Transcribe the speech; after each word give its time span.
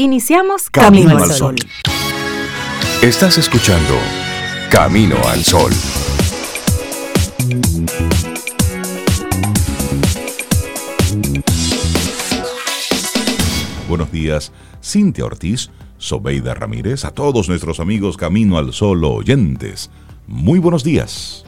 Iniciamos 0.00 0.70
Camino, 0.70 1.18
al 1.18 1.28
Sol. 1.32 1.56
Estás 3.02 3.36
escuchando 3.36 3.94
Camino 4.70 5.16
al 5.26 5.42
Sol. 5.42 5.72
Buenos 13.88 14.12
días, 14.12 14.52
Cintia 14.80 15.24
Ortiz, 15.24 15.68
Sobeida 15.96 16.54
Ramírez, 16.54 17.04
a 17.04 17.10
todos 17.10 17.48
nuestros 17.48 17.80
amigos 17.80 18.16
Camino 18.16 18.56
al 18.56 18.72
Sol 18.72 19.02
oyentes. 19.04 19.90
Muy 20.28 20.60
buenos 20.60 20.84
días. 20.84 21.44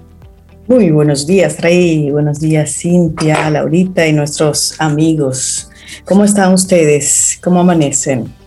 Muy 0.67 0.91
buenos 0.91 1.25
días, 1.25 1.61
Rey. 1.61 2.11
Buenos 2.11 2.41
días, 2.41 2.77
Cintia, 2.81 3.49
Laurita 3.49 4.09
y 4.09 4.13
nuestros 4.13 4.75
amigos. 4.81 5.71
¿Cómo 6.05 6.25
están 6.25 6.53
ustedes? 6.53 7.39
¿Cómo 7.41 7.61
amanecen? 7.61 8.40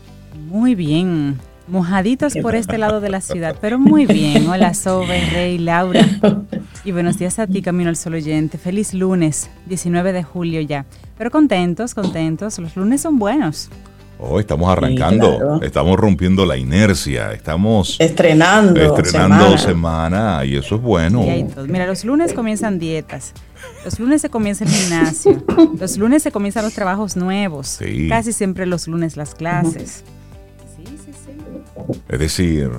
Muy 0.53 0.75
bien, 0.75 1.39
mojaditos 1.67 2.35
por 2.37 2.53
este 2.53 2.77
lado 2.77 3.01
de 3.01 3.09
la 3.09 3.21
ciudad, 3.21 3.55
pero 3.59 3.79
muy 3.79 4.05
bien. 4.05 4.47
Hola 4.47 4.75
Sobe, 4.75 5.19
Rey, 5.31 5.57
Laura. 5.57 6.07
Y 6.85 6.91
buenos 6.91 7.17
días 7.17 7.39
a 7.39 7.47
ti, 7.47 7.63
Camino 7.63 7.89
al 7.89 7.95
Sol 7.95 8.13
Oyente. 8.13 8.59
Feliz 8.59 8.93
lunes, 8.93 9.49
19 9.65 10.13
de 10.13 10.21
julio 10.21 10.61
ya. 10.61 10.85
Pero 11.17 11.31
contentos, 11.31 11.95
contentos. 11.95 12.59
Los 12.59 12.75
lunes 12.75 13.01
son 13.01 13.17
buenos. 13.17 13.69
Oh, 14.19 14.39
estamos 14.39 14.69
arrancando, 14.69 15.59
estamos 15.63 15.97
rompiendo 15.97 16.45
la 16.45 16.55
inercia, 16.55 17.33
estamos 17.33 17.95
estrenando, 17.99 18.79
estrenando 18.79 19.57
semana. 19.57 20.45
y 20.45 20.57
eso 20.57 20.75
es 20.75 20.81
bueno. 20.83 21.25
Mira, 21.67 21.87
los 21.87 22.05
lunes 22.05 22.31
comienzan 22.31 22.77
dietas, 22.77 23.33
los 23.83 23.99
lunes 23.99 24.21
se 24.21 24.29
comienza 24.29 24.65
el 24.65 24.69
gimnasio, 24.69 25.43
los 25.79 25.97
lunes 25.97 26.21
se 26.21 26.31
comienzan 26.31 26.63
los 26.63 26.73
trabajos 26.75 27.17
nuevos, 27.17 27.79
casi 28.07 28.33
siempre 28.33 28.67
los 28.67 28.87
lunes 28.87 29.17
las 29.17 29.33
clases. 29.33 30.03
Es 32.07 32.19
decir, 32.19 32.69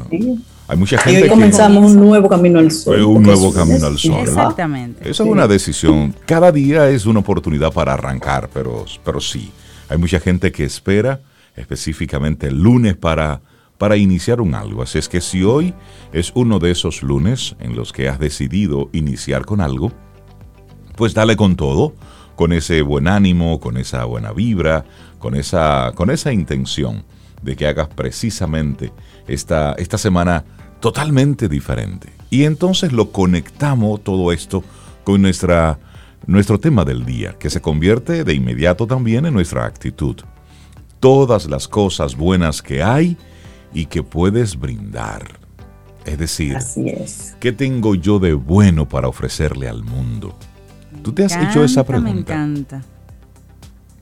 hay 0.67 0.77
mucha 0.77 0.99
gente. 0.99 1.21
Y 1.21 1.23
hoy 1.25 1.29
comenzamos 1.29 1.93
un 1.93 2.01
nuevo 2.01 2.29
camino 2.29 2.59
al 2.59 2.71
sol. 2.71 3.03
Un 3.03 3.23
nuevo 3.23 3.53
camino 3.53 3.87
al 3.87 3.99
sol. 3.99 4.21
Exactamente. 4.21 5.09
Eso 5.09 5.25
es 5.25 5.31
una 5.31 5.47
decisión. 5.47 6.15
Cada 6.27 6.53
día 6.53 6.89
es 6.89 7.07
una 7.07 7.21
oportunidad 7.21 7.73
para 7.73 7.95
arrancar, 7.95 8.49
pero, 8.53 8.85
pero 9.05 9.21
sí. 9.21 9.51
Hay 9.89 9.99
mucha 9.99 10.21
gente 10.21 10.51
que 10.53 10.65
espera 10.65 11.21
específicamente 11.57 12.49
el 12.49 12.63
lunes 12.63 12.97
para, 12.97 13.43
para 13.79 13.97
iniciar 13.97 14.41
un 14.41 14.55
algo. 14.55 14.83
Así 14.83 14.99
es 14.99 15.09
que 15.09 15.21
si 15.21 15.43
hoy 15.43 15.75
es 16.13 16.33
uno 16.35 16.59
de 16.59 16.71
esos 16.71 17.03
lunes 17.03 17.57
en 17.61 17.77
los 17.77 17.93
que 17.93 18.09
has 18.09 18.19
decidido 18.19 18.89
iniciar 18.93 19.45
con 19.45 19.61
algo, 19.61 19.93
pues 20.97 21.13
dale 21.13 21.37
con 21.37 21.57
todo, 21.57 21.95
con 22.37 22.53
ese 22.53 22.83
buen 22.83 23.09
ánimo, 23.09 23.61
con 23.61 23.77
esa 23.77 24.05
buena 24.05 24.33
vibra, 24.33 24.85
con 25.19 25.35
esa, 25.35 25.93
con 25.95 26.11
esa 26.11 26.33
intención 26.33 27.05
de 27.45 27.57
que 27.57 27.67
hagas 27.67 27.89
precisamente 27.89 28.93
esta, 29.29 29.75
esta 29.75 29.99
semana 29.99 30.45
totalmente 30.81 31.49
diferente. 31.49 32.13
Y 32.31 32.45
entonces 32.45 32.93
lo 32.93 33.13
conectamos 33.13 34.03
todo 34.03 34.33
esto 34.33 34.65
con 35.05 35.23
nuestra, 35.23 35.79
nuestro 36.27 36.59
tema 36.59 36.85
del 36.85 37.05
día, 37.05 37.37
que 37.39 37.51
se 37.51 37.61
convierte 37.61 38.25
de 38.25 38.35
inmediato 38.35 38.87
también 38.87 39.27
en 39.27 39.35
nuestra 39.35 39.67
actitud. 39.67 40.17
Todas 40.99 41.47
las 41.47 41.69
cosas 41.69 42.17
buenas 42.17 42.63
que 42.63 42.83
hay 42.83 43.17
y 43.73 43.87
que 43.87 44.03
puedes 44.03 44.59
brindar. 44.59 45.39
Es 46.07 46.19
decir, 46.19 46.57
¿qué 47.41 47.53
tengo 47.53 47.95
yo 47.95 48.19
de 48.19 48.35
bueno 48.35 48.89
para 48.89 49.09
ofrecerle 49.09 49.69
al 49.69 49.85
mundo? 49.85 50.37
¿Tú 51.03 51.13
te 51.13 51.25
has 51.25 51.37
hecho 51.37 51.65
esa 51.65 51.85
pregunta? 51.85 52.13
Me 52.13 52.21
encanta. 52.21 52.83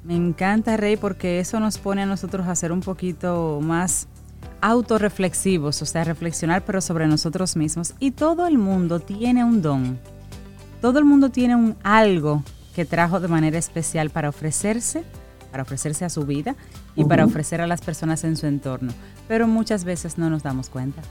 Me 0.04 0.16
encanta, 0.16 0.76
Rey, 0.76 0.96
porque 0.96 1.38
eso 1.38 1.60
nos 1.60 1.78
pone 1.78 2.02
a 2.02 2.06
nosotros 2.06 2.48
a 2.48 2.54
ser 2.56 2.72
un 2.72 2.80
poquito 2.80 3.60
más 3.62 4.08
autorreflexivos, 4.60 5.80
o 5.82 5.86
sea, 5.86 6.04
reflexionar 6.04 6.64
pero 6.64 6.80
sobre 6.80 7.06
nosotros 7.06 7.56
mismos. 7.56 7.94
Y 8.00 8.12
todo 8.12 8.46
el 8.46 8.58
mundo 8.58 9.00
tiene 9.00 9.44
un 9.44 9.62
don. 9.62 9.98
Todo 10.80 10.98
el 10.98 11.04
mundo 11.04 11.30
tiene 11.30 11.54
un 11.54 11.76
algo 11.84 12.42
que 12.74 12.84
trajo 12.84 13.20
de 13.20 13.28
manera 13.28 13.58
especial 13.58 14.10
para 14.10 14.28
ofrecerse, 14.28 15.04
para 15.50 15.62
ofrecerse 15.62 16.04
a 16.04 16.10
su 16.10 16.24
vida 16.24 16.56
y 16.96 17.04
para 17.04 17.24
ofrecer 17.24 17.60
a 17.60 17.66
las 17.66 17.82
personas 17.82 18.24
en 18.24 18.36
su 18.36 18.46
entorno. 18.46 18.92
Pero 19.28 19.46
muchas 19.46 19.84
veces 19.84 20.18
no 20.18 20.30
nos 20.30 20.42
damos 20.42 20.68
cuenta. 20.68 21.02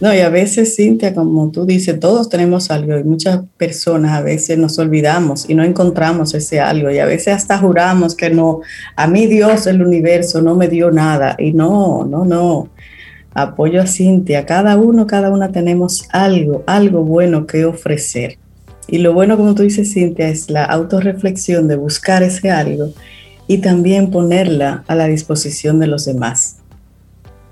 No, 0.00 0.14
y 0.14 0.20
a 0.20 0.30
veces, 0.30 0.76
Cintia, 0.76 1.14
como 1.14 1.50
tú 1.50 1.66
dices, 1.66 2.00
todos 2.00 2.30
tenemos 2.30 2.70
algo 2.70 2.98
y 2.98 3.04
muchas 3.04 3.42
personas 3.58 4.12
a 4.12 4.22
veces 4.22 4.56
nos 4.56 4.78
olvidamos 4.78 5.48
y 5.48 5.54
no 5.54 5.62
encontramos 5.62 6.32
ese 6.32 6.58
algo 6.58 6.90
y 6.90 6.98
a 6.98 7.04
veces 7.04 7.34
hasta 7.34 7.58
juramos 7.58 8.14
que 8.14 8.30
no, 8.30 8.60
a 8.96 9.06
mí 9.06 9.26
Dios, 9.26 9.66
el 9.66 9.82
universo, 9.82 10.40
no 10.40 10.54
me 10.54 10.68
dio 10.68 10.90
nada 10.90 11.36
y 11.38 11.52
no, 11.52 12.06
no, 12.06 12.24
no. 12.24 12.70
Apoyo 13.34 13.82
a 13.82 13.86
Cintia, 13.86 14.46
cada 14.46 14.78
uno, 14.78 15.06
cada 15.06 15.30
una 15.30 15.52
tenemos 15.52 16.08
algo, 16.10 16.64
algo 16.66 17.04
bueno 17.04 17.46
que 17.46 17.66
ofrecer. 17.66 18.38
Y 18.88 18.98
lo 18.98 19.12
bueno, 19.12 19.36
como 19.36 19.54
tú 19.54 19.64
dices, 19.64 19.92
Cintia, 19.92 20.30
es 20.30 20.48
la 20.48 20.64
autorreflexión 20.64 21.68
de 21.68 21.76
buscar 21.76 22.22
ese 22.22 22.50
algo 22.50 22.88
y 23.46 23.58
también 23.58 24.10
ponerla 24.10 24.82
a 24.88 24.94
la 24.94 25.08
disposición 25.08 25.78
de 25.78 25.88
los 25.88 26.06
demás 26.06 26.59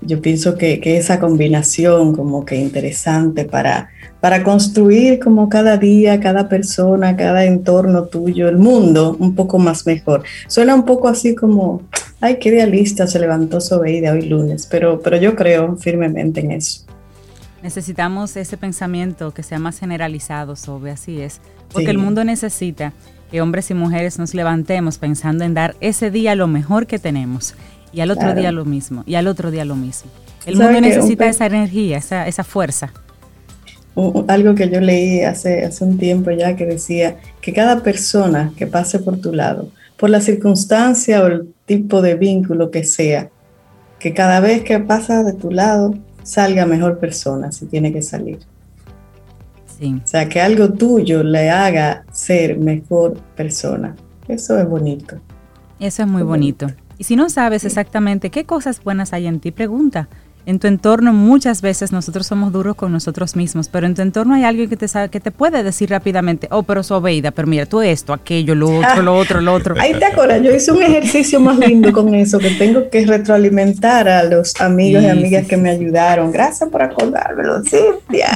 yo 0.01 0.21
pienso 0.21 0.57
que, 0.57 0.79
esa 0.83 1.19
combinación 1.19 2.15
como 2.15 2.45
que 2.45 2.55
interesante 2.55 3.45
para, 3.45 3.89
para 4.21 4.43
construir 4.43 5.19
como 5.19 5.49
cada 5.49 5.77
día, 5.77 6.19
cada 6.19 6.47
persona, 6.47 7.15
cada 7.15 7.45
entorno 7.45 8.05
tuyo, 8.05 8.47
el 8.47 8.57
mundo 8.57 9.17
un 9.19 9.35
poco 9.35 9.59
más 9.59 9.85
mejor. 9.85 10.23
Suena 10.47 10.73
un 10.75 10.85
poco 10.85 11.07
así 11.07 11.35
como, 11.35 11.81
ay, 12.21 12.37
qué 12.39 12.49
idealista 12.49 13.07
se 13.07 13.19
levantó 13.19 13.59
de 13.59 14.09
hoy 14.09 14.21
lunes, 14.21 14.67
pero, 14.69 14.99
pero 15.01 15.17
yo 15.17 15.35
creo 15.35 15.75
firmemente 15.75 16.39
en 16.39 16.51
eso. 16.51 16.85
Necesitamos 17.61 18.37
ese 18.37 18.55
pensamiento 18.55 19.31
que 19.33 19.43
sea 19.43 19.59
más 19.59 19.79
generalizado 19.79 20.55
sobre, 20.55 20.91
así 20.91 21.19
es, 21.19 21.41
porque 21.73 21.89
el 21.89 21.97
mundo 21.97 22.23
necesita 22.23 22.93
que 23.29 23.41
hombres 23.41 23.69
y 23.69 23.73
mujeres 23.73 24.17
nos 24.17 24.33
levantemos 24.33 24.97
pensando 24.97 25.43
en 25.43 25.53
dar 25.53 25.75
ese 25.81 26.09
día 26.09 26.35
lo 26.35 26.47
mejor 26.47 26.87
que 26.87 26.99
tenemos 26.99 27.53
y 27.91 28.01
al 28.01 28.11
otro 28.11 28.33
día 28.33 28.51
lo 28.51 28.65
mismo, 28.65 29.03
y 29.05 29.15
al 29.15 29.27
otro 29.27 29.51
día 29.51 29.65
lo 29.65 29.75
mismo. 29.75 30.09
El 30.45 30.55
mundo 30.57 30.81
necesita 30.81 31.27
esa 31.27 31.45
energía, 31.45 31.97
esa, 31.97 32.27
esa 32.27 32.43
fuerza. 32.43 32.91
algo 34.27 34.55
que 34.55 34.69
yo 34.69 34.79
leí 34.79 35.21
hace, 35.21 35.65
hace 35.65 35.83
un 35.83 35.97
tiempo 35.97 36.31
ya 36.31 36.55
que 36.55 36.65
decía 36.65 37.17
que 37.41 37.53
cada 37.53 37.83
persona 37.83 38.53
que 38.57 38.67
pase 38.67 38.99
por 38.99 39.19
tu 39.19 39.33
lado, 39.33 39.69
por 39.97 40.09
la 40.09 40.21
circunstancia 40.21 41.21
o 41.21 41.27
el 41.27 41.53
tipo 41.65 42.01
de 42.01 42.15
vínculo 42.15 42.71
que 42.71 42.83
sea, 42.83 43.29
que 43.99 44.13
cada 44.13 44.39
vez 44.39 44.63
que 44.63 44.79
pasa 44.79 45.23
de 45.23 45.33
tu 45.33 45.51
lado 45.51 45.93
salga 46.23 46.65
mejor 46.65 46.99
persona 46.99 47.51
si 47.51 47.65
tiene 47.65 47.91
que 47.91 48.01
salir. 48.01 48.39
Sí. 49.77 50.01
O 50.03 50.07
sea, 50.07 50.27
que 50.27 50.41
algo 50.41 50.69
tuyo 50.69 51.23
le 51.23 51.49
haga 51.49 52.03
ser 52.11 52.57
mejor 52.57 53.17
persona. 53.35 53.95
Eso 54.27 54.57
es 54.57 54.67
bonito. 54.67 55.19
Eso 55.79 56.03
es 56.03 56.07
muy 56.07 56.23
bonito. 56.23 56.67
Y 56.99 57.05
si 57.05 57.15
no 57.15 57.29
sabes 57.29 57.63
exactamente 57.63 58.29
qué 58.29 58.43
cosas 58.43 58.83
buenas 58.83 59.13
hay 59.13 59.25
en 59.25 59.39
ti, 59.39 59.51
pregunta. 59.51 60.09
En 60.45 60.59
tu 60.59 60.67
entorno 60.67 61.13
muchas 61.13 61.61
veces 61.61 61.93
nosotros 61.93 62.27
somos 62.27 62.51
duros 62.51 62.75
con 62.75 62.91
nosotros 62.91 63.37
mismos, 63.37 63.69
pero 63.69 63.87
en 63.87 63.95
tu 63.95 64.01
entorno 64.01 64.33
hay 64.33 64.43
alguien 64.43 64.67
que 64.69 64.75
te 64.75 64.87
sabe, 64.87 65.07
que 65.09 65.21
te 65.21 65.31
puede 65.31 65.63
decir 65.63 65.89
rápidamente, 65.91 66.47
oh, 66.51 66.63
pero 66.63 66.83
Sobeida, 66.83 67.31
pero 67.31 67.47
mira, 67.47 67.65
tú 67.65 67.81
esto, 67.81 68.11
aquello, 68.11 68.53
lo 68.53 68.79
otro, 68.79 69.01
lo 69.01 69.15
otro, 69.15 69.41
lo 69.41 69.53
otro. 69.53 69.75
Ahí 69.79 69.93
te 69.93 70.05
acuerdas, 70.05 70.41
yo 70.41 70.53
hice 70.53 70.73
un 70.73 70.81
ejercicio 70.81 71.39
más 71.39 71.57
lindo 71.57 71.93
con 71.93 72.13
eso, 72.15 72.37
que 72.37 72.49
tengo 72.51 72.89
que 72.89 73.05
retroalimentar 73.05 74.09
a 74.09 74.23
los 74.23 74.59
amigos 74.59 75.03
y 75.03 75.07
amigas 75.07 75.47
que 75.47 75.55
me 75.55 75.69
ayudaron. 75.69 76.31
Gracias 76.31 76.69
por 76.69 76.81
acordármelo, 76.81 77.61
Cintia. 77.63 78.35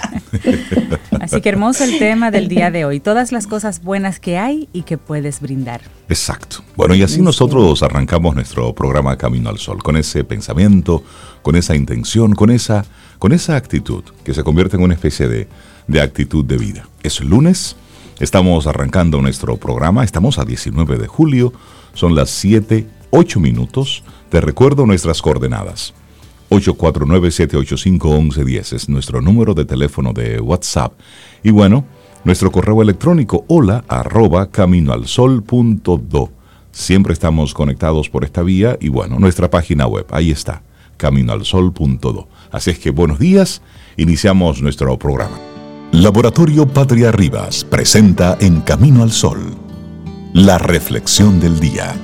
Así 1.19 1.41
que 1.41 1.49
hermoso 1.49 1.83
el 1.83 1.97
tema 1.99 2.31
del 2.31 2.47
día 2.49 2.71
de 2.71 2.85
hoy, 2.85 3.01
todas 3.01 3.33
las 3.33 3.47
cosas 3.47 3.83
buenas 3.83 4.19
que 4.19 4.37
hay 4.37 4.69
y 4.71 4.83
que 4.83 4.97
puedes 4.97 5.41
brindar. 5.41 5.81
Exacto. 6.09 6.57
Bueno, 6.75 6.95
y 6.95 7.03
así 7.03 7.21
nosotros 7.21 7.81
arrancamos 7.81 8.35
nuestro 8.35 8.73
programa 8.73 9.17
Camino 9.17 9.49
al 9.49 9.57
Sol, 9.57 9.81
con 9.81 9.95
ese 9.95 10.23
pensamiento, 10.23 11.03
con 11.41 11.55
esa 11.55 11.75
intención, 11.75 12.33
con 12.33 12.51
esa, 12.51 12.85
con 13.19 13.31
esa 13.31 13.55
actitud, 13.55 14.03
que 14.23 14.33
se 14.33 14.43
convierte 14.43 14.75
en 14.75 14.83
una 14.83 14.93
especie 14.93 15.27
de, 15.27 15.47
de 15.87 16.01
actitud 16.01 16.45
de 16.45 16.57
vida. 16.57 16.87
Es 17.03 17.21
lunes, 17.21 17.75
estamos 18.19 18.67
arrancando 18.67 19.21
nuestro 19.21 19.57
programa, 19.57 20.03
estamos 20.03 20.39
a 20.39 20.45
19 20.45 20.97
de 20.97 21.07
julio, 21.07 21.53
son 21.93 22.15
las 22.15 22.29
7, 22.31 22.85
8 23.11 23.39
minutos. 23.39 24.03
Te 24.29 24.41
recuerdo 24.41 24.85
nuestras 24.85 25.21
coordenadas. 25.21 25.93
849-785-1110 26.49 28.73
es 28.73 28.89
nuestro 28.89 29.21
número 29.21 29.53
de 29.53 29.65
teléfono 29.65 30.13
de 30.13 30.39
WhatsApp. 30.39 30.93
Y 31.43 31.51
bueno, 31.51 31.85
nuestro 32.23 32.51
correo 32.51 32.81
electrónico 32.81 33.45
hola. 33.47 33.83
Siempre 36.71 37.13
estamos 37.13 37.53
conectados 37.53 38.09
por 38.09 38.23
esta 38.23 38.41
vía 38.41 38.77
y 38.81 38.89
bueno, 38.89 39.19
nuestra 39.19 39.49
página 39.49 39.85
web, 39.85 40.07
ahí 40.11 40.31
está, 40.31 40.63
caminoalsol.do. 40.97 42.27
Así 42.51 42.71
es 42.71 42.79
que 42.79 42.89
buenos 42.89 43.19
días, 43.19 43.61
iniciamos 43.97 44.61
nuestro 44.61 44.97
programa. 44.97 45.37
Laboratorio 45.91 46.67
Patria 46.67 47.11
Rivas 47.11 47.63
presenta 47.63 48.37
En 48.39 48.61
Camino 48.61 49.03
al 49.03 49.11
Sol, 49.11 49.55
la 50.33 50.57
reflexión 50.57 51.39
del 51.39 51.59
día. 51.59 51.95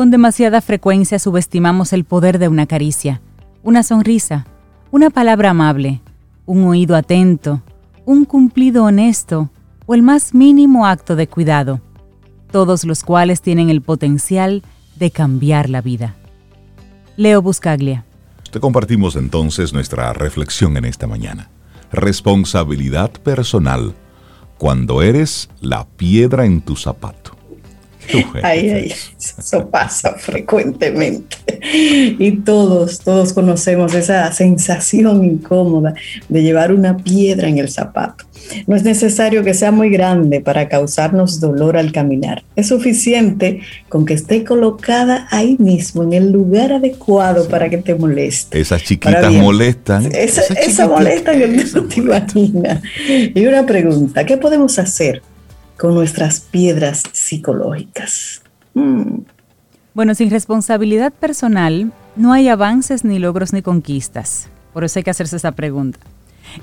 Con 0.00 0.10
demasiada 0.10 0.62
frecuencia 0.62 1.18
subestimamos 1.18 1.92
el 1.92 2.04
poder 2.04 2.38
de 2.38 2.48
una 2.48 2.64
caricia, 2.64 3.20
una 3.62 3.82
sonrisa, 3.82 4.46
una 4.90 5.10
palabra 5.10 5.50
amable, 5.50 6.00
un 6.46 6.64
oído 6.64 6.96
atento, 6.96 7.60
un 8.06 8.24
cumplido 8.24 8.84
honesto 8.84 9.50
o 9.84 9.94
el 9.94 10.00
más 10.00 10.32
mínimo 10.32 10.86
acto 10.86 11.16
de 11.16 11.26
cuidado, 11.26 11.82
todos 12.50 12.84
los 12.84 13.04
cuales 13.04 13.42
tienen 13.42 13.68
el 13.68 13.82
potencial 13.82 14.62
de 14.96 15.10
cambiar 15.10 15.68
la 15.68 15.82
vida. 15.82 16.16
Leo 17.18 17.42
Buscaglia. 17.42 18.06
Te 18.50 18.58
compartimos 18.58 19.16
entonces 19.16 19.74
nuestra 19.74 20.14
reflexión 20.14 20.78
en 20.78 20.86
esta 20.86 21.06
mañana. 21.06 21.50
Responsabilidad 21.92 23.10
personal 23.10 23.94
cuando 24.56 25.02
eres 25.02 25.50
la 25.60 25.86
piedra 25.86 26.46
en 26.46 26.62
tu 26.62 26.74
zapato. 26.74 27.39
Ay, 28.42 28.92
eso 29.18 29.68
pasa 29.68 30.14
frecuentemente. 30.14 31.36
Y 32.18 32.32
todos, 32.38 33.00
todos 33.00 33.32
conocemos 33.32 33.94
esa 33.94 34.32
sensación 34.32 35.24
incómoda 35.24 35.94
de 36.28 36.42
llevar 36.42 36.72
una 36.72 36.96
piedra 36.96 37.48
en 37.48 37.58
el 37.58 37.68
zapato. 37.68 38.24
No 38.66 38.74
es 38.74 38.82
necesario 38.82 39.44
que 39.44 39.54
sea 39.54 39.70
muy 39.70 39.90
grande 39.90 40.40
para 40.40 40.68
causarnos 40.68 41.40
dolor 41.40 41.76
al 41.76 41.92
caminar. 41.92 42.42
Es 42.56 42.68
suficiente 42.68 43.60
con 43.88 44.04
que 44.04 44.14
esté 44.14 44.44
colocada 44.44 45.28
ahí 45.30 45.56
mismo, 45.58 46.02
en 46.02 46.12
el 46.14 46.32
lugar 46.32 46.72
adecuado 46.72 47.48
para 47.48 47.68
que 47.68 47.78
te 47.78 47.94
moleste. 47.94 48.60
Esas 48.60 48.82
chiquitas 48.82 49.32
molestan. 49.32 50.10
Esa, 50.12 50.42
esa 50.54 50.88
molesta 50.88 51.32
que 51.32 51.46
no 51.46 51.84
te 51.84 52.00
imaginas. 52.00 52.82
Y 53.08 53.46
una 53.46 53.64
pregunta, 53.66 54.24
¿qué 54.24 54.36
podemos 54.36 54.78
hacer 54.78 55.22
con 55.80 55.94
nuestras 55.94 56.40
piedras 56.40 57.02
psicológicas. 57.10 58.42
Mm. 58.74 59.22
Bueno, 59.94 60.14
sin 60.14 60.28
responsabilidad 60.30 61.10
personal 61.10 61.90
no 62.16 62.34
hay 62.34 62.48
avances 62.48 63.02
ni 63.02 63.18
logros 63.18 63.54
ni 63.54 63.62
conquistas. 63.62 64.50
Por 64.74 64.84
eso 64.84 64.98
hay 64.98 65.04
que 65.04 65.10
hacerse 65.10 65.36
esa 65.36 65.52
pregunta. 65.52 65.98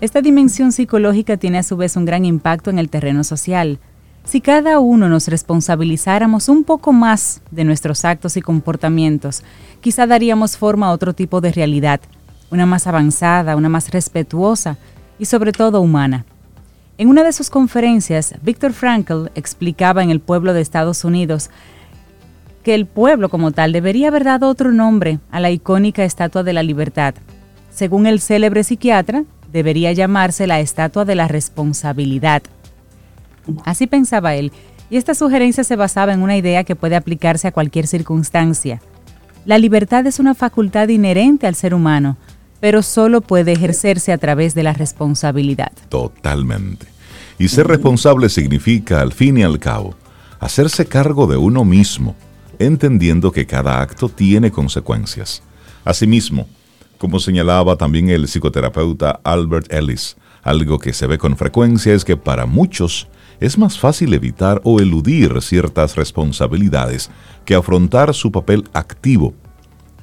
Esta 0.01 0.21
dimensión 0.21 0.71
psicológica 0.71 1.35
tiene 1.35 1.57
a 1.57 1.63
su 1.63 1.77
vez 1.77 1.95
un 1.95 2.05
gran 2.05 2.25
impacto 2.25 2.69
en 2.69 2.77
el 2.77 2.91
terreno 2.91 3.23
social. 3.23 3.79
Si 4.23 4.39
cada 4.39 4.77
uno 4.77 5.09
nos 5.09 5.27
responsabilizáramos 5.29 6.47
un 6.47 6.63
poco 6.63 6.93
más 6.93 7.41
de 7.49 7.63
nuestros 7.63 8.05
actos 8.05 8.37
y 8.37 8.41
comportamientos, 8.41 9.41
quizá 9.81 10.05
daríamos 10.05 10.57
forma 10.57 10.87
a 10.87 10.91
otro 10.91 11.13
tipo 11.13 11.41
de 11.41 11.51
realidad, 11.51 12.01
una 12.51 12.67
más 12.67 12.85
avanzada, 12.85 13.55
una 13.55 13.67
más 13.67 13.89
respetuosa 13.89 14.77
y 15.17 15.25
sobre 15.25 15.53
todo 15.53 15.81
humana. 15.81 16.25
En 16.99 17.09
una 17.09 17.23
de 17.23 17.31
sus 17.31 17.51
conferencias, 17.51 18.33
Viktor 18.41 18.73
Frankl 18.73 19.27
explicaba 19.35 20.01
en 20.01 20.09
el 20.09 20.19
pueblo 20.19 20.53
de 20.53 20.61
Estados 20.61 21.05
Unidos 21.05 21.51
que 22.63 22.73
el 22.73 22.87
pueblo 22.87 23.29
como 23.29 23.51
tal 23.51 23.71
debería 23.71 24.07
haber 24.07 24.23
dado 24.23 24.49
otro 24.49 24.71
nombre 24.71 25.19
a 25.29 25.39
la 25.39 25.51
icónica 25.51 26.03
Estatua 26.03 26.41
de 26.41 26.53
la 26.53 26.63
Libertad. 26.63 27.13
Según 27.69 28.07
el 28.07 28.19
célebre 28.19 28.63
psiquiatra, 28.63 29.25
debería 29.53 29.91
llamarse 29.91 30.47
la 30.47 30.59
Estatua 30.59 31.05
de 31.05 31.13
la 31.13 31.27
Responsabilidad. 31.27 32.41
Así 33.63 33.85
pensaba 33.85 34.33
él, 34.33 34.51
y 34.89 34.97
esta 34.97 35.13
sugerencia 35.13 35.63
se 35.63 35.75
basaba 35.75 36.13
en 36.13 36.23
una 36.23 36.35
idea 36.35 36.63
que 36.63 36.75
puede 36.75 36.95
aplicarse 36.95 37.47
a 37.47 37.51
cualquier 37.51 37.85
circunstancia. 37.85 38.81
La 39.45 39.59
libertad 39.59 40.05
es 40.07 40.19
una 40.19 40.33
facultad 40.33 40.87
inherente 40.89 41.45
al 41.45 41.55
ser 41.55 41.75
humano, 41.75 42.17
pero 42.59 42.81
solo 42.81 43.21
puede 43.21 43.53
ejercerse 43.53 44.11
a 44.11 44.17
través 44.17 44.55
de 44.55 44.63
la 44.63 44.73
responsabilidad. 44.73 45.71
Totalmente. 45.89 46.87
Y 47.39 47.49
ser 47.49 47.67
responsable 47.67 48.29
significa, 48.29 49.01
al 49.01 49.13
fin 49.13 49.37
y 49.37 49.43
al 49.43 49.59
cabo, 49.59 49.95
hacerse 50.39 50.85
cargo 50.85 51.27
de 51.27 51.37
uno 51.37 51.63
mismo, 51.65 52.15
entendiendo 52.59 53.31
que 53.31 53.45
cada 53.45 53.81
acto 53.81 54.09
tiene 54.09 54.51
consecuencias. 54.51 55.43
Asimismo, 55.85 56.47
como 56.97 57.19
señalaba 57.19 57.75
también 57.75 58.09
el 58.09 58.27
psicoterapeuta 58.27 59.19
Albert 59.23 59.71
Ellis, 59.71 60.17
algo 60.43 60.79
que 60.79 60.93
se 60.93 61.07
ve 61.07 61.17
con 61.17 61.37
frecuencia 61.37 61.93
es 61.93 62.03
que 62.03 62.17
para 62.17 62.45
muchos 62.45 63.07
es 63.39 63.57
más 63.57 63.77
fácil 63.77 64.13
evitar 64.13 64.61
o 64.63 64.79
eludir 64.79 65.41
ciertas 65.41 65.95
responsabilidades 65.95 67.11
que 67.45 67.53
afrontar 67.53 68.13
su 68.13 68.31
papel 68.31 68.63
activo 68.73 69.33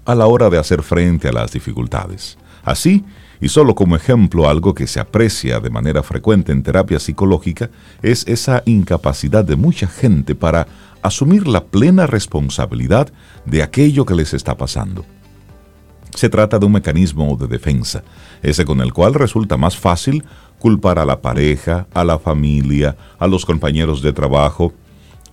a 0.04 0.14
la 0.14 0.26
hora 0.26 0.50
de 0.50 0.58
hacer 0.58 0.82
frente 0.82 1.28
a 1.28 1.32
las 1.32 1.52
dificultades. 1.52 2.38
Así, 2.64 3.04
y 3.40 3.48
solo 3.48 3.74
como 3.74 3.96
ejemplo, 3.96 4.48
algo 4.48 4.74
que 4.74 4.86
se 4.86 5.00
aprecia 5.00 5.60
de 5.60 5.70
manera 5.70 6.02
frecuente 6.02 6.52
en 6.52 6.62
terapia 6.62 6.98
psicológica 6.98 7.70
es 8.02 8.26
esa 8.26 8.62
incapacidad 8.64 9.44
de 9.44 9.56
mucha 9.56 9.86
gente 9.86 10.34
para 10.34 10.66
asumir 11.02 11.46
la 11.46 11.64
plena 11.64 12.06
responsabilidad 12.06 13.12
de 13.44 13.62
aquello 13.62 14.06
que 14.06 14.14
les 14.14 14.32
está 14.32 14.56
pasando. 14.56 15.04
Se 16.14 16.28
trata 16.28 16.58
de 16.58 16.64
un 16.64 16.72
mecanismo 16.72 17.36
de 17.36 17.48
defensa, 17.48 18.04
ese 18.40 18.64
con 18.64 18.80
el 18.80 18.92
cual 18.92 19.14
resulta 19.14 19.56
más 19.56 19.76
fácil 19.76 20.24
culpar 20.58 20.98
a 20.98 21.04
la 21.04 21.20
pareja, 21.20 21.86
a 21.92 22.04
la 22.04 22.18
familia, 22.18 22.96
a 23.18 23.26
los 23.26 23.44
compañeros 23.44 24.00
de 24.00 24.12
trabajo, 24.12 24.72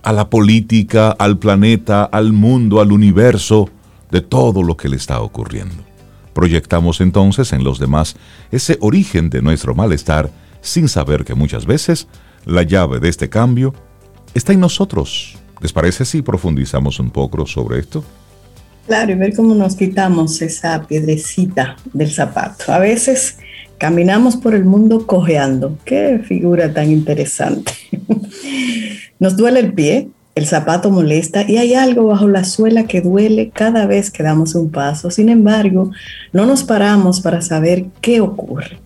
a 0.02 0.12
la 0.12 0.28
política, 0.28 1.12
al 1.12 1.38
planeta, 1.38 2.04
al 2.04 2.32
mundo, 2.32 2.80
al 2.80 2.92
universo, 2.92 3.70
de 4.10 4.20
todo 4.20 4.62
lo 4.62 4.76
que 4.76 4.90
le 4.90 4.96
está 4.96 5.20
ocurriendo. 5.20 5.91
Proyectamos 6.32 7.00
entonces 7.00 7.52
en 7.52 7.64
los 7.64 7.78
demás 7.78 8.16
ese 8.50 8.78
origen 8.80 9.30
de 9.30 9.42
nuestro 9.42 9.74
malestar 9.74 10.30
sin 10.60 10.88
saber 10.88 11.24
que 11.24 11.34
muchas 11.34 11.66
veces 11.66 12.08
la 12.44 12.62
llave 12.62 13.00
de 13.00 13.08
este 13.08 13.28
cambio 13.28 13.74
está 14.34 14.52
en 14.52 14.60
nosotros. 14.60 15.36
¿Les 15.60 15.72
parece 15.72 16.04
si 16.04 16.22
profundizamos 16.22 16.98
un 16.98 17.10
poco 17.10 17.46
sobre 17.46 17.78
esto? 17.78 18.04
Claro, 18.86 19.12
y 19.12 19.14
ver 19.14 19.34
cómo 19.36 19.54
nos 19.54 19.76
quitamos 19.76 20.42
esa 20.42 20.86
piedrecita 20.86 21.76
del 21.92 22.10
zapato. 22.10 22.72
A 22.72 22.78
veces 22.78 23.38
caminamos 23.78 24.36
por 24.36 24.54
el 24.54 24.64
mundo 24.64 25.06
cojeando. 25.06 25.78
Qué 25.84 26.20
figura 26.26 26.72
tan 26.72 26.90
interesante. 26.90 27.72
Nos 29.20 29.36
duele 29.36 29.60
el 29.60 29.72
pie, 29.72 30.08
el 30.34 30.46
zapato 30.46 30.90
molesta 30.90 31.44
y 31.48 31.58
hay 31.58 31.74
algo 31.74 32.06
bajo 32.06 32.26
la 32.28 32.44
suela 32.44 32.84
que 32.84 33.00
duele 33.00 33.50
cada 33.50 33.86
vez 33.86 34.10
que 34.10 34.22
damos 34.22 34.54
un 34.54 34.70
paso. 34.70 35.10
Sin 35.10 35.28
embargo, 35.28 35.90
no 36.32 36.46
nos 36.46 36.64
paramos 36.64 37.20
para 37.20 37.42
saber 37.42 37.86
qué 38.00 38.20
ocurre. 38.20 38.78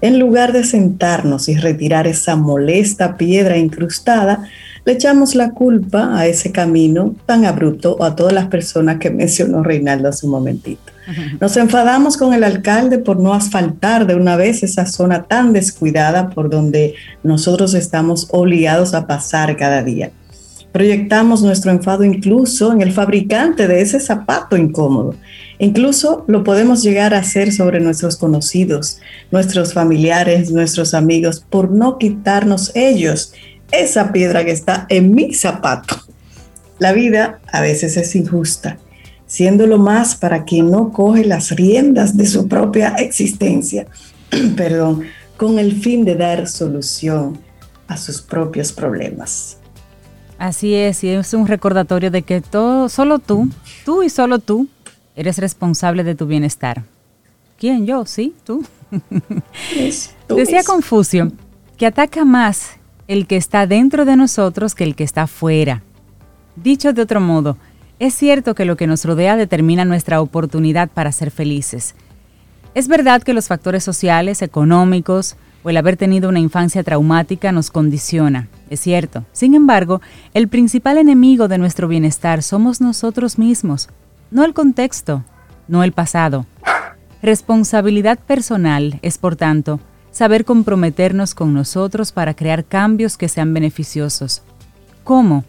En 0.00 0.18
lugar 0.18 0.52
de 0.52 0.64
sentarnos 0.64 1.48
y 1.48 1.56
retirar 1.56 2.06
esa 2.06 2.36
molesta 2.36 3.16
piedra 3.16 3.56
incrustada, 3.56 4.48
le 4.84 4.92
echamos 4.92 5.34
la 5.34 5.50
culpa 5.50 6.16
a 6.16 6.26
ese 6.26 6.52
camino 6.52 7.14
tan 7.26 7.44
abrupto 7.44 7.96
o 7.98 8.04
a 8.04 8.14
todas 8.16 8.32
las 8.32 8.46
personas 8.46 8.98
que 8.98 9.10
mencionó 9.10 9.62
Reinaldo 9.62 10.08
hace 10.08 10.26
un 10.26 10.32
momentito. 10.32 10.92
Nos 11.40 11.56
enfadamos 11.56 12.18
con 12.18 12.34
el 12.34 12.44
alcalde 12.44 12.98
por 12.98 13.18
no 13.18 13.32
asfaltar 13.32 14.06
de 14.06 14.14
una 14.14 14.36
vez 14.36 14.62
esa 14.62 14.84
zona 14.84 15.22
tan 15.22 15.54
descuidada 15.54 16.28
por 16.28 16.50
donde 16.50 16.94
nosotros 17.22 17.72
estamos 17.72 18.28
obligados 18.30 18.92
a 18.92 19.06
pasar 19.06 19.56
cada 19.56 19.82
día. 19.82 20.10
Proyectamos 20.72 21.42
nuestro 21.42 21.70
enfado 21.70 22.04
incluso 22.04 22.72
en 22.72 22.82
el 22.82 22.92
fabricante 22.92 23.66
de 23.66 23.80
ese 23.80 24.00
zapato 24.00 24.56
incómodo. 24.56 25.14
Incluso 25.58 26.24
lo 26.28 26.44
podemos 26.44 26.82
llegar 26.82 27.14
a 27.14 27.18
hacer 27.18 27.52
sobre 27.52 27.80
nuestros 27.80 28.16
conocidos, 28.16 29.00
nuestros 29.30 29.72
familiares, 29.72 30.50
nuestros 30.50 30.94
amigos, 30.94 31.44
por 31.48 31.70
no 31.70 31.98
quitarnos 31.98 32.70
ellos 32.74 33.32
esa 33.72 34.12
piedra 34.12 34.44
que 34.44 34.52
está 34.52 34.86
en 34.88 35.14
mi 35.14 35.34
zapato. 35.34 35.96
La 36.78 36.92
vida 36.92 37.40
a 37.50 37.60
veces 37.60 37.96
es 37.96 38.14
injusta, 38.14 38.78
siendo 39.26 39.66
lo 39.66 39.78
más 39.78 40.14
para 40.14 40.44
quien 40.44 40.70
no 40.70 40.92
coge 40.92 41.24
las 41.24 41.50
riendas 41.50 42.16
de 42.16 42.26
su 42.26 42.46
propia 42.46 42.90
existencia, 42.98 43.86
perdón, 44.56 45.02
con 45.36 45.58
el 45.58 45.80
fin 45.80 46.04
de 46.04 46.14
dar 46.14 46.46
solución 46.46 47.38
a 47.88 47.96
sus 47.96 48.20
propios 48.22 48.72
problemas. 48.72 49.58
Así 50.38 50.74
es, 50.74 51.02
y 51.02 51.08
es 51.08 51.34
un 51.34 51.46
recordatorio 51.46 52.10
de 52.10 52.22
que 52.22 52.40
todo, 52.40 52.88
solo 52.88 53.18
tú, 53.18 53.48
tú 53.84 54.04
y 54.04 54.08
solo 54.08 54.38
tú, 54.38 54.68
eres 55.16 55.38
responsable 55.38 56.04
de 56.04 56.14
tu 56.14 56.26
bienestar. 56.26 56.84
¿Quién? 57.58 57.86
Yo, 57.86 58.06
sí, 58.06 58.34
tú. 58.44 58.64
Decía 60.28 60.62
Confucio 60.64 61.32
que 61.76 61.86
ataca 61.86 62.24
más 62.24 62.76
el 63.08 63.26
que 63.26 63.36
está 63.36 63.66
dentro 63.66 64.04
de 64.04 64.16
nosotros 64.16 64.74
que 64.74 64.84
el 64.84 64.94
que 64.94 65.04
está 65.04 65.26
fuera. 65.26 65.82
Dicho 66.56 66.92
de 66.92 67.02
otro 67.02 67.20
modo, 67.20 67.56
es 67.98 68.14
cierto 68.14 68.54
que 68.54 68.64
lo 68.64 68.76
que 68.76 68.86
nos 68.86 69.04
rodea 69.04 69.36
determina 69.36 69.84
nuestra 69.84 70.20
oportunidad 70.20 70.88
para 70.88 71.10
ser 71.10 71.30
felices. 71.30 71.94
Es 72.74 72.86
verdad 72.86 73.22
que 73.22 73.32
los 73.32 73.48
factores 73.48 73.82
sociales, 73.82 74.42
económicos, 74.42 75.36
o 75.62 75.70
el 75.70 75.76
haber 75.76 75.96
tenido 75.96 76.28
una 76.28 76.40
infancia 76.40 76.82
traumática 76.82 77.52
nos 77.52 77.70
condiciona, 77.70 78.48
es 78.70 78.80
cierto. 78.80 79.24
Sin 79.32 79.54
embargo, 79.54 80.00
el 80.34 80.48
principal 80.48 80.98
enemigo 80.98 81.48
de 81.48 81.58
nuestro 81.58 81.88
bienestar 81.88 82.42
somos 82.42 82.80
nosotros 82.80 83.38
mismos, 83.38 83.88
no 84.30 84.44
el 84.44 84.54
contexto, 84.54 85.24
no 85.66 85.82
el 85.82 85.92
pasado. 85.92 86.46
Responsabilidad 87.22 88.18
personal 88.18 88.98
es, 89.02 89.18
por 89.18 89.36
tanto, 89.36 89.80
saber 90.10 90.44
comprometernos 90.44 91.34
con 91.34 91.54
nosotros 91.54 92.12
para 92.12 92.34
crear 92.34 92.64
cambios 92.64 93.16
que 93.16 93.28
sean 93.28 93.52
beneficiosos. 93.52 94.42
¿Cómo? 95.04 95.44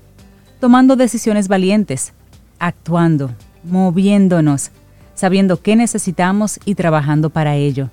Tomando 0.59 0.95
decisiones 0.95 1.47
valientes, 1.47 2.13
actuando, 2.59 3.31
moviéndonos, 3.63 4.71
sabiendo 5.15 5.61
qué 5.61 5.75
necesitamos 5.75 6.59
y 6.65 6.75
trabajando 6.75 7.29
para 7.29 7.55
ello. 7.55 7.89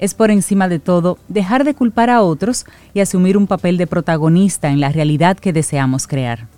Es 0.00 0.14
por 0.14 0.30
encima 0.30 0.66
de 0.66 0.78
todo 0.78 1.18
dejar 1.28 1.62
de 1.62 1.74
culpar 1.74 2.08
a 2.08 2.22
otros 2.22 2.64
y 2.94 3.00
asumir 3.00 3.36
un 3.36 3.46
papel 3.46 3.76
de 3.76 3.86
protagonista 3.86 4.70
en 4.70 4.80
la 4.80 4.88
realidad 4.88 5.38
que 5.38 5.52
deseamos 5.52 6.06
crear. 6.06 6.48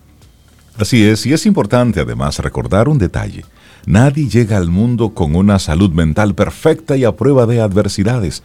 Así 0.79 1.05
es, 1.05 1.27
y 1.27 1.33
es 1.33 1.45
importante 1.45 2.01
además 2.01 2.39
recordar 2.39 2.89
un 2.89 2.99
detalle. 2.99 3.45
Nadie 3.85 4.29
llega 4.29 4.57
al 4.57 4.69
mundo 4.69 5.13
con 5.13 5.35
una 5.35 5.59
salud 5.59 5.91
mental 5.91 6.37
perfecta 6.37 6.97
y 6.97 7.05
a 7.05 7.17
prueba 7.17 7.45
de 7.47 7.61
adversidades. 7.61 8.45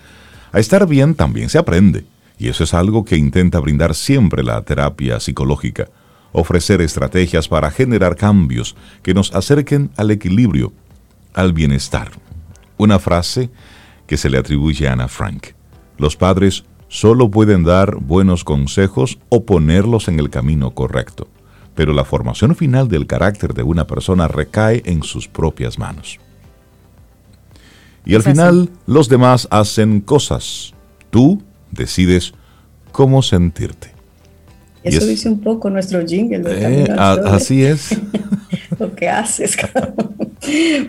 A 0.52 0.60
estar 0.60 0.88
bien 0.88 1.14
también 1.14 1.50
se 1.50 1.60
aprende, 1.60 2.06
y 2.40 2.50
eso 2.50 2.64
es 2.64 2.74
algo 2.74 3.06
que 3.06 3.18
intenta 3.18 3.60
brindar 3.60 3.94
siempre 3.94 4.44
la 4.44 4.60
terapia 4.64 5.20
psicológica, 5.20 5.90
ofrecer 6.32 6.82
estrategias 6.82 7.48
para 7.48 7.70
generar 7.70 8.16
cambios 8.16 8.76
que 9.04 9.14
nos 9.14 9.34
acerquen 9.36 9.92
al 9.96 10.10
equilibrio, 10.10 10.74
al 11.36 11.54
bienestar. 11.54 12.10
Una 12.78 12.98
frase 12.98 13.52
que 14.08 14.18
se 14.18 14.30
le 14.30 14.38
atribuye 14.38 14.88
a 14.88 14.94
Ana 14.94 15.08
Frank. 15.08 15.50
Los 15.98 16.16
padres 16.16 16.64
solo 16.88 17.30
pueden 17.30 17.64
dar 17.64 17.98
buenos 17.98 18.44
consejos 18.44 19.20
o 19.30 19.46
ponerlos 19.46 20.08
en 20.08 20.20
el 20.20 20.30
camino 20.30 20.72
correcto 20.72 21.28
pero 21.78 21.94
la 21.94 22.04
formación 22.04 22.56
final 22.56 22.88
del 22.88 23.06
carácter 23.06 23.54
de 23.54 23.62
una 23.62 23.86
persona 23.86 24.28
recae 24.28 24.82
en 24.86 25.04
sus 25.04 25.28
propias 25.28 25.78
manos. 25.78 26.18
Y 28.04 28.16
al 28.16 28.24
final 28.24 28.72
los 28.88 29.10
demás 29.10 29.48
hacen 29.52 30.02
cosas. 30.02 30.74
Tú 31.12 31.44
decides 31.70 32.34
cómo 32.92 33.22
sentirte. 33.22 33.94
Eso 34.88 35.06
dice 35.06 35.30
un 35.30 35.40
poco 35.40 35.70
nuestro 35.70 36.06
jingle. 36.06 36.44
Eh, 36.46 36.88
así 36.98 37.64
es. 37.64 37.90
Lo 38.80 38.94
que 38.94 39.10
haces. 39.10 39.58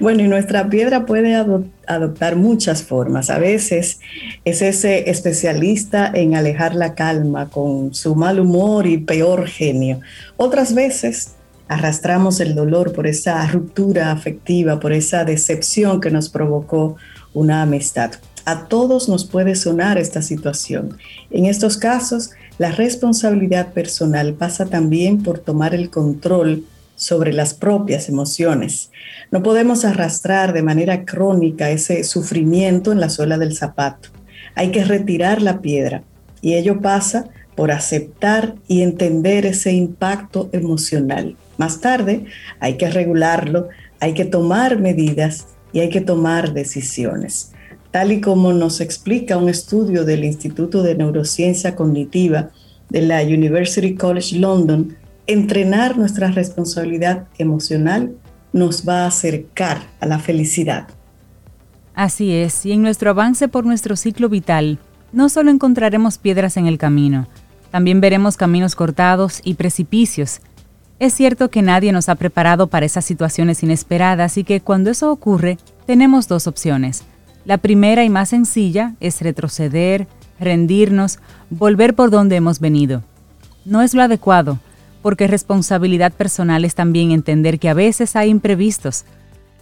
Bueno, 0.00 0.22
y 0.22 0.28
nuestra 0.28 0.68
piedra 0.68 1.06
puede 1.06 1.34
adoptar 1.34 2.36
muchas 2.36 2.82
formas. 2.82 3.30
A 3.30 3.38
veces 3.38 4.00
es 4.44 4.62
ese 4.62 5.10
especialista 5.10 6.10
en 6.14 6.34
alejar 6.34 6.74
la 6.74 6.94
calma 6.94 7.48
con 7.48 7.94
su 7.94 8.14
mal 8.14 8.40
humor 8.40 8.86
y 8.86 8.98
peor 8.98 9.46
genio. 9.46 10.00
Otras 10.36 10.74
veces 10.74 11.32
arrastramos 11.66 12.40
el 12.40 12.54
dolor 12.54 12.92
por 12.92 13.06
esa 13.06 13.46
ruptura 13.46 14.12
afectiva, 14.12 14.80
por 14.80 14.92
esa 14.92 15.24
decepción 15.24 16.00
que 16.00 16.10
nos 16.10 16.28
provocó 16.28 16.96
una 17.34 17.62
amistad. 17.62 18.12
A 18.44 18.66
todos 18.66 19.08
nos 19.08 19.26
puede 19.26 19.54
sonar 19.54 19.98
esta 19.98 20.22
situación. 20.22 20.96
En 21.30 21.44
estos 21.44 21.76
casos, 21.76 22.30
la 22.58 22.72
responsabilidad 22.72 23.72
personal 23.72 24.34
pasa 24.34 24.66
también 24.66 25.22
por 25.22 25.38
tomar 25.38 25.74
el 25.74 25.90
control 25.90 26.64
sobre 26.96 27.32
las 27.32 27.54
propias 27.54 28.08
emociones. 28.08 28.90
No 29.30 29.44
podemos 29.44 29.84
arrastrar 29.84 30.52
de 30.52 30.64
manera 30.64 31.04
crónica 31.04 31.70
ese 31.70 32.02
sufrimiento 32.02 32.90
en 32.90 33.00
la 33.00 33.10
suela 33.10 33.38
del 33.38 33.56
zapato. 33.56 34.08
Hay 34.56 34.72
que 34.72 34.84
retirar 34.84 35.40
la 35.40 35.60
piedra 35.60 36.02
y 36.40 36.54
ello 36.54 36.80
pasa 36.80 37.28
por 37.54 37.70
aceptar 37.70 38.56
y 38.66 38.82
entender 38.82 39.46
ese 39.46 39.72
impacto 39.72 40.48
emocional. 40.52 41.36
Más 41.58 41.80
tarde 41.80 42.24
hay 42.58 42.76
que 42.76 42.90
regularlo, 42.90 43.68
hay 44.00 44.14
que 44.14 44.24
tomar 44.24 44.80
medidas 44.80 45.46
y 45.72 45.80
hay 45.80 45.90
que 45.90 46.00
tomar 46.00 46.52
decisiones. 46.54 47.52
Tal 47.90 48.12
y 48.12 48.20
como 48.20 48.52
nos 48.52 48.80
explica 48.80 49.36
un 49.36 49.48
estudio 49.48 50.04
del 50.04 50.24
Instituto 50.24 50.82
de 50.82 50.94
Neurociencia 50.94 51.74
Cognitiva 51.74 52.50
de 52.90 53.02
la 53.02 53.22
University 53.22 53.94
College 53.94 54.38
London, 54.38 54.96
entrenar 55.26 55.96
nuestra 55.96 56.30
responsabilidad 56.30 57.26
emocional 57.38 58.12
nos 58.52 58.88
va 58.88 59.04
a 59.04 59.08
acercar 59.08 59.82
a 60.00 60.06
la 60.06 60.18
felicidad. 60.18 60.88
Así 61.94 62.32
es, 62.32 62.64
y 62.64 62.72
en 62.72 62.82
nuestro 62.82 63.10
avance 63.10 63.48
por 63.48 63.66
nuestro 63.66 63.96
ciclo 63.96 64.28
vital, 64.28 64.78
no 65.12 65.28
solo 65.28 65.50
encontraremos 65.50 66.18
piedras 66.18 66.56
en 66.56 66.66
el 66.66 66.78
camino, 66.78 67.26
también 67.70 68.00
veremos 68.00 68.36
caminos 68.36 68.74
cortados 68.74 69.40
y 69.44 69.54
precipicios. 69.54 70.40
Es 70.98 71.14
cierto 71.14 71.50
que 71.50 71.62
nadie 71.62 71.92
nos 71.92 72.08
ha 72.08 72.14
preparado 72.14 72.66
para 72.66 72.86
esas 72.86 73.04
situaciones 73.04 73.62
inesperadas 73.62 74.36
y 74.38 74.44
que 74.44 74.60
cuando 74.60 74.90
eso 74.90 75.12
ocurre, 75.12 75.58
tenemos 75.86 76.28
dos 76.28 76.46
opciones. 76.46 77.04
La 77.44 77.58
primera 77.58 78.04
y 78.04 78.10
más 78.10 78.30
sencilla 78.30 78.94
es 79.00 79.20
retroceder, 79.22 80.06
rendirnos, 80.38 81.18
volver 81.50 81.94
por 81.94 82.10
donde 82.10 82.36
hemos 82.36 82.60
venido. 82.60 83.02
No 83.64 83.82
es 83.82 83.94
lo 83.94 84.02
adecuado, 84.02 84.58
porque 85.02 85.26
responsabilidad 85.26 86.12
personal 86.12 86.64
es 86.64 86.74
también 86.74 87.10
entender 87.10 87.58
que 87.58 87.68
a 87.68 87.74
veces 87.74 88.16
hay 88.16 88.30
imprevistos. 88.30 89.04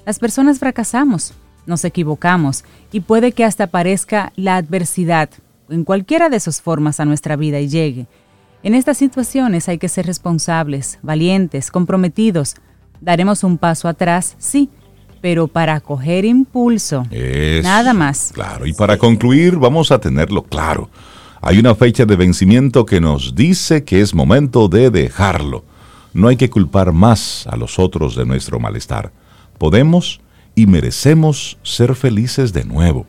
Las 0.04 0.18
personas 0.18 0.58
fracasamos, 0.58 1.34
nos 1.66 1.84
equivocamos 1.84 2.64
y 2.92 3.00
puede 3.00 3.32
que 3.32 3.44
hasta 3.44 3.64
aparezca 3.64 4.32
la 4.36 4.56
adversidad 4.56 5.30
en 5.68 5.84
cualquiera 5.84 6.28
de 6.28 6.40
sus 6.40 6.60
formas 6.60 7.00
a 7.00 7.04
nuestra 7.04 7.36
vida 7.36 7.60
y 7.60 7.68
llegue. 7.68 8.06
En 8.62 8.74
estas 8.74 8.96
situaciones 8.98 9.68
hay 9.68 9.78
que 9.78 9.88
ser 9.88 10.06
responsables, 10.06 10.98
valientes, 11.02 11.70
comprometidos. 11.70 12.56
Daremos 13.00 13.44
un 13.44 13.58
paso 13.58 13.88
atrás, 13.88 14.36
sí, 14.38 14.70
pero 15.20 15.48
para 15.48 15.80
coger 15.80 16.24
impulso. 16.24 17.04
nada 17.62 17.92
más. 17.92 18.30
Claro, 18.32 18.66
y 18.66 18.72
para 18.72 18.98
concluir 18.98 19.56
vamos 19.56 19.90
a 19.90 19.98
tenerlo 19.98 20.42
claro. 20.42 20.88
Hay 21.40 21.58
una 21.58 21.74
fecha 21.74 22.04
de 22.04 22.16
vencimiento 22.16 22.84
que 22.84 23.00
nos 23.00 23.34
dice 23.34 23.84
que 23.84 24.00
es 24.00 24.14
momento 24.14 24.68
de 24.68 24.90
dejarlo. 24.90 25.64
No 26.12 26.28
hay 26.28 26.36
que 26.36 26.50
culpar 26.50 26.92
más 26.92 27.46
a 27.46 27.56
los 27.56 27.78
otros 27.78 28.16
de 28.16 28.24
nuestro 28.24 28.58
malestar. 28.58 29.12
Podemos 29.58 30.20
y 30.54 30.66
merecemos 30.66 31.58
ser 31.62 31.94
felices 31.94 32.52
de 32.52 32.64
nuevo. 32.64 33.06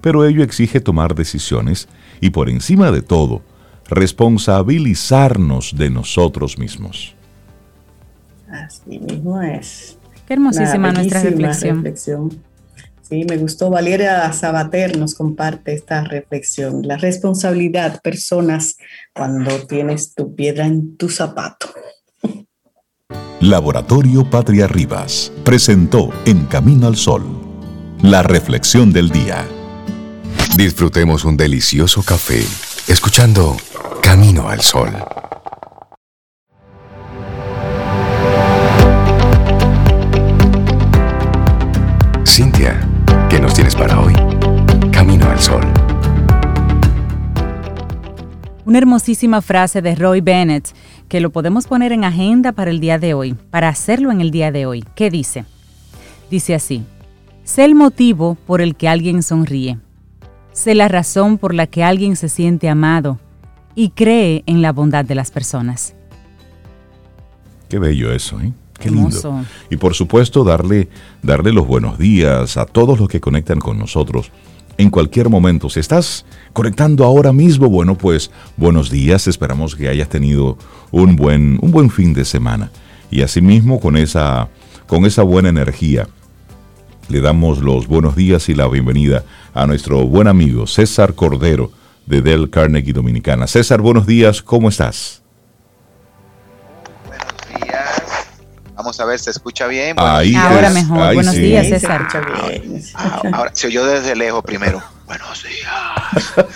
Pero 0.00 0.24
ello 0.24 0.42
exige 0.42 0.80
tomar 0.80 1.14
decisiones 1.14 1.88
y 2.20 2.30
por 2.30 2.48
encima 2.48 2.90
de 2.92 3.02
todo, 3.02 3.42
responsabilizarnos 3.88 5.76
de 5.76 5.90
nosotros 5.90 6.56
mismos. 6.56 7.14
Así 8.48 8.98
mismo 8.98 9.42
es. 9.42 9.98
Qué 10.30 10.34
hermosísima 10.34 10.92
nuestra 10.92 11.22
reflexión. 11.24 12.40
Sí, 13.02 13.26
me 13.28 13.36
gustó. 13.36 13.68
Valeria 13.68 14.32
Sabater 14.32 14.96
nos 14.96 15.16
comparte 15.16 15.74
esta 15.74 16.04
reflexión. 16.04 16.86
La 16.86 16.96
responsabilidad, 16.96 18.00
personas, 18.00 18.76
cuando 19.12 19.66
tienes 19.66 20.14
tu 20.14 20.36
piedra 20.36 20.66
en 20.66 20.96
tu 20.96 21.08
zapato. 21.08 21.66
Laboratorio 23.40 24.30
Patria 24.30 24.68
Rivas 24.68 25.32
presentó 25.42 26.10
En 26.24 26.44
Camino 26.44 26.86
al 26.86 26.94
Sol, 26.94 27.24
la 28.00 28.22
reflexión 28.22 28.92
del 28.92 29.10
día. 29.10 29.44
Disfrutemos 30.56 31.24
un 31.24 31.36
delicioso 31.36 32.04
café 32.04 32.44
escuchando 32.86 33.56
Camino 34.00 34.48
al 34.48 34.60
Sol. 34.60 34.90
Cintia 42.40 42.80
¿Qué 43.28 43.38
nos 43.38 43.52
tienes 43.52 43.76
para 43.76 44.00
hoy? 44.00 44.14
Camino 44.90 45.28
al 45.28 45.38
Sol. 45.38 45.62
Una 48.64 48.78
hermosísima 48.78 49.42
frase 49.42 49.82
de 49.82 49.94
Roy 49.94 50.22
Bennett 50.22 50.70
que 51.06 51.20
lo 51.20 51.28
podemos 51.32 51.66
poner 51.66 51.92
en 51.92 52.02
agenda 52.02 52.52
para 52.52 52.70
el 52.70 52.80
día 52.80 52.98
de 52.98 53.12
hoy, 53.12 53.34
para 53.34 53.68
hacerlo 53.68 54.10
en 54.10 54.22
el 54.22 54.30
día 54.30 54.52
de 54.52 54.64
hoy. 54.64 54.82
¿Qué 54.94 55.10
dice? 55.10 55.44
Dice 56.30 56.54
así, 56.54 56.82
sé 57.44 57.66
el 57.66 57.74
motivo 57.74 58.38
por 58.46 58.62
el 58.62 58.74
que 58.74 58.88
alguien 58.88 59.22
sonríe, 59.22 59.78
sé 60.52 60.74
la 60.74 60.88
razón 60.88 61.36
por 61.36 61.52
la 61.52 61.66
que 61.66 61.84
alguien 61.84 62.16
se 62.16 62.30
siente 62.30 62.70
amado 62.70 63.18
y 63.74 63.90
cree 63.90 64.44
en 64.46 64.62
la 64.62 64.72
bondad 64.72 65.04
de 65.04 65.14
las 65.14 65.30
personas. 65.30 65.94
Qué 67.68 67.78
bello 67.78 68.10
eso, 68.10 68.40
¿eh? 68.40 68.54
Qué 68.80 68.90
lindo. 68.90 69.44
Y 69.70 69.76
por 69.76 69.94
supuesto, 69.94 70.42
darle, 70.42 70.88
darle 71.22 71.52
los 71.52 71.66
buenos 71.66 71.98
días 71.98 72.56
a 72.56 72.66
todos 72.66 72.98
los 72.98 73.08
que 73.08 73.20
conectan 73.20 73.60
con 73.60 73.78
nosotros 73.78 74.32
en 74.78 74.88
cualquier 74.88 75.28
momento. 75.28 75.68
Si 75.68 75.78
estás 75.78 76.24
conectando 76.54 77.04
ahora 77.04 77.32
mismo, 77.32 77.68
bueno, 77.68 77.96
pues 77.96 78.30
buenos 78.56 78.90
días. 78.90 79.26
Esperamos 79.26 79.76
que 79.76 79.88
hayas 79.88 80.08
tenido 80.08 80.56
un 80.90 81.16
buen, 81.16 81.58
un 81.60 81.70
buen 81.70 81.90
fin 81.90 82.14
de 82.14 82.24
semana. 82.24 82.70
Y 83.10 83.20
asimismo, 83.20 83.78
con 83.80 83.96
esa, 83.96 84.48
con 84.86 85.04
esa 85.04 85.22
buena 85.22 85.50
energía, 85.50 86.08
le 87.08 87.20
damos 87.20 87.58
los 87.58 87.86
buenos 87.86 88.16
días 88.16 88.48
y 88.48 88.54
la 88.54 88.68
bienvenida 88.68 89.24
a 89.52 89.66
nuestro 89.66 90.06
buen 90.06 90.28
amigo 90.28 90.66
César 90.66 91.14
Cordero 91.14 91.70
de 92.06 92.22
Del 92.22 92.48
Carnegie 92.48 92.94
Dominicana. 92.94 93.46
César, 93.46 93.82
buenos 93.82 94.06
días, 94.06 94.40
¿cómo 94.42 94.68
estás? 94.70 95.22
Vamos 98.80 98.98
a 98.98 99.04
ver, 99.04 99.18
¿se 99.18 99.28
escucha 99.28 99.66
bien? 99.66 99.94
ahora 99.98 100.70
mejor. 100.70 101.12
Buenos 101.12 101.34
días, 101.34 101.68
César. 101.68 102.08
Ah, 102.94 103.20
ahora, 103.34 103.50
se 103.52 103.66
oyó 103.66 103.84
desde 103.84 104.16
lejos 104.16 104.42
primero. 104.42 104.82
Buenos 105.04 105.44
días. 105.44 106.48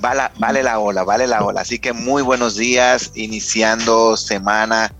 vale 0.38 0.62
la 0.62 0.78
ola, 0.78 1.04
vale 1.04 1.26
la 1.26 1.44
ola. 1.44 1.60
Así 1.60 1.78
que 1.78 1.92
muy 1.92 2.22
buenos 2.22 2.56
días, 2.56 3.10
iniciando 3.14 4.16
semana 4.16 4.90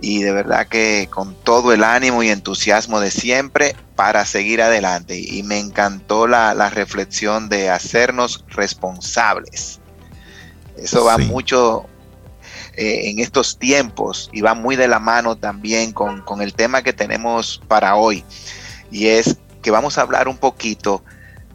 y 0.00 0.24
de 0.24 0.32
verdad 0.32 0.66
que 0.66 1.06
con 1.08 1.36
todo 1.44 1.72
el 1.72 1.84
ánimo 1.84 2.24
y 2.24 2.30
entusiasmo 2.30 2.98
de 2.98 3.12
siempre 3.12 3.76
para 3.94 4.26
seguir 4.26 4.62
adelante. 4.62 5.22
Y 5.24 5.44
me 5.44 5.60
encantó 5.60 6.26
la, 6.26 6.54
reflexión 6.70 7.48
de 7.48 7.70
hacernos 7.70 8.44
responsables. 8.48 9.78
Eso 10.76 11.04
va 11.04 11.18
mucho 11.18 11.86
eh, 12.74 13.10
en 13.10 13.18
estos 13.18 13.58
tiempos 13.58 14.30
y 14.32 14.40
va 14.40 14.54
muy 14.54 14.76
de 14.76 14.88
la 14.88 14.98
mano 14.98 15.36
también 15.36 15.92
con, 15.92 16.22
con 16.22 16.42
el 16.42 16.54
tema 16.54 16.82
que 16.82 16.92
tenemos 16.92 17.60
para 17.68 17.96
hoy. 17.96 18.24
Y 18.90 19.08
es 19.08 19.38
que 19.62 19.70
vamos 19.70 19.98
a 19.98 20.02
hablar 20.02 20.28
un 20.28 20.36
poquito 20.36 21.02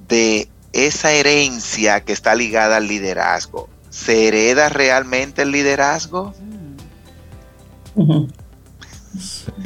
de 0.08 0.50
esa 0.74 1.12
herencia 1.12 2.02
que 2.04 2.14
está 2.14 2.36
ligada 2.36 2.78
al 2.78 2.88
liderazgo. 2.88 3.70
¿Se 3.90 4.28
hereda 4.28 4.70
realmente 4.70 5.42
el 5.42 5.52
liderazgo? 5.52 6.34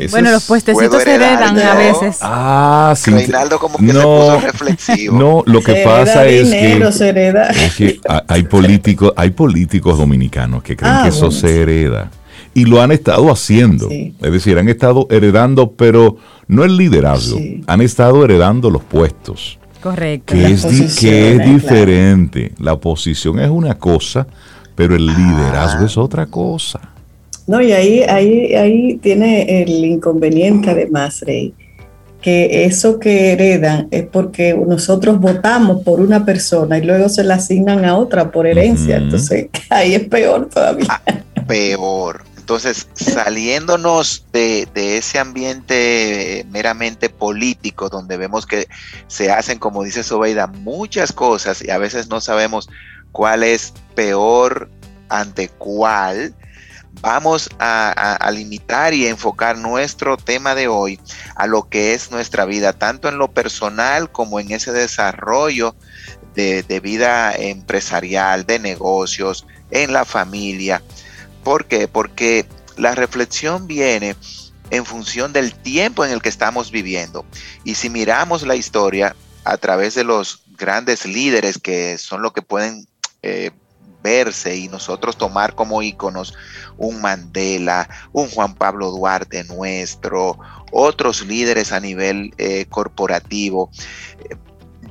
Bueno, 0.10 0.32
los 0.32 0.46
puestecitos 0.46 1.04
se 1.04 1.16
heredan 1.16 1.58
a 1.58 1.76
veces. 1.76 2.18
Ah, 2.22 2.94
sí. 2.96 3.12
Reinaldo 3.12 3.60
como 3.60 3.78
que 3.78 3.86
no, 3.86 3.94
se 3.94 4.04
puso 4.04 4.40
reflexivo. 4.40 5.18
No, 5.18 5.44
lo 5.46 5.62
que 5.62 5.76
pasa 5.84 6.26
es, 6.26 6.50
que, 6.50 8.00
hay 8.28 8.44
políticos, 8.44 9.14
hay 9.16 9.32
políticos 9.32 9.98
dominicanos 9.98 10.64
que 10.64 10.76
creen 10.76 10.94
ah, 10.94 11.04
que 11.04 11.10
eso 11.10 11.32
se 11.32 11.62
hereda 11.62 12.12
y 12.54 12.66
lo 12.66 12.82
han 12.82 12.92
estado 12.92 13.32
haciendo. 13.32 13.90
Es 13.90 14.32
decir, 14.32 14.58
han 14.58 14.70
estado 14.70 15.08
heredando, 15.10 15.72
pero 15.72 16.18
no 16.48 16.64
el 16.64 16.78
liderazgo, 16.78 17.40
han 17.68 17.82
estado 17.82 18.24
heredando 18.26 18.70
los 18.70 18.84
puestos. 18.84 19.58
Correcto. 19.82 20.34
Que, 20.34 20.52
es, 20.52 20.66
que 21.00 21.36
es 21.36 21.46
diferente. 21.46 22.54
La 22.60 22.78
posición 22.80 23.40
es 23.40 23.50
una 23.50 23.76
cosa, 23.76 24.28
pero 24.76 24.96
el 24.96 25.06
liderazgo 25.06 25.86
es 25.86 25.98
otra 25.98 26.28
cosa. 26.28 26.80
No, 27.48 27.62
y 27.62 27.72
ahí, 27.74 28.04
ahí, 28.04 28.56
ahí 28.56 28.98
tiene 28.98 29.64
el 29.64 29.70
inconveniente 29.86 30.70
además, 30.70 31.22
Rey, 31.22 31.54
que 32.22 32.66
eso 32.66 33.00
que 33.00 33.34
heredan 33.34 33.88
es 33.92 34.04
porque 34.04 34.54
nosotros 34.54 35.20
votamos 35.20 35.84
por 35.84 36.00
una 36.00 36.24
persona 36.24 36.78
y 36.78 36.84
luego 36.84 37.10
se 37.10 37.24
la 37.24 37.36
asignan 37.36 37.86
a 37.86 37.98
otra 37.98 38.32
por 38.32 38.48
herencia. 38.48 38.98
Entonces, 38.98 39.48
ahí 39.70 39.96
es 39.96 40.08
peor 40.08 40.50
todavía. 40.50 40.88
Ah, 40.90 41.02
peor. 41.48 42.24
Entonces, 42.52 42.88
saliéndonos 42.96 44.26
de, 44.34 44.68
ese 44.76 45.20
ambiente 45.20 46.46
meramente 46.52 47.08
político, 47.08 47.88
donde 47.88 48.18
vemos 48.18 48.46
que 48.46 48.68
se 49.08 49.32
hacen, 49.32 49.58
como 49.58 49.84
dice 49.84 50.04
Sobeida, 50.04 50.48
muchas 50.48 51.14
cosas 51.14 51.64
y 51.64 51.70
a 51.70 51.78
veces 51.78 52.10
no 52.10 52.20
sabemos 52.20 52.68
cuál 53.14 53.44
es 53.44 53.74
peor 53.96 54.70
ante 55.08 55.48
cuál, 55.48 56.34
vamos 57.02 57.50
a, 57.60 58.30
limitar 58.32 58.94
y 58.94 59.08
enfocar 59.08 59.58
nuestro 59.58 60.18
tema 60.18 60.56
de 60.56 60.68
hoy 60.68 61.00
a 61.36 61.48
lo 61.48 61.68
que 61.68 61.94
es 61.94 62.12
nuestra 62.12 62.46
vida, 62.46 62.74
tanto 62.74 63.10
en 63.10 63.18
lo 63.18 63.32
personal 63.32 64.12
como 64.12 64.40
en 64.40 64.52
ese 64.52 64.72
desarrollo 64.72 65.76
de, 66.36 66.80
vida 66.82 67.34
empresarial, 67.36 68.46
de 68.46 68.60
negocios, 68.60 69.46
en 69.72 69.94
la 69.94 70.06
familia 70.06 70.82
¿Por 71.44 71.66
qué? 71.66 71.88
Porque 71.88 72.46
la 72.78 72.96
reflexión 72.96 73.68
viene 73.68 74.16
en 74.70 74.86
función 74.86 75.34
del 75.34 75.54
tiempo 75.54 76.06
en 76.06 76.12
el 76.12 76.22
que 76.22 76.30
estamos 76.30 76.72
viviendo. 76.72 77.26
Y 77.64 77.76
si 77.76 77.90
miramos 77.90 78.44
la 78.44 78.56
historia 78.56 79.16
a 79.44 79.58
través 79.58 79.96
de 79.96 80.04
los 80.04 80.44
grandes 80.58 81.06
líderes 81.06 81.58
que 81.58 81.98
son 81.98 82.22
lo 82.22 82.32
que 82.32 82.42
pueden 82.42 82.88
eh, 83.24 83.52
verse 84.02 84.56
y 84.56 84.68
nosotros 84.68 85.18
tomar 85.18 85.56
como 85.56 85.82
íconos 85.82 86.34
un 86.78 87.02
Mandela, 87.02 87.90
un 88.12 88.30
Juan 88.30 88.56
Pablo 88.56 88.92
Duarte 88.92 89.44
nuestro, 89.44 90.40
otros 90.72 91.26
líderes 91.26 91.72
a 91.72 91.80
nivel 91.80 92.34
eh, 92.38 92.66
corporativo, 92.70 93.70
eh, 94.30 94.36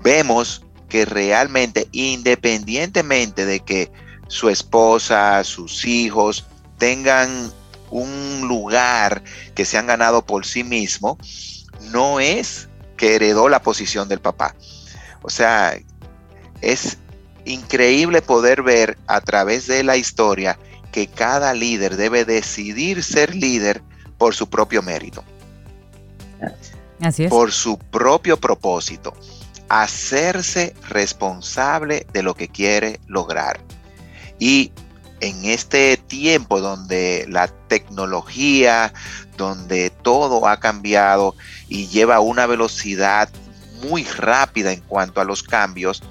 vemos 0.02 0.64
que 0.88 1.04
realmente 1.04 1.88
independientemente 1.92 3.46
de 3.46 3.60
que 3.60 3.90
su 4.28 4.48
esposa, 4.48 5.42
sus 5.44 5.84
hijos, 5.84 6.46
tengan 6.78 7.52
un 7.90 8.46
lugar 8.46 9.22
que 9.54 9.64
se 9.64 9.76
han 9.76 9.86
ganado 9.86 10.24
por 10.24 10.46
sí 10.46 10.64
mismo, 10.64 11.18
no 11.90 12.20
es 12.20 12.68
que 12.96 13.16
heredó 13.16 13.48
la 13.48 13.62
posición 13.62 14.08
del 14.08 14.20
papá. 14.20 14.54
O 15.22 15.30
sea, 15.30 15.78
es 16.60 16.98
increíble 17.50 18.22
poder 18.22 18.62
ver 18.62 18.98
a 19.06 19.20
través 19.20 19.66
de 19.66 19.82
la 19.82 19.96
historia 19.96 20.58
que 20.92 21.06
cada 21.06 21.54
líder 21.54 21.96
debe 21.96 22.24
decidir 22.24 23.02
ser 23.02 23.34
líder 23.34 23.82
por 24.18 24.34
su 24.34 24.48
propio 24.48 24.82
mérito. 24.82 25.24
Así 27.00 27.24
es. 27.24 27.30
Por 27.30 27.52
su 27.52 27.78
propio 27.78 28.38
propósito. 28.38 29.14
Hacerse 29.68 30.74
responsable 30.88 32.06
de 32.12 32.22
lo 32.22 32.34
que 32.34 32.48
quiere 32.48 33.00
lograr. 33.06 33.60
Y 34.38 34.72
en 35.20 35.44
este 35.44 35.96
tiempo 35.96 36.60
donde 36.60 37.26
la 37.28 37.48
tecnología, 37.48 38.92
donde 39.36 39.90
todo 39.90 40.46
ha 40.48 40.58
cambiado 40.58 41.34
y 41.68 41.86
lleva 41.88 42.20
una 42.20 42.46
velocidad 42.46 43.28
muy 43.82 44.04
rápida 44.04 44.72
en 44.72 44.80
cuanto 44.80 45.20
a 45.20 45.24
los 45.24 45.42
cambios, 45.42 46.02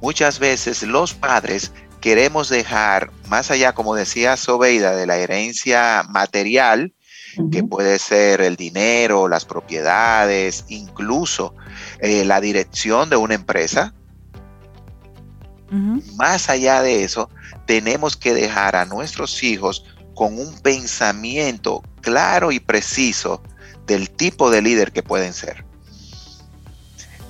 muchas 0.00 0.38
veces 0.38 0.82
los 0.82 1.14
padres 1.14 1.72
queremos 2.00 2.48
dejar, 2.48 3.10
más 3.28 3.50
allá, 3.50 3.74
como 3.74 3.94
decía 3.94 4.36
Sobeida, 4.36 4.94
de 4.94 5.06
la 5.06 5.16
herencia 5.16 6.04
material, 6.08 6.94
que 7.52 7.62
puede 7.62 7.98
ser 7.98 8.40
el 8.40 8.56
dinero, 8.56 9.28
las 9.28 9.44
propiedades, 9.44 10.64
incluso 10.68 11.54
eh, 12.00 12.24
la 12.24 12.40
dirección 12.40 13.10
de 13.10 13.16
una 13.16 13.34
empresa. 13.34 13.94
Más 16.16 16.48
allá 16.48 16.80
de 16.80 17.04
eso, 17.04 17.28
tenemos 17.66 18.16
que 18.16 18.32
dejar 18.32 18.74
a 18.74 18.86
nuestros 18.86 19.42
hijos 19.42 19.84
con 20.14 20.38
un 20.38 20.58
pensamiento 20.60 21.82
claro 22.00 22.50
y 22.52 22.58
preciso 22.58 23.42
del 23.86 24.10
tipo 24.10 24.50
de 24.50 24.62
líder 24.62 24.92
que 24.92 25.02
pueden 25.02 25.34
ser. 25.34 25.64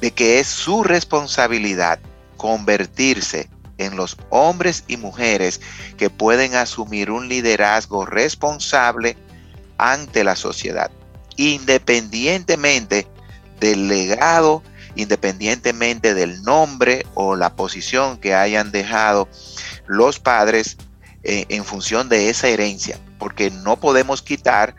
De 0.00 0.12
que 0.12 0.38
es 0.38 0.46
su 0.46 0.84
responsabilidad 0.84 1.98
convertirse 2.38 3.50
en 3.76 3.96
los 3.96 4.16
hombres 4.30 4.84
y 4.88 4.96
mujeres 4.96 5.60
que 5.98 6.08
pueden 6.08 6.54
asumir 6.54 7.10
un 7.10 7.28
liderazgo 7.28 8.06
responsable 8.06 9.16
ante 9.76 10.24
la 10.24 10.34
sociedad, 10.34 10.90
independientemente 11.36 13.06
del 13.60 13.88
legado, 13.88 14.62
independientemente 14.96 16.14
del 16.14 16.42
nombre 16.42 17.06
o 17.14 17.36
la 17.36 17.54
posición 17.54 18.18
que 18.18 18.34
hayan 18.34 18.72
dejado 18.72 19.28
los 19.86 20.18
padres 20.18 20.76
eh, 21.22 21.46
en 21.48 21.64
función 21.64 22.08
de 22.08 22.30
esa 22.30 22.48
herencia, 22.48 22.98
porque 23.18 23.50
no 23.50 23.76
podemos 23.78 24.22
quitar, 24.22 24.74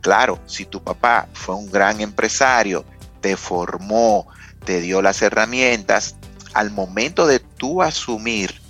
claro, 0.00 0.40
si 0.46 0.64
tu 0.64 0.82
papá 0.82 1.28
fue 1.34 1.54
un 1.54 1.70
gran 1.70 2.00
empresario, 2.00 2.84
te 3.20 3.36
formó, 3.36 4.26
te 4.64 4.80
dio 4.80 5.02
las 5.02 5.22
herramientas, 5.22 6.16
al 6.54 6.70
momento 6.70 7.26
de 7.26 7.38
tú 7.38 7.82
asumir 7.82 8.60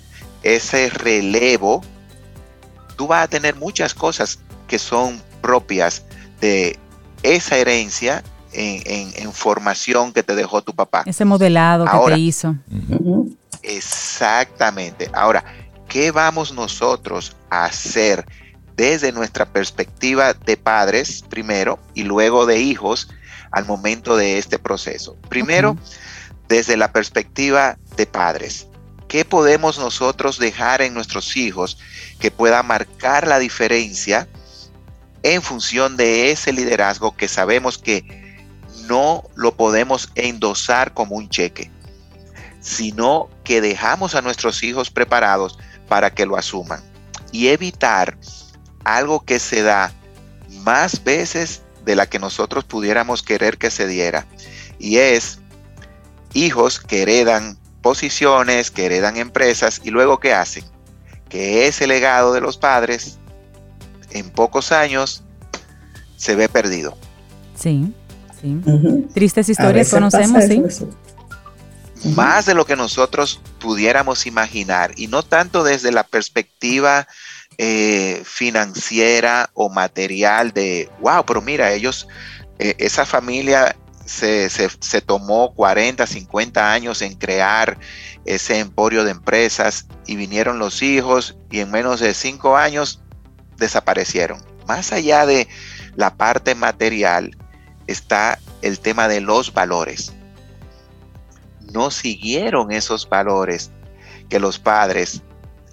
ese 0.43 0.89
relevo, 0.89 1.81
tú 2.95 3.07
vas 3.07 3.23
a 3.23 3.27
tener 3.27 3.55
muchas 3.55 3.93
cosas 3.93 4.39
que 4.67 4.79
son 4.79 5.21
propias 5.41 6.03
de 6.39 6.77
esa 7.23 7.57
herencia 7.57 8.23
en, 8.53 9.31
formación 9.31 10.11
que 10.11 10.23
te 10.23 10.35
dejó 10.35 10.61
tu 10.61 10.73
papá. 10.73 11.03
Ese 11.05 11.25
modelado 11.25 11.85
que 11.85 12.13
te 12.13 12.19
hizo. 12.19 12.55
Exactamente. 13.63 15.09
Ahora, 15.13 15.43
¿qué 15.87 16.11
vamos 16.11 16.53
nosotros 16.53 17.35
a 17.49 17.65
hacer 17.65 18.25
desde 18.75 19.11
nuestra 19.11 19.45
perspectiva 19.45 20.33
de 20.33 20.57
padres 20.57 21.23
primero 21.29 21.79
y 21.93 22.03
luego 22.03 22.45
de 22.45 22.59
hijos 22.59 23.09
al 23.51 23.65
momento 23.65 24.17
de 24.17 24.37
este 24.37 24.59
proceso? 24.59 25.15
Primero, 25.29 25.77
desde 26.51 26.75
la 26.75 26.91
perspectiva 26.91 27.77
de 27.95 28.05
padres. 28.05 28.67
¿Qué 29.07 29.23
podemos 29.23 29.79
nosotros 29.79 30.37
dejar 30.37 30.81
en 30.81 30.93
nuestros 30.93 31.37
hijos 31.37 31.77
que 32.19 32.29
pueda 32.29 32.61
marcar 32.61 33.25
la 33.25 33.39
diferencia 33.39 34.27
en 35.23 35.41
función 35.41 35.95
de 35.95 36.29
ese 36.29 36.51
liderazgo 36.51 37.15
que 37.15 37.29
sabemos 37.29 37.77
que 37.77 38.03
no 38.87 39.23
lo 39.35 39.55
podemos 39.55 40.11
endosar 40.15 40.93
como 40.93 41.15
un 41.15 41.29
cheque, 41.29 41.71
sino 42.59 43.29
que 43.45 43.61
dejamos 43.61 44.13
a 44.15 44.21
nuestros 44.21 44.61
hijos 44.61 44.91
preparados 44.91 45.57
para 45.87 46.13
que 46.13 46.25
lo 46.25 46.35
asuman 46.35 46.83
y 47.31 47.47
evitar 47.47 48.17
algo 48.83 49.23
que 49.23 49.39
se 49.39 49.61
da 49.61 49.93
más 50.63 51.01
veces 51.01 51.61
de 51.85 51.95
la 51.95 52.07
que 52.07 52.19
nosotros 52.19 52.65
pudiéramos 52.65 53.23
querer 53.23 53.57
que 53.57 53.71
se 53.71 53.87
diera. 53.87 54.27
Y 54.79 54.97
es 54.97 55.40
hijos 56.33 56.79
que 56.79 57.01
heredan 57.01 57.57
posiciones, 57.81 58.71
que 58.71 58.85
heredan 58.85 59.17
empresas 59.17 59.81
y 59.83 59.89
luego 59.89 60.19
¿qué 60.19 60.33
hacen? 60.33 60.63
Que 61.29 61.67
ese 61.67 61.87
legado 61.87 62.33
de 62.33 62.41
los 62.41 62.57
padres 62.57 63.17
en 64.11 64.29
pocos 64.29 64.71
años 64.71 65.23
se 66.17 66.35
ve 66.35 66.49
perdido. 66.49 66.97
Sí, 67.55 67.93
sí. 68.39 68.61
Tristes 69.13 69.49
historias 69.49 69.89
conocemos, 69.89 70.43
sí. 70.45 70.63
Más 72.15 72.47
de 72.47 72.55
lo 72.55 72.65
que 72.65 72.75
nosotros 72.75 73.41
pudiéramos 73.59 74.25
imaginar, 74.25 74.91
y 74.95 75.07
no 75.07 75.21
tanto 75.21 75.63
desde 75.63 75.91
la 75.91 76.03
perspectiva 76.03 77.07
eh, 77.57 78.23
financiera 78.25 79.51
o 79.53 79.69
material 79.69 80.51
de, 80.51 80.89
wow, 80.99 81.23
pero 81.25 81.41
mira, 81.41 81.71
ellos, 81.71 82.07
eh, 82.57 82.75
esa 82.79 83.05
familia 83.05 83.75
se, 84.11 84.49
se, 84.49 85.01
tomó 85.01 85.53
40, 85.53 86.05
50 86.05 86.73
años 86.73 87.01
en 87.01 87.15
crear 87.15 87.77
ese 88.25 88.59
emporio 88.59 89.05
de 89.05 89.11
empresas 89.11 89.87
y 90.05 90.17
vinieron 90.17 90.59
los 90.59 90.81
hijos 90.81 91.37
y 91.49 91.59
en 91.59 91.71
menos 91.71 92.01
de 92.01 92.13
cinco 92.13 92.57
años 92.57 93.01
desaparecieron. 93.57 94.43
Más 94.67 94.91
allá 94.91 95.25
de 95.25 95.47
la 95.95 96.15
parte 96.15 96.55
material 96.55 97.37
está 97.87 98.37
el 98.61 98.79
tema 98.79 99.07
de 99.07 99.21
los 99.21 99.53
valores. 99.53 100.13
No 101.71 101.89
siguieron 101.89 102.73
esos 102.73 103.07
valores 103.07 103.71
que 104.29 104.39
los 104.39 104.59
padres 104.59 105.21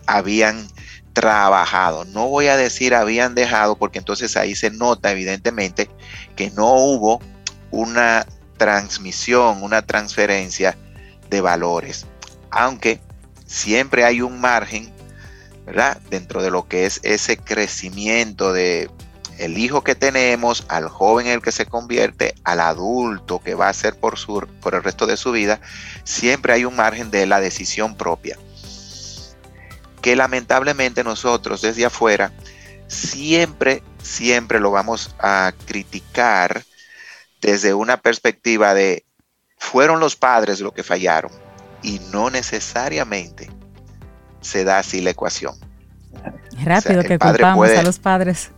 habían 0.06 0.68
trabajado. 1.12 2.04
No 2.04 2.28
voy 2.28 2.46
a 2.46 2.56
decir 2.56 2.94
habían 2.94 3.34
dejado 3.34 3.76
porque 3.76 3.98
entonces 3.98 4.36
ahí 4.36 4.54
se 4.54 4.70
nota 4.70 5.10
evidentemente 5.10 5.90
que 6.36 6.50
no 6.50 6.74
hubo 6.74 7.20
una 7.70 8.26
transmisión, 8.56 9.62
una 9.62 9.82
transferencia 9.82 10.76
de 11.30 11.40
valores. 11.40 12.06
Aunque 12.50 13.00
siempre 13.46 14.04
hay 14.04 14.20
un 14.20 14.40
margen, 14.40 14.92
¿verdad? 15.66 16.00
Dentro 16.10 16.42
de 16.42 16.50
lo 16.50 16.68
que 16.68 16.86
es 16.86 17.00
ese 17.02 17.36
crecimiento 17.36 18.52
de 18.52 18.90
el 19.38 19.56
hijo 19.56 19.84
que 19.84 19.94
tenemos, 19.94 20.64
al 20.68 20.88
joven 20.88 21.28
en 21.28 21.34
el 21.34 21.42
que 21.42 21.52
se 21.52 21.66
convierte, 21.66 22.34
al 22.42 22.60
adulto 22.60 23.40
que 23.40 23.54
va 23.54 23.68
a 23.68 23.72
ser 23.72 23.94
por, 23.94 24.18
su, 24.18 24.46
por 24.60 24.74
el 24.74 24.82
resto 24.82 25.06
de 25.06 25.16
su 25.16 25.30
vida, 25.30 25.60
siempre 26.02 26.52
hay 26.52 26.64
un 26.64 26.74
margen 26.74 27.10
de 27.10 27.24
la 27.24 27.40
decisión 27.40 27.96
propia. 27.96 28.36
Que 30.02 30.16
lamentablemente 30.16 31.04
nosotros 31.04 31.62
desde 31.62 31.86
afuera 31.86 32.32
siempre, 32.88 33.82
siempre 34.02 34.58
lo 34.58 34.72
vamos 34.72 35.14
a 35.20 35.52
criticar 35.66 36.64
desde 37.40 37.74
una 37.74 37.96
perspectiva 37.98 38.74
de 38.74 39.04
fueron 39.56 40.00
los 40.00 40.16
padres 40.16 40.60
lo 40.60 40.72
que 40.72 40.82
fallaron 40.82 41.32
y 41.82 42.00
no 42.12 42.30
necesariamente 42.30 43.50
se 44.40 44.64
da 44.64 44.78
así 44.78 45.00
la 45.00 45.10
ecuación. 45.10 45.54
Rápido 46.64 47.02
que 47.02 47.18
culpamos 47.18 47.70
a 47.70 47.82
los 47.82 47.98
padres. 47.98 48.50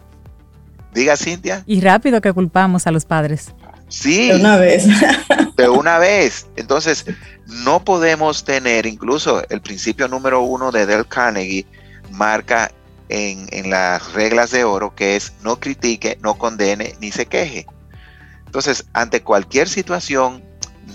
Diga 0.93 1.17
Cintia. 1.17 1.63
Y 1.67 1.81
rápido 1.81 2.21
que 2.21 2.33
culpamos 2.33 2.87
a 2.87 2.91
los 2.91 3.05
padres. 3.05 3.55
Sí. 3.89 4.29
De 4.29 4.37
una 4.37 4.57
vez. 4.57 4.87
De 5.57 5.69
una 5.69 5.99
vez. 5.99 6.47
Entonces, 6.57 7.05
no 7.47 7.85
podemos 7.85 8.45
tener, 8.45 8.87
incluso 8.87 9.43
el 9.51 9.61
principio 9.61 10.09
número 10.09 10.41
uno 10.43 10.73
de 10.73 10.87
Del 10.87 11.07
Carnegie 11.07 11.67
marca 12.11 12.71
en, 13.09 13.47
en 13.51 13.71
las 13.71 14.13
reglas 14.13 14.53
de 14.53 14.65
oro 14.65 14.95
que 14.95 15.17
es 15.17 15.33
no 15.43 15.61
critique, 15.61 16.19
no 16.23 16.39
condene, 16.39 16.95
ni 17.01 17.13
se 17.13 17.27
queje. 17.27 17.67
Entonces, 18.51 18.87
ante 18.95 19.23
cualquier 19.23 19.69
situación, 19.69 20.43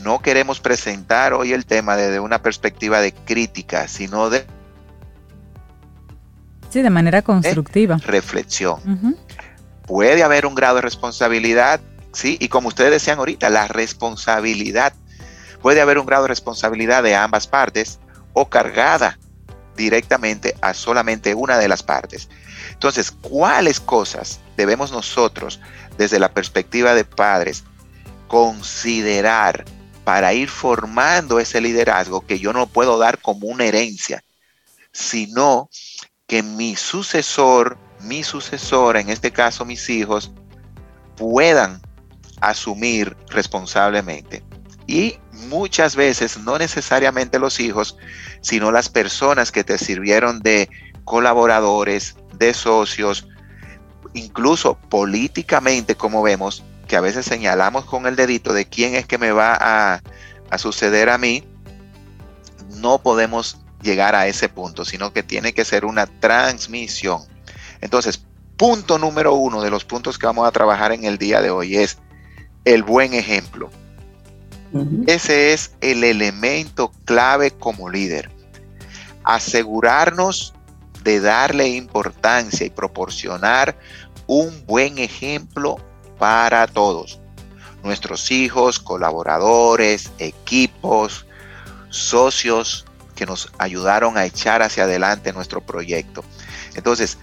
no 0.04 0.20
queremos 0.20 0.60
presentar 0.60 1.32
hoy 1.34 1.54
el 1.54 1.66
tema 1.66 1.96
desde 1.96 2.20
una 2.20 2.42
perspectiva 2.42 3.00
de 3.00 3.14
crítica, 3.14 3.88
sino 3.88 4.30
de... 4.30 4.46
Sí, 6.70 6.82
de 6.82 6.90
manera 6.90 7.22
constructiva. 7.22 7.98
reflexión. 8.06 9.16
Puede 9.88 10.22
haber 10.22 10.46
un 10.46 10.54
grado 10.54 10.76
de 10.76 10.82
responsabilidad, 10.82 11.80
sí, 12.12 12.36
y 12.42 12.50
como 12.50 12.68
ustedes 12.68 12.92
decían 12.92 13.20
ahorita, 13.20 13.50
la 13.50 13.70
responsabilidad. 13.70 14.92
Puede 15.62 15.80
haber 15.80 15.98
un 15.98 16.06
grado 16.06 16.24
de 16.24 16.28
responsabilidad 16.28 17.04
de 17.04 17.16
ambas 17.16 17.48
partes 17.48 18.00
o 18.34 18.50
cargada 18.50 19.18
directamente 19.78 20.56
a 20.60 20.74
solamente 20.74 21.36
una 21.36 21.58
de 21.58 21.70
las 21.70 21.84
partes. 21.84 22.28
Entonces, 22.74 23.12
¿cuáles 23.12 23.80
cosas 23.80 24.42
debemos 24.58 24.92
nosotros 24.92 25.62
desde 25.98 26.20
la 26.20 26.34
perspectiva 26.34 26.94
de 26.94 27.06
padres, 27.06 27.64
considerar 28.28 29.66
para 30.04 30.34
ir 30.34 30.50
formando 30.50 31.40
ese 31.40 31.62
liderazgo 31.62 32.26
que 32.26 32.40
yo 32.40 32.54
no 32.54 32.68
puedo 32.68 32.98
dar 32.98 33.20
como 33.20 33.48
una 33.48 33.66
herencia, 33.66 34.24
sino 34.92 35.70
que 36.28 36.44
mi 36.44 36.76
sucesor, 36.76 37.78
mi 38.02 38.24
sucesora, 38.24 39.00
en 39.00 39.10
este 39.10 39.32
caso 39.32 39.66
mis 39.66 39.90
hijos, 39.90 40.32
puedan 41.18 41.82
asumir 42.42 43.16
responsablemente. 43.30 44.44
Y 44.88 45.18
muchas 45.32 45.96
veces, 45.96 46.38
no 46.38 46.58
necesariamente 46.58 47.40
los 47.40 47.60
hijos, 47.60 47.98
sino 48.42 48.72
las 48.72 48.90
personas 48.90 49.52
que 49.52 49.64
te 49.64 49.78
sirvieron 49.78 50.42
de 50.42 50.70
colaboradores, 51.04 52.16
de 52.38 52.54
socios, 52.54 53.28
incluso 54.16 54.76
políticamente, 54.90 55.96
como 55.96 56.24
vemos, 56.24 56.64
que 56.88 56.96
a 56.96 57.02
veces 57.02 57.26
señalamos 57.26 57.86
con 57.86 58.08
el 58.08 58.16
dedito 58.16 58.54
de 58.54 58.66
quién 58.66 58.96
es 58.96 59.06
que 59.06 59.18
me 59.18 59.32
va 59.32 59.58
a, 59.60 60.02
suceder 60.58 61.10
a 61.10 61.18
mí, 61.18 61.44
no 62.78 63.00
podemos 63.00 63.58
llegar 63.82 64.16
a 64.16 64.28
ese 64.28 64.48
punto, 64.48 64.86
sino 64.86 65.12
que 65.12 65.22
tiene 65.22 65.54
que 65.54 65.66
ser 65.66 65.84
una 65.84 66.06
transmisión. 66.06 67.24
Entonces, 67.82 68.24
punto 68.56 68.98
número 68.98 69.34
uno 69.34 69.62
de 69.62 69.70
los 69.70 69.84
puntos 69.84 70.18
que 70.18 70.28
vamos 70.28 70.48
a 70.48 70.52
trabajar 70.52 70.94
en 70.94 71.04
el 71.04 71.18
día 71.18 71.42
de 71.42 71.50
hoy 71.50 71.76
es 71.76 71.98
el 72.64 72.84
buen 72.84 73.14
ejemplo. 73.14 73.70
Ese 75.08 75.54
es 75.54 75.72
el 75.82 76.04
elemento 76.04 76.92
clave 77.06 77.52
como 77.52 77.90
líder. 77.90 78.30
Asegurarnos 79.24 80.54
de 81.06 81.20
darle 81.20 81.70
importancia 81.70 82.66
y 82.66 82.72
proporcionar 82.72 83.78
un 84.28 84.66
buen 84.66 84.98
ejemplo 84.98 85.78
para 86.18 86.68
todos. 86.68 87.20
Nuestros 87.84 88.32
hijos, 88.32 88.80
colaboradores, 88.80 90.12
equipos, 90.18 91.26
socios 91.90 92.86
que 93.16 93.26
nos 93.26 93.52
ayudaron 93.58 94.18
a 94.18 94.26
echar 94.26 94.62
hacia 94.62 94.84
adelante 94.84 95.34
nuestro 95.34 95.62
proyecto. 95.62 96.24
Entonces, 96.76 97.18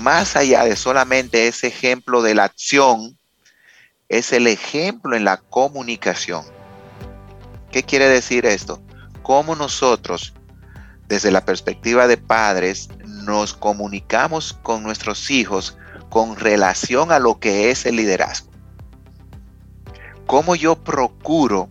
más 0.00 0.36
allá 0.36 0.64
de 0.64 0.76
solamente 0.76 1.48
ese 1.48 1.68
ejemplo 1.68 2.22
de 2.22 2.34
la 2.34 2.44
acción, 2.44 3.18
es 4.08 4.32
el 4.32 4.46
ejemplo 4.46 5.16
en 5.16 5.24
la 5.24 5.38
comunicación. 5.38 6.44
¿Qué 7.72 7.82
quiere 7.82 8.08
decir 8.08 8.46
esto? 8.46 8.80
Cómo 9.22 9.56
nosotros, 9.56 10.32
desde 11.08 11.32
la 11.32 11.44
perspectiva 11.44 12.06
de 12.06 12.16
padres, 12.16 12.88
nos 13.04 13.52
comunicamos 13.54 14.52
con 14.62 14.84
nuestros 14.84 15.30
hijos 15.30 15.76
con 16.10 16.36
relación 16.36 17.12
a 17.12 17.18
lo 17.18 17.38
que 17.38 17.70
es 17.70 17.86
el 17.86 17.96
liderazgo. 17.96 18.50
Cómo 20.26 20.54
yo 20.56 20.76
procuro 20.76 21.68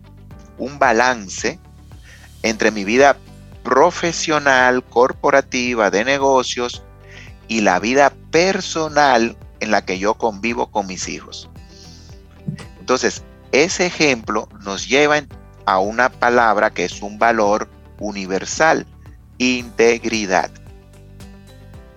un 0.58 0.78
balance 0.78 1.58
entre 2.42 2.70
mi 2.70 2.84
vida 2.84 3.16
profesional, 3.62 4.84
corporativa, 4.84 5.90
de 5.90 6.04
negocios 6.04 6.82
y 7.48 7.60
la 7.60 7.80
vida 7.80 8.12
personal 8.30 9.36
en 9.60 9.70
la 9.70 9.84
que 9.84 9.98
yo 9.98 10.14
convivo 10.14 10.70
con 10.70 10.86
mis 10.86 11.08
hijos. 11.08 11.50
Entonces, 12.78 13.24
ese 13.52 13.86
ejemplo 13.86 14.48
nos 14.62 14.86
lleva 14.88 15.16
a 15.64 15.78
una 15.80 16.08
palabra 16.08 16.70
que 16.70 16.84
es 16.84 17.02
un 17.02 17.18
valor 17.18 17.68
universal, 17.98 18.86
integridad. 19.38 20.50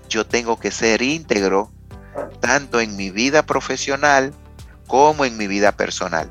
Yo 0.10 0.26
tengo 0.26 0.60
que 0.60 0.72
ser 0.72 1.02
íntegro 1.02 1.72
tanto 2.40 2.80
en 2.80 2.96
mi 2.96 3.10
vida 3.10 3.44
profesional 3.44 4.34
como 4.88 5.26
en 5.26 5.38
mi 5.38 5.48
vida 5.48 5.72
personal. 5.72 6.30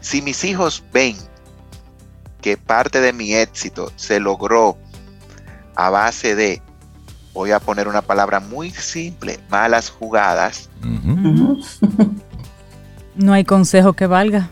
Si 0.00 0.22
mis 0.22 0.44
hijos 0.44 0.84
ven 0.92 1.16
que 2.40 2.56
parte 2.56 3.00
de 3.00 3.12
mi 3.12 3.34
éxito 3.34 3.90
se 3.96 4.20
logró 4.20 4.76
a 5.74 5.90
base 5.90 6.34
de, 6.34 6.62
voy 7.32 7.52
a 7.52 7.60
poner 7.60 7.88
una 7.88 8.02
palabra 8.02 8.38
muy 8.38 8.70
simple, 8.70 9.40
malas 9.48 9.90
jugadas. 9.90 10.68
No 13.14 13.32
hay 13.32 13.44
consejo 13.44 13.94
que 13.94 14.06
valga. 14.06 14.50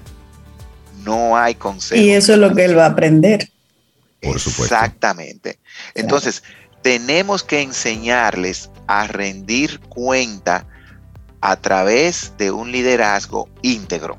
No 1.04 1.36
hay 1.36 1.54
consejo. 1.54 2.00
Y 2.00 2.10
eso 2.10 2.32
es 2.32 2.38
lo 2.38 2.54
que 2.54 2.64
él 2.64 2.78
va 2.78 2.86
a 2.86 2.90
aprender. 2.90 3.50
Por 4.20 4.38
supuesto. 4.38 4.74
Exactamente. 4.74 5.58
Entonces, 5.94 6.42
tenemos 6.83 7.45
que 7.45 7.62
enseñarles 7.62 8.71
a 8.87 9.07
rendir 9.07 9.81
cuenta 9.81 10.66
a 11.40 11.57
través 11.57 12.35
de 12.37 12.51
un 12.51 12.71
liderazgo 12.71 13.49
íntegro. 13.62 14.18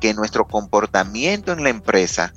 Que 0.00 0.14
nuestro 0.14 0.46
comportamiento 0.46 1.52
en 1.52 1.62
la 1.62 1.70
empresa, 1.70 2.32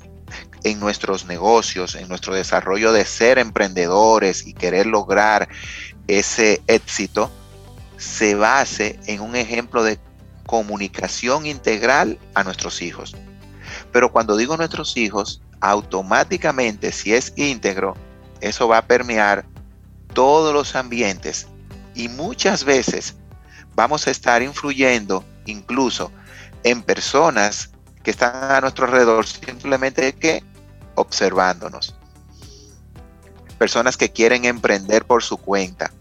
en 0.64 0.80
nuestros 0.80 1.26
negocios, 1.26 1.94
en 1.94 2.08
nuestro 2.08 2.34
desarrollo 2.34 2.92
de 2.92 3.04
ser 3.04 3.38
emprendedores 3.38 4.46
y 4.46 4.52
querer 4.52 4.86
lograr 4.86 5.48
ese 6.06 6.62
éxito, 6.66 7.30
se 7.96 8.34
base 8.34 8.98
en 9.06 9.20
un 9.20 9.36
ejemplo 9.36 9.82
de 9.82 9.98
comunicación 10.46 11.46
integral 11.46 12.18
a 12.34 12.42
nuestros 12.42 12.80
hijos. 12.80 13.16
Pero 13.92 14.10
cuando 14.10 14.36
digo 14.36 14.56
nuestros 14.56 14.96
hijos, 14.96 15.42
automáticamente 15.60 16.92
si 16.92 17.12
es 17.12 17.32
íntegro, 17.36 17.94
eso 18.40 18.68
va 18.68 18.78
a 18.78 18.86
permear 18.86 19.44
todos 20.14 20.52
los 20.52 20.74
ambientes 20.74 21.46
y 21.94 22.08
muchas 22.08 22.64
veces 22.64 23.16
vamos 23.74 24.06
a 24.06 24.10
estar 24.10 24.42
influyendo 24.42 25.24
incluso 25.46 26.10
en 26.64 26.82
personas 26.82 27.70
que 28.02 28.10
están 28.10 28.52
a 28.52 28.60
nuestro 28.60 28.86
alrededor 28.86 29.26
simplemente 29.26 30.12
que 30.14 30.42
observándonos. 30.94 31.94
Personas 33.58 33.96
que 33.96 34.10
quieren 34.10 34.44
emprender 34.44 35.04
por 35.04 35.22
su 35.22 35.36
cuenta. 35.36 35.92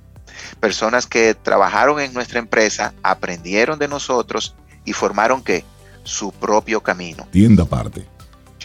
Personas 0.59 1.07
que 1.07 1.33
trabajaron 1.33 1.99
en 1.99 2.13
nuestra 2.13 2.39
empresa, 2.39 2.93
aprendieron 3.03 3.79
de 3.79 3.87
nosotros 3.87 4.55
y 4.85 4.93
formaron 4.93 5.43
que 5.43 5.63
su 6.03 6.31
propio 6.31 6.81
camino. 6.81 7.27
Tienda 7.31 7.63
aparte. 7.63 8.07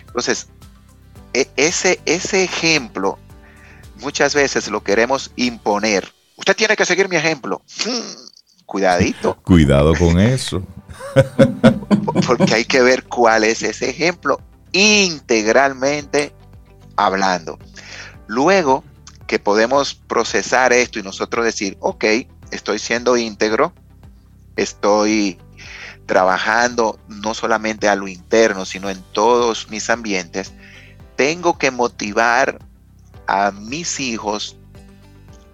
Entonces, 0.07 0.49
e, 1.35 1.51
ese, 1.57 2.01
ese 2.05 2.45
ejemplo 2.45 3.19
muchas 4.03 4.35
veces 4.35 4.69
lo 4.69 4.83
queremos 4.83 5.31
imponer. 5.37 6.13
Usted 6.37 6.57
tiene 6.57 6.77
que 6.77 6.85
seguir 6.85 7.09
mi 7.09 7.17
ejemplo. 7.17 7.63
Hmm, 7.85 8.67
cuidadito. 8.67 9.37
Cuidado 9.43 9.95
con 9.95 10.19
eso. 10.19 10.63
Porque 12.27 12.55
hay 12.55 12.65
que 12.65 12.83
ver 12.83 13.05
cuál 13.05 13.45
es 13.45 13.63
ese 13.63 13.91
ejemplo 13.91 14.41
integralmente 14.73 16.33
hablando. 16.97 17.59
Luego 18.27 18.85
que 19.27 19.39
podemos 19.39 19.95
procesar 19.95 20.73
esto 20.73 20.99
y 20.99 21.03
nosotros 21.03 21.45
decir, 21.45 21.77
ok, 21.81 22.05
estoy 22.51 22.79
siendo 22.79 23.17
íntegro, 23.17 23.73
estoy 24.57 25.39
trabajando 26.07 26.99
no 27.09 27.35
solamente 27.35 27.89
a 27.89 27.97
lo 27.97 28.09
interno, 28.09 28.65
sino 28.67 28.91
en 28.91 29.03
todos 29.13 29.71
mis 29.71 29.89
ambientes, 29.89 30.53
tengo 31.17 31.59
que 31.59 31.71
motivar 31.71 32.59
a 33.27 33.51
mis 33.51 34.01
hijos 34.01 34.57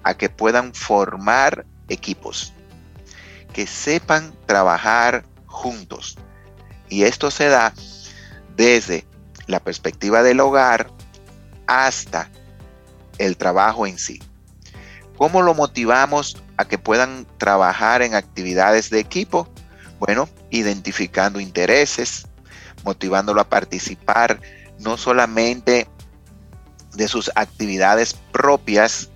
a 0.03 0.15
que 0.15 0.29
puedan 0.29 0.75
formar 0.75 1.67
equipos, 1.89 2.53
que 3.53 3.67
sepan 3.67 4.35
trabajar 4.47 5.25
juntos. 5.47 6.17
Y 6.89 7.03
esto 7.03 7.31
se 7.31 7.49
da 7.49 7.75
desde 8.57 9.07
la 9.47 9.61
perspectiva 9.61 10.23
del 10.23 10.41
hogar 10.41 10.91
hasta 11.67 12.31
el 13.19 13.37
trabajo 13.37 13.87
en 13.87 13.99
sí. 13.99 14.21
¿Cómo 15.17 15.43
lo 15.43 15.55
motivamos 15.55 16.43
a 16.57 16.65
que 16.67 16.79
puedan 16.79 17.27
trabajar 17.39 18.03
en 18.03 18.15
actividades 18.15 18.91
de 18.91 19.01
equipo? 19.01 19.49
Bueno, 19.99 20.29
identificando 20.51 21.41
intereses, 21.41 22.29
motivándolo 22.85 23.41
a 23.41 23.49
participar 23.49 24.41
no 24.79 24.97
solamente 24.97 25.89
de 26.99 27.09
sus 27.09 27.31
actividades 27.37 28.15
propias, 28.33 29.09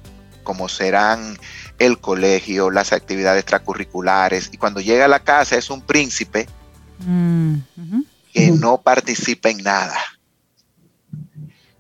como 0.45 0.69
serán 0.69 1.39
el 1.79 1.99
colegio, 1.99 2.71
las 2.71 2.93
actividades 2.93 3.41
extracurriculares, 3.41 4.51
y 4.53 4.57
cuando 4.57 4.81
llega 4.81 5.05
a 5.05 5.09
la 5.09 5.19
casa 5.19 5.57
es 5.57 5.69
un 5.69 5.83
príncipe 5.83 6.47
mm, 7.01 7.57
que 8.33 8.53
no 8.53 8.81
participa 8.81 9.51
en 9.51 9.59
nada. 9.59 9.99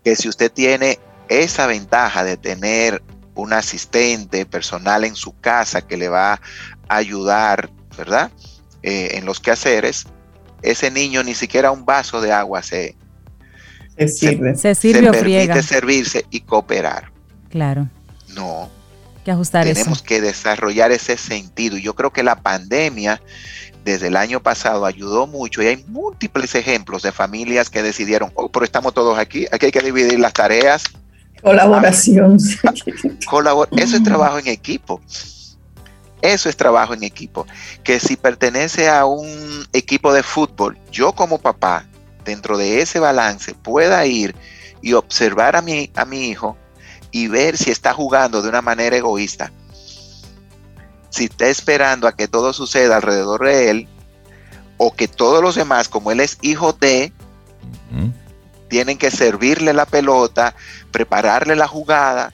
Que 0.05 0.17
si 0.17 0.29
usted 0.29 0.51
tiene 0.51 0.99
esa 1.29 1.69
ventaja 1.69 2.25
de 2.25 2.37
tener 2.37 3.01
un 3.37 3.53
asistente 3.53 4.45
personal 4.45 5.05
en 5.05 5.15
su 5.15 5.39
casa 5.41 5.87
que 5.87 5.97
le 5.97 6.09
va 6.09 6.33
a 6.33 6.41
ayudar, 6.97 7.71
¿verdad? 7.97 8.33
Eh, 8.83 9.11
en 9.13 9.25
los 9.25 9.39
quehaceres, 9.39 10.07
ese 10.63 10.91
niño 10.91 11.23
ni 11.23 11.35
siquiera 11.35 11.71
un 11.71 11.85
vaso 11.87 12.21
de 12.21 12.33
agua 12.33 12.65
se, 12.65 12.97
se 14.09 14.29
sirve. 14.29 14.57
Se, 14.57 14.75
sirve 14.75 15.09
o 15.09 15.13
permite 15.13 15.63
servirse 15.63 16.27
y 16.31 16.41
cooperar. 16.41 17.11
Claro. 17.51 17.89
No. 18.35 18.71
Que 19.25 19.31
ajustar 19.31 19.65
Tenemos 19.65 20.03
que 20.03 20.21
desarrollar 20.21 20.91
ese 20.91 21.17
sentido. 21.17 21.77
Yo 21.77 21.95
creo 21.95 22.13
que 22.13 22.23
la 22.23 22.37
pandemia 22.37 23.21
desde 23.85 24.09
el 24.09 24.17
año 24.17 24.41
pasado 24.41 24.87
ayudó 24.87 25.27
mucho 25.27 25.63
y 25.63 25.67
hay 25.67 25.85
múltiples 25.89 26.55
ejemplos 26.55 27.03
de 27.03 27.13
familias 27.13 27.69
que 27.69 27.83
decidieron, 27.83 28.31
oh, 28.35 28.49
pero 28.49 28.65
estamos 28.65 28.95
todos 28.95 29.19
aquí, 29.19 29.47
aquí 29.51 29.67
hay 29.67 29.73
que 29.73 29.81
dividir 29.81 30.19
las 30.21 30.33
tareas. 30.33 30.85
Colaboración. 31.43 32.37
Eso 33.77 33.97
es 33.97 34.03
trabajo 34.03 34.39
en 34.39 34.47
equipo. 34.49 35.01
Eso 36.21 36.49
es 36.49 36.57
trabajo 36.57 36.95
en 36.95 37.03
equipo. 37.03 37.47
Que 37.83 37.99
si 37.99 38.17
pertenece 38.17 38.89
a 38.89 39.05
un 39.07 39.67
equipo 39.73 40.13
de 40.13 40.23
fútbol, 40.23 40.79
yo 40.93 41.13
como 41.13 41.39
papá 41.39 41.85
dentro 42.25 42.59
de 42.59 42.81
ese 42.81 42.99
balance 42.99 43.55
pueda 43.55 44.05
ir 44.07 44.35
y 44.81 44.95
observar 44.95 45.57
a 45.57 45.63
mi, 45.63 45.91
a 45.95 46.05
mi 46.05 46.29
hijo 46.29 46.57
y 47.11 47.29
ver 47.29 47.57
si 47.57 47.71
está 47.71 47.93
jugando 47.93 48.43
de 48.43 48.49
una 48.49 48.63
manera 48.63 48.97
egoísta. 48.97 49.53
Si 51.11 51.25
está 51.25 51.49
esperando 51.49 52.09
a 52.09 52.17
que 52.17 52.27
todo 52.27 52.53
suceda 52.53 52.97
alrededor 52.97 53.45
de 53.45 53.71
él, 53.71 53.89
o 54.79 54.95
que 54.95 55.07
todos 55.07 55.43
los 55.43 55.55
demás, 55.55 55.89
como 55.89 56.11
él 56.11 56.21
es 56.21 56.39
hijo 56.43 56.73
de, 56.73 57.13
tienen 58.69 58.97
que 58.97 59.11
servirle 59.11 59.73
la 59.75 59.85
pelota, 59.87 60.57
prepararle 60.91 61.55
la 61.55 61.69
jugada 61.69 62.33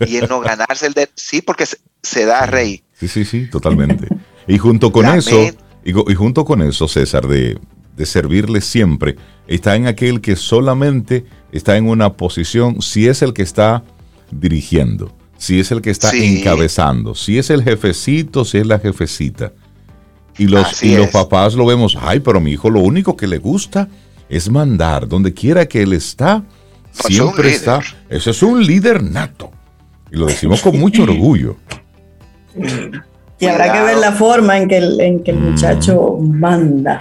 y 0.00 0.16
él 0.16 0.26
no 0.28 0.40
ganarse 0.40 0.86
el 0.86 0.94
de... 0.94 1.10
Sí, 1.14 1.42
porque 1.42 1.66
se, 2.02 2.24
da 2.24 2.46
rey. 2.46 2.82
Sí, 2.98 3.06
sí, 3.06 3.24
sí, 3.24 3.48
totalmente. 3.48 4.08
Y 4.46 4.58
junto 4.58 4.90
con 4.90 5.06
eso, 5.06 5.38
y, 5.84 5.92
junto 6.14 6.44
con 6.44 6.62
eso, 6.62 6.88
César, 6.88 7.28
de, 7.28 7.58
de 7.96 8.06
servirle 8.06 8.60
siempre, 8.60 9.16
está 9.46 9.76
en 9.76 9.86
aquel 9.86 10.20
que 10.20 10.36
solamente 10.36 11.24
está 11.52 11.76
en 11.76 11.88
una 11.88 12.14
posición, 12.14 12.82
si 12.82 13.06
es 13.06 13.22
el 13.22 13.32
que 13.32 13.42
está 13.42 13.84
dirigiendo, 14.30 15.12
si 15.36 15.60
es 15.60 15.70
el 15.70 15.80
que 15.80 15.90
está 15.90 16.12
encabezando, 16.14 17.14
si 17.14 17.38
es 17.38 17.50
el 17.50 17.62
jefecito, 17.62 18.44
si 18.44 18.58
es 18.58 18.66
la 18.66 18.78
jefecita. 18.78 19.52
Y 20.36 20.48
los, 20.48 20.82
y 20.82 20.96
los 20.96 21.08
papás 21.08 21.54
lo 21.54 21.64
vemos, 21.64 21.96
ay, 22.00 22.20
pero 22.20 22.40
mi 22.40 22.52
hijo 22.52 22.68
lo 22.68 22.80
único 22.80 23.16
que 23.16 23.28
le 23.28 23.38
gusta 23.38 23.88
es 24.28 24.50
mandar, 24.50 25.06
donde 25.06 25.32
quiera 25.32 25.66
que 25.66 25.82
él 25.82 25.92
está, 25.92 26.42
siempre 26.90 27.50
está. 27.50 27.80
Ese 28.08 28.30
es 28.30 28.42
un 28.42 28.64
líder 28.64 29.02
nato. 29.02 29.50
Y 30.10 30.16
lo 30.16 30.26
decimos 30.26 30.60
con 30.60 30.78
mucho 30.78 31.02
orgullo. 31.04 31.56
Y 33.38 33.46
habrá 33.46 33.72
que 33.72 33.80
ver 33.80 33.96
la 33.98 34.12
forma 34.12 34.58
en 34.58 34.68
que 34.68 34.78
el, 34.78 35.00
en 35.00 35.22
que 35.22 35.32
el 35.32 35.38
mm. 35.38 35.50
muchacho 35.50 36.16
manda. 36.20 37.00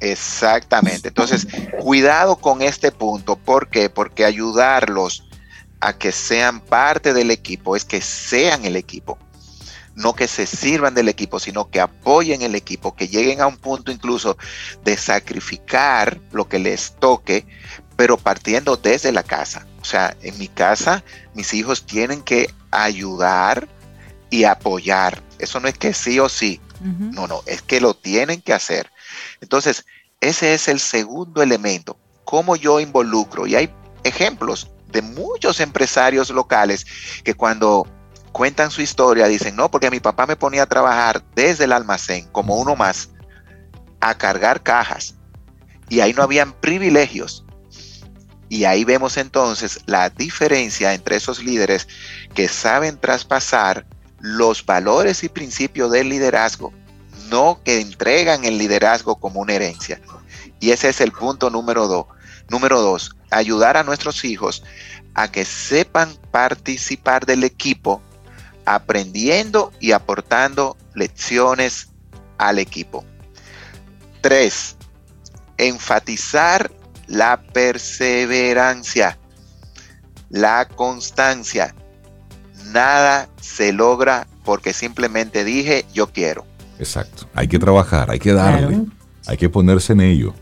Exactamente. 0.00 1.08
Entonces, 1.08 1.46
cuidado 1.80 2.36
con 2.36 2.62
este 2.62 2.92
punto. 2.92 3.36
¿Por 3.36 3.68
qué? 3.68 3.88
Porque 3.90 4.24
ayudarlos 4.24 5.24
a 5.80 5.92
que 5.92 6.12
sean 6.12 6.60
parte 6.60 7.12
del 7.12 7.30
equipo 7.30 7.76
es 7.76 7.84
que 7.84 8.00
sean 8.00 8.64
el 8.64 8.76
equipo. 8.76 9.18
No 9.94 10.14
que 10.14 10.26
se 10.26 10.46
sirvan 10.46 10.94
del 10.94 11.08
equipo, 11.08 11.38
sino 11.38 11.70
que 11.70 11.80
apoyen 11.80 12.42
el 12.42 12.54
equipo, 12.54 12.96
que 12.96 13.06
lleguen 13.06 13.40
a 13.40 13.46
un 13.46 13.56
punto 13.56 13.92
incluso 13.92 14.36
de 14.82 14.96
sacrificar 14.96 16.20
lo 16.32 16.48
que 16.48 16.58
les 16.58 16.96
toque, 16.98 17.46
pero 17.96 18.16
partiendo 18.16 18.76
desde 18.76 19.12
la 19.12 19.22
casa. 19.22 19.66
O 19.80 19.84
sea, 19.84 20.16
en 20.22 20.36
mi 20.38 20.48
casa 20.48 21.04
mis 21.34 21.54
hijos 21.54 21.86
tienen 21.86 22.22
que 22.22 22.50
ayudar 22.70 23.68
y 24.30 24.44
apoyar. 24.44 25.22
Eso 25.38 25.60
no 25.60 25.68
es 25.68 25.78
que 25.78 25.94
sí 25.94 26.18
o 26.18 26.28
sí. 26.28 26.60
No, 26.80 27.26
no, 27.26 27.42
es 27.46 27.62
que 27.62 27.80
lo 27.80 27.94
tienen 27.94 28.42
que 28.42 28.52
hacer. 28.52 28.90
Entonces, 29.44 29.84
ese 30.20 30.54
es 30.54 30.68
el 30.68 30.80
segundo 30.80 31.42
elemento, 31.42 31.98
cómo 32.24 32.56
yo 32.56 32.80
involucro. 32.80 33.46
Y 33.46 33.54
hay 33.54 33.70
ejemplos 34.02 34.70
de 34.88 35.02
muchos 35.02 35.60
empresarios 35.60 36.30
locales 36.30 36.86
que 37.24 37.34
cuando 37.34 37.86
cuentan 38.32 38.70
su 38.70 38.80
historia 38.80 39.26
dicen, 39.26 39.54
no, 39.54 39.70
porque 39.70 39.90
mi 39.90 40.00
papá 40.00 40.26
me 40.26 40.34
ponía 40.34 40.62
a 40.62 40.66
trabajar 40.66 41.22
desde 41.34 41.64
el 41.64 41.72
almacén 41.72 42.26
como 42.32 42.56
uno 42.56 42.74
más, 42.74 43.10
a 44.00 44.16
cargar 44.16 44.62
cajas. 44.62 45.14
Y 45.90 46.00
ahí 46.00 46.14
no 46.14 46.22
habían 46.22 46.54
privilegios. 46.54 47.44
Y 48.48 48.64
ahí 48.64 48.84
vemos 48.84 49.18
entonces 49.18 49.80
la 49.84 50.08
diferencia 50.08 50.94
entre 50.94 51.16
esos 51.16 51.44
líderes 51.44 51.86
que 52.34 52.48
saben 52.48 52.98
traspasar 52.98 53.84
los 54.20 54.64
valores 54.64 55.22
y 55.22 55.28
principios 55.28 55.90
del 55.90 56.08
liderazgo 56.08 56.72
no 57.30 57.60
que 57.64 57.80
entregan 57.80 58.44
el 58.44 58.58
liderazgo 58.58 59.16
como 59.16 59.40
una 59.40 59.54
herencia. 59.54 60.00
Y 60.60 60.70
ese 60.70 60.88
es 60.88 61.00
el 61.00 61.12
punto 61.12 61.50
número 61.50 61.86
dos. 61.88 62.06
Número 62.48 62.80
dos, 62.80 63.16
ayudar 63.30 63.76
a 63.76 63.84
nuestros 63.84 64.24
hijos 64.24 64.62
a 65.14 65.30
que 65.30 65.44
sepan 65.44 66.14
participar 66.30 67.24
del 67.24 67.44
equipo, 67.44 68.02
aprendiendo 68.64 69.72
y 69.80 69.92
aportando 69.92 70.76
lecciones 70.94 71.88
al 72.38 72.58
equipo. 72.58 73.04
Tres, 74.20 74.76
enfatizar 75.56 76.70
la 77.06 77.40
perseverancia, 77.40 79.18
la 80.30 80.66
constancia. 80.66 81.74
Nada 82.66 83.28
se 83.40 83.72
logra 83.72 84.26
porque 84.44 84.72
simplemente 84.72 85.44
dije 85.44 85.86
yo 85.92 86.12
quiero. 86.12 86.46
Exacto. 86.78 87.28
Hay 87.34 87.48
que 87.48 87.58
trabajar, 87.58 88.10
hay 88.10 88.18
que 88.18 88.32
darle, 88.32 88.86
hay 89.26 89.36
que 89.36 89.48
ponerse 89.48 89.92
en 89.92 90.00
ello. 90.00 90.34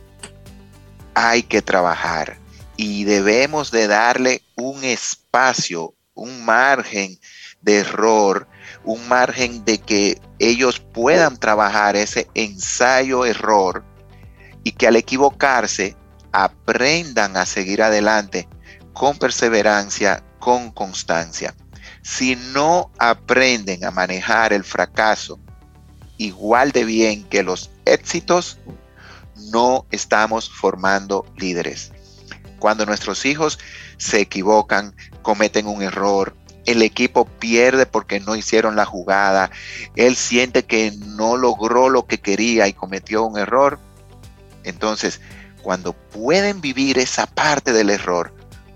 Hay 1.14 1.42
que 1.42 1.60
trabajar 1.62 2.38
y 2.76 3.04
debemos 3.04 3.70
de 3.70 3.86
darle 3.86 4.42
un 4.56 4.82
espacio, 4.82 5.94
un 6.14 6.44
margen 6.44 7.18
de 7.60 7.78
error, 7.78 8.48
un 8.84 9.06
margen 9.08 9.64
de 9.64 9.78
que 9.78 10.20
ellos 10.38 10.80
puedan 10.80 11.36
trabajar 11.36 11.96
ese 11.96 12.28
ensayo-error 12.34 13.84
y 14.64 14.72
que 14.72 14.86
al 14.86 14.96
equivocarse 14.96 15.96
aprendan 16.32 17.36
a 17.36 17.46
seguir 17.46 17.82
adelante 17.82 18.48
con 18.92 19.18
perseverancia, 19.18 20.24
con 20.38 20.70
constancia. 20.72 21.54
Si 22.02 22.36
no 22.36 22.90
aprenden 22.98 23.84
a 23.84 23.90
manejar 23.90 24.52
el 24.52 24.64
fracaso 24.64 25.38
igual 26.26 26.72
de 26.72 26.84
bien 26.84 27.24
que 27.24 27.42
los 27.42 27.70
éxitos, 27.84 28.58
no 29.50 29.86
estamos 29.90 30.48
formando 30.50 31.26
líderes. 31.36 31.92
Cuando 32.58 32.86
nuestros 32.86 33.24
hijos 33.26 33.58
se 33.96 34.20
equivocan, 34.20 34.94
cometen 35.22 35.66
un 35.66 35.82
error, 35.82 36.34
el 36.64 36.82
equipo 36.82 37.24
pierde 37.24 37.86
porque 37.86 38.20
no 38.20 38.36
hicieron 38.36 38.76
la 38.76 38.84
jugada, 38.84 39.50
él 39.96 40.14
siente 40.14 40.64
que 40.64 40.92
no 40.92 41.36
logró 41.36 41.88
lo 41.88 42.06
que 42.06 42.20
quería 42.20 42.68
y 42.68 42.72
cometió 42.72 43.24
un 43.24 43.36
error, 43.36 43.80
entonces 44.62 45.20
cuando 45.62 45.92
pueden 45.92 46.60
vivir 46.60 46.98
esa 46.98 47.26
parte 47.26 47.72
del 47.72 47.90
error, 47.90 48.32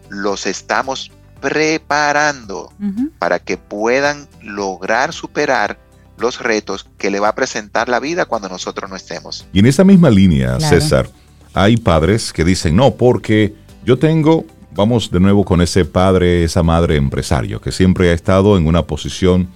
los 0.09 0.47
estamos 0.47 1.13
preparando 1.41 2.73
para 3.19 3.39
que 3.39 3.57
puedan 3.57 4.29
lograr 4.41 5.13
superar 5.13 5.79
los 6.19 6.41
retos 6.41 6.87
que 6.99 7.11
le 7.11 7.21
va 7.21 7.29
a 7.29 7.35
presentar 7.35 7.89
la 7.89 8.01
vida 8.01 8.25
cuando 8.25 8.49
nosotros 8.49 8.91
no 8.91 8.97
estemos. 8.97 9.47
Y 9.53 9.61
en 9.61 9.67
esa 9.67 9.85
misma 9.85 10.11
línea, 10.11 10.59
César, 10.61 11.09
hay 11.55 11.77
padres 11.77 12.33
que 12.33 12.45
dicen, 12.45 12.77
no, 12.77 12.95
porque 12.95 13.55
yo 13.85 13.99
tengo, 13.99 14.45
vamos 14.75 15.11
de 15.11 15.21
nuevo 15.21 15.45
con 15.45 15.61
ese 15.61 15.85
padre, 15.85 16.45
esa 16.45 16.63
madre 16.63 16.97
empresario, 16.97 17.61
que 17.61 17.73
siempre 17.73 18.11
ha 18.11 18.13
estado 18.13 18.57
en 18.59 18.67
una 18.67 18.83
posición 18.83 19.49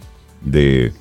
de, 0.42 0.92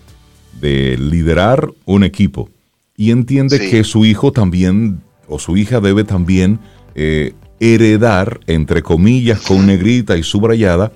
liderar 0.61 1.71
un 1.85 2.03
equipo 2.03 2.49
y 2.97 3.11
entiende 3.11 3.69
que 3.69 3.85
su 3.85 4.03
hijo 4.03 4.33
también 4.33 5.01
o 5.25 5.39
su 5.39 5.55
hija 5.55 5.79
debe 5.79 6.03
también 6.03 6.59
eh, 6.95 7.33
heredar, 7.61 8.41
entre 8.47 8.81
comillas, 8.81 9.39
con 9.39 9.67
negrita 9.67 10.17
y 10.17 10.23
subrayada, 10.23 10.91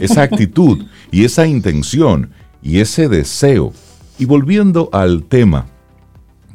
esa 0.00 0.22
actitud 0.22 0.84
y 1.12 1.24
esa 1.24 1.46
intención 1.46 2.30
y 2.60 2.80
ese 2.80 3.08
deseo. 3.08 3.72
Y 4.18 4.26
volviendo 4.26 4.88
al 4.92 5.24
tema, 5.24 5.66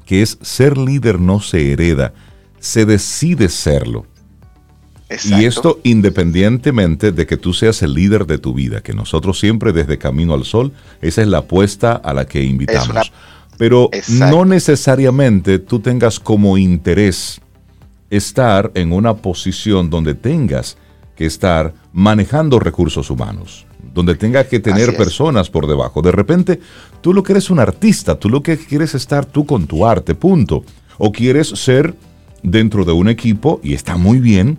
que 0.06 0.22
es 0.22 0.38
ser 0.42 0.78
líder 0.78 1.20
no 1.20 1.40
se 1.40 1.72
hereda, 1.72 2.14
se 2.60 2.86
decide 2.86 3.50
serlo. 3.50 4.06
Y 5.26 5.46
esto 5.46 5.80
independientemente 5.84 7.12
de 7.12 7.26
que 7.26 7.36
tú 7.36 7.54
seas 7.54 7.82
el 7.82 7.96
líder 7.96 8.28
de 8.28 8.38
tu 8.38 8.54
vida, 8.54 8.82
que 8.82 8.94
nosotros 8.94 9.40
siempre 9.40 9.74
desde 9.74 9.98
Camino 9.98 10.36
al 10.36 10.46
Sol, 10.46 10.72
esa 11.02 11.22
es 11.24 11.28
la 11.28 11.40
apuesta 11.40 11.94
a 11.94 12.14
la 12.14 12.26
que 12.26 12.44
invitamos. 12.44 13.12
Pero 13.58 13.90
no 14.08 14.46
necesariamente 14.46 15.60
tú 15.60 15.80
tengas 15.80 16.20
como 16.20 16.58
interés 16.58 17.42
estar 18.10 18.72
en 18.76 18.94
una 18.94 19.16
posición 19.16 19.90
donde 19.90 20.14
tengas 20.14 20.78
que 21.16 21.26
estar 21.26 21.74
manejando 21.92 22.60
recursos 22.60 23.10
humanos, 23.10 23.66
donde 23.94 24.16
tengas 24.16 24.48
que 24.48 24.60
tener 24.60 24.96
personas 24.96 25.50
por 25.50 25.68
debajo. 25.68 26.02
De 26.02 26.12
repente, 26.12 26.60
tú 27.02 27.14
lo 27.14 27.24
que 27.24 27.34
eres 27.34 27.50
un 27.50 27.60
artista, 27.60 28.20
tú 28.20 28.30
lo 28.30 28.42
que 28.42 28.58
quieres 28.58 28.96
estar 28.96 29.26
tú 29.26 29.46
con 29.46 29.68
tu 29.68 29.86
arte, 29.86 30.16
punto. 30.16 30.64
O 30.98 31.12
quieres 31.12 31.48
ser 31.50 31.96
dentro 32.44 32.86
de 32.86 32.92
un 32.92 33.10
equipo, 33.10 33.60
y 33.64 33.74
está 33.74 33.98
muy 33.98 34.20
bien, 34.20 34.58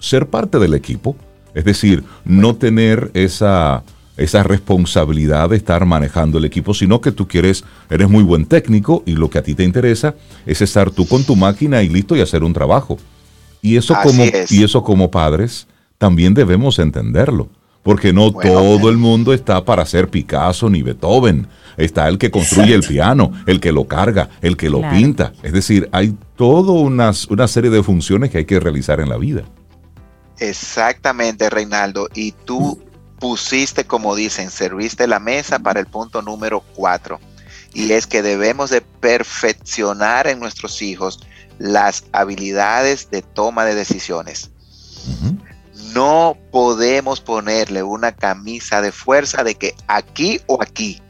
ser 0.00 0.28
parte 0.28 0.58
del 0.58 0.74
equipo. 0.74 1.16
Es 1.54 1.64
decir, 1.64 2.02
no 2.24 2.56
tener 2.56 3.10
esa 3.14 3.84
esa 4.16 4.42
responsabilidad 4.42 5.50
de 5.50 5.56
estar 5.56 5.86
manejando 5.86 6.38
el 6.38 6.44
equipo, 6.44 6.74
sino 6.74 7.00
que 7.00 7.12
tú 7.12 7.26
quieres, 7.26 7.64
eres 7.88 8.08
muy 8.08 8.22
buen 8.22 8.44
técnico 8.44 9.02
y 9.06 9.12
lo 9.12 9.30
que 9.30 9.38
a 9.38 9.42
ti 9.42 9.54
te 9.54 9.64
interesa 9.64 10.14
es 10.44 10.60
estar 10.60 10.90
tú 10.90 11.06
con 11.06 11.24
tu 11.24 11.34
máquina 11.34 11.82
y 11.82 11.88
listo 11.88 12.14
y 12.14 12.20
hacer 12.20 12.44
un 12.44 12.52
trabajo. 12.52 12.98
Y 13.62 13.76
eso, 13.76 13.94
como, 14.02 14.24
y 14.50 14.64
eso 14.64 14.82
como 14.82 15.10
padres 15.10 15.66
también 15.98 16.34
debemos 16.34 16.78
entenderlo, 16.78 17.48
porque 17.82 18.12
no 18.12 18.32
todo 18.32 18.88
el 18.88 18.96
mundo 18.96 19.32
está 19.32 19.64
para 19.64 19.84
ser 19.84 20.08
Picasso 20.08 20.70
ni 20.70 20.82
Beethoven. 20.82 21.48
Está 21.76 22.08
el 22.08 22.18
que 22.18 22.30
construye 22.30 22.74
el 22.74 22.82
piano, 22.82 23.32
el 23.46 23.58
que 23.58 23.72
lo 23.72 23.88
carga, 23.88 24.28
el 24.42 24.56
que 24.56 24.68
lo 24.68 24.82
pinta. 24.90 25.32
Es 25.42 25.52
decir, 25.52 25.88
hay 25.90 26.14
toda 26.36 26.72
una, 26.72 27.12
una 27.30 27.48
serie 27.48 27.70
de 27.70 27.82
funciones 27.82 28.30
que 28.30 28.38
hay 28.38 28.44
que 28.44 28.60
realizar 28.60 29.00
en 29.00 29.08
la 29.08 29.16
vida. 29.16 29.42
Exactamente, 30.38 31.48
Reinaldo. 31.48 32.08
Y 32.14 32.32
tú 32.32 32.80
pusiste, 33.18 33.84
como 33.84 34.14
dicen, 34.14 34.50
serviste 34.50 35.06
la 35.06 35.18
mesa 35.18 35.58
para 35.58 35.80
el 35.80 35.86
punto 35.86 36.22
número 36.22 36.62
cuatro. 36.74 37.20
Y 37.72 37.92
es 37.92 38.06
que 38.06 38.20
debemos 38.20 38.70
de 38.70 38.82
perfeccionar 38.82 40.26
en 40.26 40.40
nuestros 40.40 40.82
hijos 40.82 41.20
las 41.58 42.04
habilidades 42.12 43.10
de 43.10 43.22
toma 43.22 43.64
de 43.64 43.74
decisiones. 43.74 44.50
No 45.92 46.36
podemos 46.50 47.20
ponerle 47.20 47.82
una 47.82 48.12
camisa 48.12 48.80
de 48.80 48.92
fuerza 48.92 49.44
de 49.44 49.54
que 49.54 49.74
aquí 49.88 50.40
o 50.46 50.62
aquí 50.62 51.00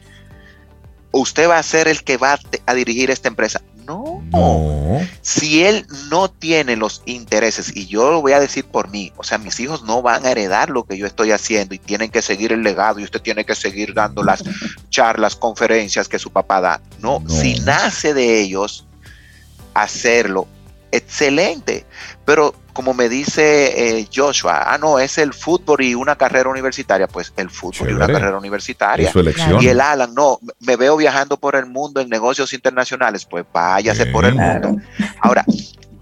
usted 1.11 1.47
va 1.47 1.59
a 1.59 1.63
ser 1.63 1.87
el 1.87 2.03
que 2.03 2.17
va 2.17 2.39
a 2.65 2.73
dirigir 2.73 3.11
esta 3.11 3.29
empresa. 3.29 3.61
No. 3.85 4.21
Si 5.21 5.63
él 5.63 5.85
no 6.09 6.29
tiene 6.29 6.75
los 6.75 7.01
intereses, 7.05 7.75
y 7.75 7.85
yo 7.87 8.11
lo 8.11 8.21
voy 8.21 8.31
a 8.33 8.39
decir 8.39 8.65
por 8.65 8.89
mí, 8.89 9.11
o 9.17 9.23
sea, 9.23 9.37
mis 9.37 9.59
hijos 9.59 9.83
no 9.83 10.01
van 10.01 10.25
a 10.25 10.31
heredar 10.31 10.69
lo 10.69 10.85
que 10.85 10.97
yo 10.97 11.05
estoy 11.05 11.31
haciendo 11.31 11.75
y 11.75 11.79
tienen 11.79 12.09
que 12.09 12.21
seguir 12.21 12.53
el 12.53 12.63
legado 12.63 12.99
y 12.99 13.03
usted 13.03 13.21
tiene 13.21 13.45
que 13.45 13.55
seguir 13.55 13.93
dando 13.93 14.23
las 14.23 14.43
charlas, 14.89 15.35
conferencias 15.35 16.07
que 16.07 16.19
su 16.19 16.31
papá 16.31 16.61
da. 16.61 16.81
no. 16.99 17.23
si 17.27 17.59
nace 17.59 18.13
de 18.13 18.41
ellos 18.41 18.85
hacerlo, 19.73 20.47
excelente. 20.93 21.85
Pero 22.25 22.55
como 22.73 22.93
me 22.93 23.09
dice 23.09 23.99
eh, 23.99 24.07
Joshua, 24.13 24.73
ah, 24.73 24.77
no, 24.77 24.99
es 24.99 25.17
el 25.17 25.33
fútbol 25.33 25.81
y 25.81 25.95
una 25.95 26.15
carrera 26.15 26.49
universitaria. 26.49 27.07
Pues 27.07 27.33
el 27.37 27.49
fútbol 27.49 27.89
y 27.89 27.93
una 27.93 28.07
carrera 28.07 28.37
universitaria. 28.37 29.11
Y 29.59 29.67
el 29.67 29.81
Alan, 29.81 30.13
no, 30.13 30.39
me 30.59 30.75
veo 30.75 30.97
viajando 30.97 31.37
por 31.37 31.55
el 31.55 31.65
mundo 31.65 32.01
en 32.01 32.09
negocios 32.09 32.53
internacionales. 32.53 33.25
Pues 33.25 33.45
váyase 33.51 34.07
por 34.07 34.25
el 34.25 34.35
mundo. 34.35 34.77
Ahora, 35.21 35.45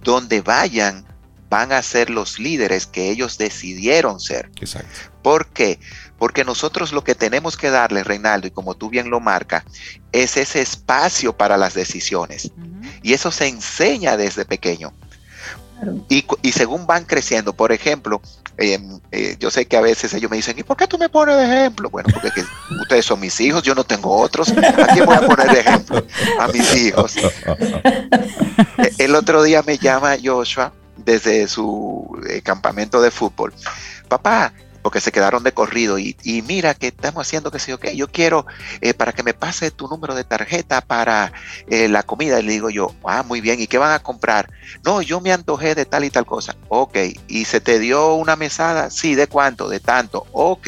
donde 0.03 0.41
vayan, 0.41 1.05
van 1.49 1.73
a 1.73 1.81
ser 1.81 2.09
los 2.09 2.39
líderes 2.39 2.87
que 2.87 3.09
ellos 3.09 3.37
decidieron 3.37 4.19
ser. 4.19 4.49
Exacto. 4.59 5.11
¿Por 5.21 5.47
qué? 5.47 5.79
Porque 6.10 6.10
nosotros 6.45 6.91
lo 6.91 7.03
que 7.03 7.15
tenemos 7.15 7.57
que 7.57 7.69
darle, 7.69 8.03
Reinaldo, 8.03 8.47
y 8.47 8.51
como 8.51 8.75
tú 8.75 8.89
bien 8.89 9.09
lo 9.09 9.19
marcas, 9.19 9.63
es 10.11 10.37
ese 10.37 10.61
espacio 10.61 11.35
para 11.35 11.57
las 11.57 11.73
decisiones. 11.73 12.51
Y 13.01 13.13
eso 13.13 13.31
se 13.31 13.47
enseña 13.47 14.17
desde 14.17 14.45
pequeño. 14.45 14.93
Y, 16.09 16.51
según 16.51 16.85
van 16.85 17.05
creciendo, 17.05 17.53
por 17.53 17.71
ejemplo, 17.71 18.21
em, 18.57 18.99
eh, 19.11 19.35
yo 19.39 19.49
sé 19.49 19.65
que 19.65 19.77
a 19.77 19.81
veces 19.81 20.13
ellos 20.13 20.29
me 20.29 20.37
dicen, 20.37 20.59
¿y 20.59 20.63
por 20.63 20.77
qué 20.77 20.85
tú 20.85 20.99
me 20.99 21.09
pones 21.09 21.37
de 21.37 21.45
ejemplo? 21.45 21.89
Bueno, 21.89 22.09
porque 22.13 22.29
ustedes 22.81 23.05
son 23.05 23.19
mis 23.19 23.39
hijos, 23.41 23.63
yo 23.63 23.73
no 23.73 23.83
tengo 23.83 24.15
otros. 24.15 24.49
¿A 24.51 24.87
quién 24.93 25.05
voy 25.05 25.15
a 25.15 25.21
poner 25.21 25.49
de 25.49 25.59
ejemplo? 25.59 26.05
A 26.39 26.47
mis 26.49 26.75
hijos. 26.75 27.15
E, 28.77 29.05
el 29.05 29.15
otro 29.15 29.41
día 29.41 29.63
me 29.63 29.77
llama 29.77 30.17
Joshua 30.23 30.71
desde 30.97 31.47
su 31.47 32.07
eh, 32.29 32.41
campamento 32.41 33.01
de 33.01 33.09
fútbol. 33.09 33.53
Papá, 34.07 34.53
porque 34.81 34.99
se 34.99 35.11
quedaron 35.11 35.43
de 35.43 35.53
corrido 35.53 35.99
y, 35.99 36.15
mira 36.47 36.73
que 36.73 36.87
estamos 36.87 37.27
haciendo 37.27 37.51
que 37.51 37.59
sí, 37.59 37.71
ok, 37.71 37.89
yo 37.95 38.07
quiero 38.07 38.45
eh, 38.81 38.93
para 38.93 39.13
que 39.13 39.23
me 39.23 39.33
pase 39.33 39.71
tu 39.71 39.87
número 39.87 40.15
de 40.15 40.23
tarjeta 40.23 40.81
para 40.81 41.31
eh, 41.67 41.87
la 41.87 42.03
comida. 42.03 42.39
Y 42.39 42.43
le 42.43 42.51
digo 42.53 42.69
yo, 42.69 42.93
ah, 43.03 43.23
muy 43.23 43.41
bien, 43.41 43.59
¿y 43.59 43.67
qué 43.67 43.77
van 43.77 43.91
a 43.91 43.99
comprar? 43.99 44.51
No, 44.83 45.01
yo 45.01 45.21
me 45.21 45.31
antojé 45.31 45.75
de 45.75 45.85
tal 45.85 46.03
y 46.03 46.09
tal 46.09 46.25
cosa. 46.25 46.55
Ok, 46.69 46.97
¿y 47.27 47.45
se 47.45 47.61
te 47.61 47.79
dio 47.79 48.15
una 48.15 48.35
mesada? 48.35 48.89
Sí, 48.89 49.15
¿de 49.15 49.27
cuánto? 49.27 49.69
De 49.69 49.79
tanto. 49.79 50.25
Ok, 50.31 50.67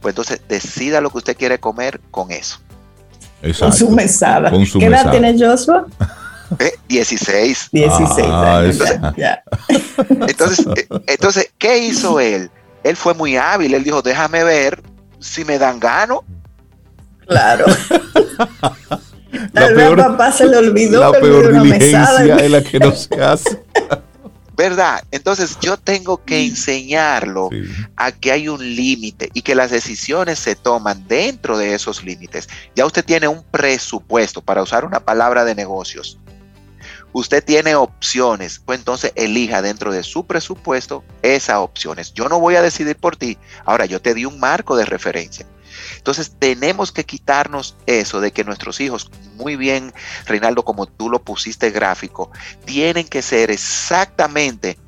pues 0.00 0.12
entonces 0.12 0.40
decida 0.48 1.00
lo 1.00 1.10
que 1.10 1.18
usted 1.18 1.36
quiere 1.36 1.58
comer 1.58 2.00
con 2.10 2.30
eso. 2.30 2.60
Con 3.58 3.72
su 3.72 3.90
mesada. 3.90 4.50
¿Qué 4.50 4.86
edad 4.86 5.10
tiene 5.10 5.36
Joshua? 5.38 5.86
16. 6.88 7.68
16. 7.72 8.26
Ah, 8.30 8.62
entonces, 10.08 10.66
eh, 10.76 10.86
entonces, 11.06 11.50
¿qué 11.58 11.78
hizo 11.78 12.20
él? 12.20 12.50
Él 12.84 12.96
fue 12.96 13.14
muy 13.14 13.36
hábil, 13.36 13.74
él 13.74 13.84
dijo, 13.84 14.02
déjame 14.02 14.44
ver 14.44 14.82
si 15.20 15.44
me 15.44 15.58
dan 15.58 15.80
gano. 15.80 16.24
Claro. 17.26 17.66
la 19.52 19.74
Tal 19.74 19.96
papá 19.96 20.32
se 20.32 20.46
le 20.46 20.56
olvidó 20.56 21.12
la 21.12 21.20
peor 21.20 21.52
diligencia 21.62 22.36
es 22.36 22.50
la 22.50 22.62
que 22.62 22.78
no 22.78 22.94
se 22.94 23.22
hace. 23.22 23.62
¿verdad? 24.58 25.04
Entonces 25.12 25.56
yo 25.60 25.76
tengo 25.76 26.24
que 26.24 26.44
enseñarlo 26.44 27.48
Sí. 27.52 27.62
a 27.94 28.10
que 28.10 28.32
hay 28.32 28.48
un 28.48 28.58
límite 28.60 29.30
y 29.32 29.42
que 29.42 29.54
las 29.54 29.70
decisiones 29.70 30.40
se 30.40 30.56
toman 30.56 31.06
dentro 31.06 31.56
de 31.56 31.74
esos 31.74 32.02
límites. 32.02 32.48
Ya 32.74 32.84
usted 32.84 33.04
tiene 33.04 33.28
un 33.28 33.44
presupuesto, 33.44 34.42
para 34.42 34.60
usar 34.60 34.84
una 34.84 34.98
palabra 34.98 35.44
de 35.44 35.54
negocios. 35.54 36.18
Usted 37.12 37.42
tiene 37.42 37.74
opciones, 37.74 38.60
pues 38.64 38.78
entonces 38.78 39.12
elija 39.16 39.62
dentro 39.62 39.92
de 39.92 40.02
su 40.02 40.26
presupuesto 40.26 41.04
esas 41.22 41.56
opciones. 41.56 42.12
Yo 42.12 42.28
no 42.28 42.38
voy 42.38 42.56
a 42.56 42.62
decidir 42.62 42.96
por 42.96 43.16
ti. 43.16 43.38
Ahora, 43.64 43.86
yo 43.86 44.00
te 44.00 44.14
di 44.14 44.24
un 44.24 44.38
marco 44.38 44.76
de 44.76 44.84
referencia. 44.84 45.46
Entonces 45.96 46.32
tenemos 46.38 46.92
que 46.92 47.04
quitarnos 47.04 47.76
eso 47.86 48.20
de 48.20 48.32
que 48.32 48.44
nuestros 48.44 48.80
hijos, 48.80 49.10
muy 49.36 49.56
bien, 49.56 49.92
Reinaldo, 50.26 50.64
como 50.64 50.86
tú 50.86 51.08
lo 51.08 51.22
pusiste 51.22 51.70
gráfico, 51.70 52.30
tienen 52.64 53.06
que 53.06 53.22
ser 53.22 53.50
exactamente 53.50 54.78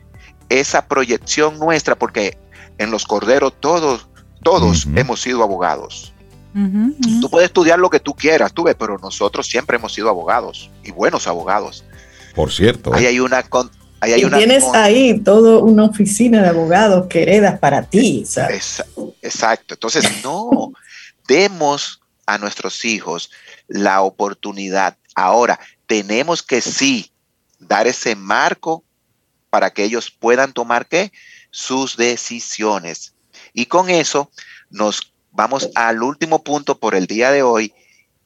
esa 0.49 0.87
proyección 0.87 1.59
nuestra, 1.59 1.97
porque 1.97 2.39
en 2.79 2.91
los 2.91 3.07
corderos 3.07 3.55
todos, 3.61 4.09
todos 4.43 4.87
hemos 4.97 5.21
sido 5.21 5.43
abogados. 5.43 6.12
Ujú. 6.55 7.21
Tú 7.21 7.31
puedes 7.31 7.47
estudiar 7.47 7.79
lo 7.79 7.91
que 7.91 8.01
tú 8.01 8.14
quieras, 8.14 8.53
tú 8.53 8.64
ves, 8.64 8.75
pero 8.79 8.99
nosotros 8.99 9.47
siempre 9.47 9.77
hemos 9.77 9.95
sido 9.95 10.09
abogados 10.09 10.71
y 10.83 10.91
buenos 10.91 11.29
abogados. 11.29 11.85
Por 12.35 12.53
cierto. 12.53 12.93
Ahí 12.95 13.07
hay 13.07 13.20
una 13.20 13.43
con, 13.43 13.70
ahí 14.01 14.12
hay 14.12 14.20
Y 14.22 14.24
una 14.24 14.39
tienes 14.39 14.64
con- 14.64 14.76
ahí 14.76 15.18
toda 15.20 15.59
una 15.59 15.85
oficina 15.85 16.43
de 16.43 16.49
abogados 16.49 17.07
que 17.09 17.22
heredas 17.22 17.59
para 17.59 17.83
ti, 17.83 18.24
¿sabes? 18.26 18.78
Exa- 18.78 19.14
Exacto. 19.22 19.74
Entonces, 19.74 20.05
no, 20.24 20.72
demos 21.26 22.01
a 22.26 22.39
nuestros 22.39 22.85
hijos 22.85 23.31
la 23.68 24.03
oportunidad. 24.03 24.97
Ahora, 25.14 25.59
tenemos 25.87 26.43
que 26.43 26.61
sí 26.61 27.11
dar 27.59 27.87
ese 27.87 28.14
marco 28.14 28.85
para 29.51 29.70
que 29.70 29.85
ellos 29.85 30.11
puedan 30.11 30.53
tomar 30.53 30.87
qué? 30.87 31.12
Sus 31.51 31.97
decisiones. 31.97 33.14
Y 33.53 33.66
con 33.66 33.91
eso 33.91 34.31
nos 34.70 35.12
vamos 35.33 35.68
al 35.74 36.03
último 36.03 36.43
punto 36.45 36.78
por 36.78 36.95
el 36.95 37.07
día 37.07 37.33
de 37.33 37.43
hoy 37.43 37.74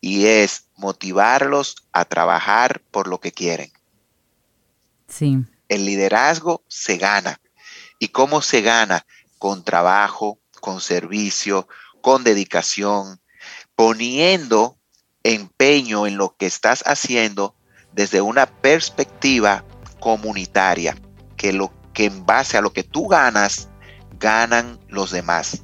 y 0.00 0.26
es 0.26 0.64
motivarlos 0.76 1.76
a 1.92 2.04
trabajar 2.04 2.82
por 2.90 3.08
lo 3.08 3.18
que 3.20 3.32
quieren. 3.32 3.70
Sí. 5.14 5.38
El 5.68 5.84
liderazgo 5.86 6.64
se 6.66 6.96
gana. 6.96 7.40
¿Y 8.00 8.08
cómo 8.08 8.42
se 8.42 8.62
gana? 8.62 9.06
Con 9.38 9.62
trabajo, 9.62 10.40
con 10.60 10.80
servicio, 10.80 11.68
con 12.00 12.24
dedicación, 12.24 13.20
poniendo 13.76 14.76
empeño 15.22 16.08
en 16.08 16.16
lo 16.16 16.36
que 16.36 16.46
estás 16.46 16.82
haciendo 16.84 17.54
desde 17.92 18.22
una 18.22 18.46
perspectiva 18.46 19.64
comunitaria, 20.00 20.96
que 21.36 21.52
lo 21.52 21.72
que 21.92 22.06
en 22.06 22.26
base 22.26 22.58
a 22.58 22.60
lo 22.60 22.72
que 22.72 22.82
tú 22.82 23.06
ganas, 23.06 23.68
ganan 24.18 24.80
los 24.88 25.12
demás. 25.12 25.62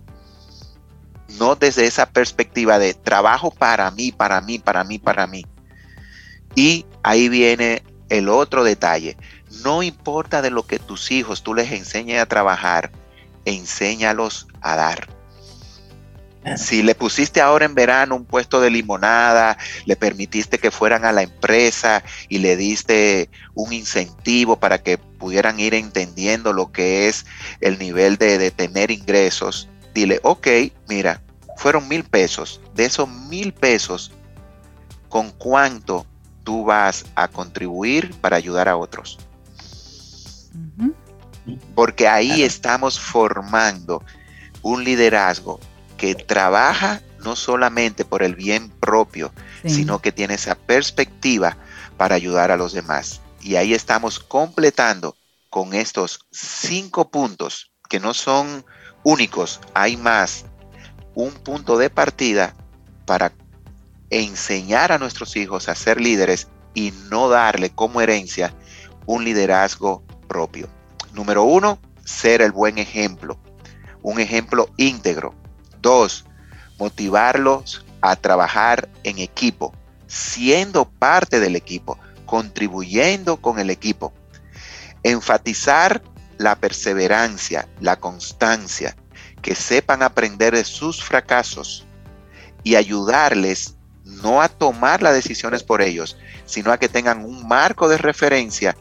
No 1.39 1.57
desde 1.57 1.87
esa 1.87 2.09
perspectiva 2.11 2.79
de 2.79 2.95
trabajo 2.95 3.51
para 3.51 3.91
mí, 3.91 4.13
para 4.13 4.41
mí, 4.41 4.61
para 4.61 4.85
mí, 4.85 4.99
para 5.01 5.27
mí. 5.27 5.45
Y 6.55 6.87
ahí 7.03 7.29
viene 7.29 7.83
el 8.11 8.29
otro 8.29 8.65
detalle. 8.65 9.17
No 9.63 9.83
importa 9.83 10.43
de 10.43 10.51
lo 10.51 10.67
que 10.67 10.79
tus 10.79 11.11
hijos 11.11 11.43
tú 11.43 11.55
les 11.55 11.73
enseñes 11.73 12.21
a 12.21 12.27
trabajar, 12.27 12.91
enséñalos 13.45 14.47
a 14.61 14.77
dar. 14.77 15.09
Si 16.57 16.83
le 16.83 16.95
pusiste 16.95 17.43
ahora 17.43 17.67
en 17.67 17.75
verano 17.75 18.17
un 18.17 18.25
puesto 18.25 18.63
de 18.63 18.71
limonada, 18.71 19.59
le 19.85 19.95
permitiste 19.95 20.59
que 20.59 20.71
fueran 20.71 21.05
a 21.05 21.13
la 21.13 21.23
empresa 21.23 22.03
y 22.31 22.39
le 22.39 22.57
diste 22.57 23.29
un 23.55 23.75
incentivo 23.75 24.59
para 24.59 24.83
que 24.83 24.97
pudieran 24.97 25.61
ir 25.61 25.75
entendiendo 25.75 26.55
lo 26.55 26.73
que 26.73 27.09
es 27.09 27.27
el 27.61 27.79
nivel 27.79 28.17
de, 28.17 28.39
de 28.39 28.51
tener 28.51 28.91
ingresos, 28.91 29.69
dile, 29.93 30.19
ok, 30.23 30.49
mira, 30.89 31.21
fueron 31.57 31.87
mil 31.89 32.05
pesos. 32.05 32.61
De 32.75 32.87
esos 32.87 33.07
mil 33.07 33.53
pesos, 33.53 34.13
¿con 35.11 35.31
cuánto 35.33 36.07
tú 36.43 36.65
vas 36.65 37.05
a 37.17 37.29
contribuir 37.29 38.15
para 38.23 38.37
ayudar 38.37 38.67
a 38.71 38.79
otros? 38.79 39.19
Porque 41.75 42.09
ahí 42.09 42.29
Claro. 42.29 42.45
estamos 42.45 42.99
formando 43.01 44.03
un 44.63 44.85
liderazgo 44.85 45.61
que 45.97 46.15
trabaja 46.15 47.03
no 47.23 47.37
solamente 47.37 48.05
por 48.05 48.23
el 48.23 48.35
bien 48.35 48.71
propio, 48.71 49.33
Sí. 49.63 49.71
sino 49.71 50.01
que 50.01 50.13
tiene 50.13 50.35
esa 50.35 50.55
perspectiva 50.55 51.57
para 51.97 52.15
ayudar 52.15 52.51
a 52.51 52.57
los 52.57 52.73
demás. 52.73 53.21
Y 53.43 53.57
ahí 53.57 53.75
estamos 53.75 54.19
completando 54.19 55.17
con 55.51 55.75
estos 55.75 56.27
cinco 56.31 57.11
puntos 57.11 57.71
que 57.89 58.01
no 58.01 58.15
son 58.15 58.65
únicos, 59.03 59.61
hay 59.75 59.97
más, 59.97 60.45
un 61.15 61.33
punto 61.33 61.77
de 61.77 61.91
partida 61.91 62.55
para 63.05 63.33
enseñar 64.11 64.93
a 64.93 64.99
nuestros 64.99 65.37
hijos 65.37 65.69
a 65.69 65.75
ser 65.75 66.01
líderes 66.01 66.49
y 66.75 66.93
no 67.11 67.29
darle 67.29 67.71
como 67.71 68.01
herencia 68.01 68.55
un 69.07 69.25
liderazgo 69.25 70.05
propio. 70.29 70.69
Número 71.21 71.45
uno, 71.45 71.79
ser 72.03 72.41
el 72.41 72.51
buen 72.51 72.79
ejemplo, 72.79 73.39
un 74.01 74.21
ejemplo 74.21 74.71
íntegro. 74.79 75.35
Dos, 75.83 76.25
motivarlos 76.79 77.85
a 78.01 78.17
trabajar 78.17 78.89
en 79.05 79.19
equipo, 79.19 79.75
siendo 80.07 80.89
parte 80.89 81.39
del 81.39 81.57
equipo, 81.57 81.99
contribuyendo 82.25 83.37
con 83.37 83.59
el 83.59 83.69
equipo. 83.69 84.15
Enfatizar 85.03 86.03
la 86.39 86.57
perseverancia, 86.57 87.69
la 87.81 88.01
constancia, 88.01 88.97
que 89.43 89.55
sepan 89.55 90.03
aprender 90.03 90.55
de 90.55 90.65
sus 90.65 91.05
fracasos 91.05 91.85
y 92.63 92.77
ayudarles 92.77 93.77
no 94.05 94.41
a 94.41 94.49
tomar 94.49 95.03
las 95.03 95.13
decisiones 95.13 95.65
por 95.65 95.83
ellos, 95.83 96.17
sino 96.47 96.73
a 96.73 96.79
que 96.79 96.89
tengan 96.89 97.27
un 97.27 97.47
marco 97.47 97.91
de 97.91 97.99
referencia 97.99 98.75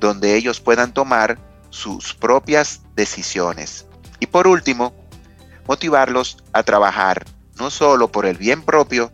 donde 0.00 0.34
ellos 0.34 0.58
puedan 0.58 0.92
tomar 0.92 1.53
sus 1.74 2.14
propias 2.14 2.82
decisiones. 2.94 3.86
Y 4.20 4.26
por 4.26 4.46
último, 4.46 4.94
motivarlos 5.66 6.36
a 6.52 6.62
trabajar 6.62 7.24
no 7.58 7.68
solo 7.68 8.12
por 8.12 8.26
el 8.26 8.36
bien 8.36 8.62
propio, 8.62 9.10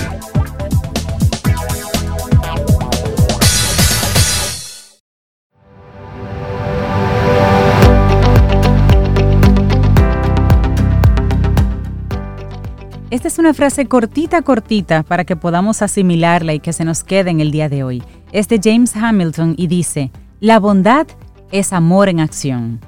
Esta 13.13 13.27
es 13.27 13.37
una 13.37 13.53
frase 13.53 13.85
cortita, 13.85 14.41
cortita, 14.41 15.03
para 15.03 15.23
que 15.23 15.35
podamos 15.35 15.83
asimilarla 15.83 16.55
y 16.55 16.59
que 16.59 16.73
se 16.73 16.83
nos 16.83 17.03
quede 17.03 17.29
en 17.29 17.41
el 17.41 17.51
día 17.51 17.69
de 17.69 17.83
hoy. 17.83 18.01
Es 18.31 18.47
de 18.47 18.59
James 18.59 18.95
Hamilton 18.95 19.53
y 19.55 19.67
dice, 19.67 20.09
la 20.39 20.57
bondad 20.57 21.05
es 21.51 21.73
amor 21.73 22.09
en 22.09 22.19
acción. 22.19 22.79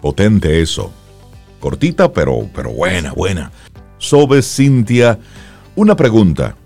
Potente 0.00 0.62
eso. 0.62 0.90
Cortita, 1.60 2.10
pero, 2.10 2.48
pero 2.54 2.72
buena, 2.72 3.12
buena. 3.12 3.52
Sobe 3.98 4.40
Cintia, 4.40 5.18
una 5.74 5.94
pregunta. 5.94 6.56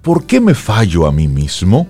¿Por 0.00 0.24
qué 0.24 0.40
me 0.40 0.54
fallo 0.54 1.06
a 1.06 1.12
mí 1.12 1.28
mismo? 1.28 1.86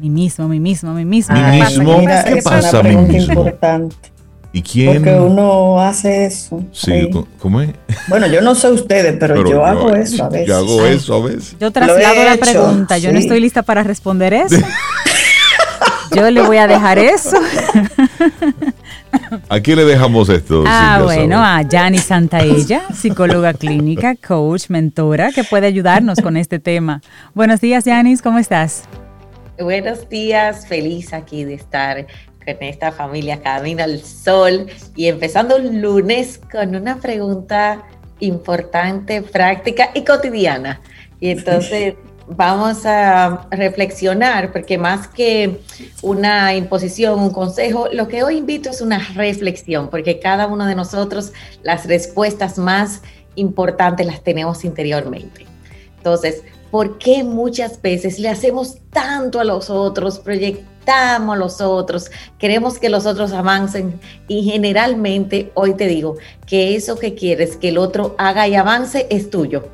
Mi 0.00 0.10
mismo, 0.10 0.48
mi 0.48 0.58
mismo, 0.58 0.92
mi 0.92 1.04
mismo. 1.04 1.36
Mi 1.36 1.40
Ay, 1.40 1.62
mismo, 1.62 1.98
mira, 2.00 2.24
¿qué 2.24 2.42
pasa 2.42 2.80
una 2.80 2.90
a 2.90 2.92
mí 2.92 3.12
mismo? 3.12 3.32
importante. 3.32 4.15
¿Y 4.56 4.62
quién? 4.62 4.94
Porque 4.94 5.12
uno 5.12 5.78
hace 5.82 6.24
eso. 6.24 6.64
Sí, 6.72 6.90
ahí. 6.90 7.10
¿cómo 7.38 7.60
es? 7.60 7.72
Bueno, 8.08 8.26
yo 8.26 8.40
no 8.40 8.54
sé 8.54 8.70
ustedes, 8.70 9.14
pero, 9.20 9.46
yo 9.46 9.62
hago 9.62 9.94
eso 9.94 10.24
a 10.24 10.30
veces. 10.30 10.48
Yo 10.48 10.56
hago 10.56 10.86
eso 10.86 11.14
a 11.14 11.26
veces. 11.26 11.56
Yo 11.60 11.70
traslado 11.70 12.14
he 12.14 12.24
la 12.24 12.32
hecho, 12.32 12.40
pregunta, 12.40 12.96
yo 12.96 13.12
no 13.12 13.18
estoy 13.18 13.38
lista 13.38 13.62
para 13.62 13.82
responder 13.82 14.32
eso. 14.32 14.56
yo 16.10 16.30
le 16.30 16.40
voy 16.40 16.56
a 16.56 16.66
dejar 16.66 16.98
eso. 16.98 17.36
¿A 19.50 19.60
quién 19.60 19.76
le 19.76 19.84
dejamos 19.84 20.30
esto? 20.30 20.64
Ah, 20.66 21.02
bueno, 21.04 21.44
a 21.44 21.60
Yanni 21.60 21.98
Santaella, 21.98 22.84
psicóloga 22.94 23.52
clínica, 23.52 24.14
coach, 24.16 24.70
mentora, 24.70 25.32
que 25.32 25.44
puede 25.44 25.66
ayudarnos 25.66 26.22
con 26.22 26.38
este 26.38 26.58
tema. 26.58 27.02
Buenos 27.34 27.60
días, 27.60 27.84
Yanis, 27.84 28.22
¿cómo 28.22 28.38
estás? 28.38 28.84
Buenos 29.58 30.08
días, 30.08 30.66
feliz 30.66 31.12
aquí 31.12 31.44
de 31.44 31.54
estar 31.54 32.06
con 32.54 32.62
esta 32.62 32.92
familia 32.92 33.42
Camino 33.42 33.82
al 33.82 34.00
Sol 34.00 34.66
y 34.94 35.06
empezando 35.06 35.56
un 35.56 35.80
lunes 35.82 36.40
con 36.50 36.76
una 36.76 36.96
pregunta 36.98 37.84
importante, 38.20 39.20
práctica 39.22 39.90
y 39.94 40.04
cotidiana. 40.04 40.80
Y 41.20 41.30
entonces 41.30 41.94
vamos 42.28 42.86
a 42.86 43.46
reflexionar, 43.50 44.52
porque 44.52 44.78
más 44.78 45.08
que 45.08 45.60
una 46.02 46.54
imposición, 46.54 47.18
un 47.20 47.30
consejo, 47.30 47.88
lo 47.92 48.08
que 48.08 48.22
hoy 48.22 48.38
invito 48.38 48.70
es 48.70 48.80
una 48.80 48.98
reflexión, 49.14 49.90
porque 49.90 50.18
cada 50.18 50.46
uno 50.46 50.66
de 50.66 50.74
nosotros 50.74 51.32
las 51.62 51.86
respuestas 51.86 52.58
más 52.58 53.02
importantes 53.34 54.06
las 54.06 54.22
tenemos 54.22 54.64
interiormente. 54.64 55.46
Entonces, 55.96 56.42
¿por 56.70 56.98
qué 56.98 57.22
muchas 57.22 57.80
veces 57.82 58.18
le 58.18 58.28
hacemos 58.28 58.78
tanto 58.90 59.40
a 59.40 59.44
los 59.44 59.70
otros, 59.70 60.18
proyectamos 60.18 60.75
los 61.36 61.60
otros, 61.60 62.10
queremos 62.38 62.78
que 62.78 62.88
los 62.88 63.06
otros 63.06 63.32
avancen 63.32 63.98
y 64.28 64.44
generalmente 64.44 65.50
hoy 65.54 65.74
te 65.74 65.86
digo 65.86 66.16
que 66.46 66.76
eso 66.76 66.98
que 66.98 67.14
quieres 67.14 67.56
que 67.56 67.68
el 67.68 67.78
otro 67.78 68.14
haga 68.18 68.46
y 68.48 68.54
avance 68.54 69.06
es 69.10 69.30
tuyo? 69.30 69.68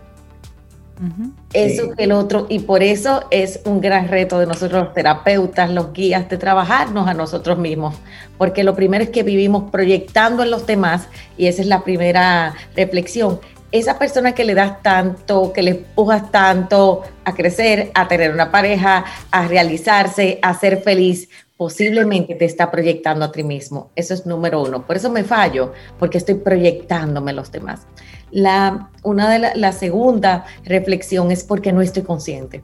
Eso 1.53 1.83
Sí. 1.83 1.91
que 1.97 2.05
el 2.05 2.13
otro, 2.13 2.47
y 2.49 2.61
por 2.61 2.83
eso 2.83 3.25
es 3.31 3.61
un 3.65 3.81
gran 3.81 4.07
reto 4.07 4.39
de 4.39 4.47
nosotros 4.47 4.85
los 4.85 4.95
terapeutas, 4.95 5.69
los 5.71 5.93
guías, 5.93 6.29
de 6.29 6.39
trabajarnos 6.39 7.09
a 7.09 7.15
nosotros 7.15 7.59
mismos, 7.59 7.97
porque 8.39 8.63
lo 8.63 8.77
primero 8.77 9.03
es 9.03 9.11
que 9.11 9.25
vivimos 9.25 9.69
proyectando 9.73 10.45
en 10.45 10.53
los 10.53 10.65
demás, 10.65 11.09
y 11.37 11.47
esa 11.47 11.61
es 11.63 11.67
la 11.67 11.83
primera 11.83 12.55
reflexión. 12.77 13.41
Esa 13.73 13.99
persona 13.99 14.35
que 14.35 14.45
le 14.45 14.55
das 14.55 14.83
tanto, 14.83 15.53
que 15.53 15.63
le 15.63 15.71
empujas 15.71 16.31
tanto 16.31 17.03
a 17.25 17.35
crecer, 17.35 17.91
a 17.95 18.07
tener 18.07 18.33
una 18.33 18.51
pareja, 18.51 19.05
a 19.31 19.49
realizarse, 19.49 20.39
a 20.43 20.53
ser 20.53 20.83
feliz, 20.83 21.29
posiblemente 21.57 22.35
te 22.35 22.45
está 22.45 22.71
proyectando 22.71 23.25
a 23.25 23.33
ti 23.33 23.43
mismo. 23.43 23.91
Eso 23.97 24.13
es 24.13 24.27
número 24.27 24.63
uno. 24.63 24.87
Por 24.87 24.97
eso 24.97 25.11
me 25.11 25.25
fallo, 25.25 25.73
porque 25.99 26.19
estoy 26.19 26.35
proyectándome 26.35 27.33
los 27.33 27.51
demás. 27.51 27.87
La, 28.31 28.91
una 29.05 29.31
de 29.31 29.57
la 29.57 29.73
segunda 29.73 30.45
reflexión 30.65 31.31
es 31.31 31.43
porque 31.43 31.73
no 31.73 31.81
estoy 31.81 32.03
consciente. 32.03 32.63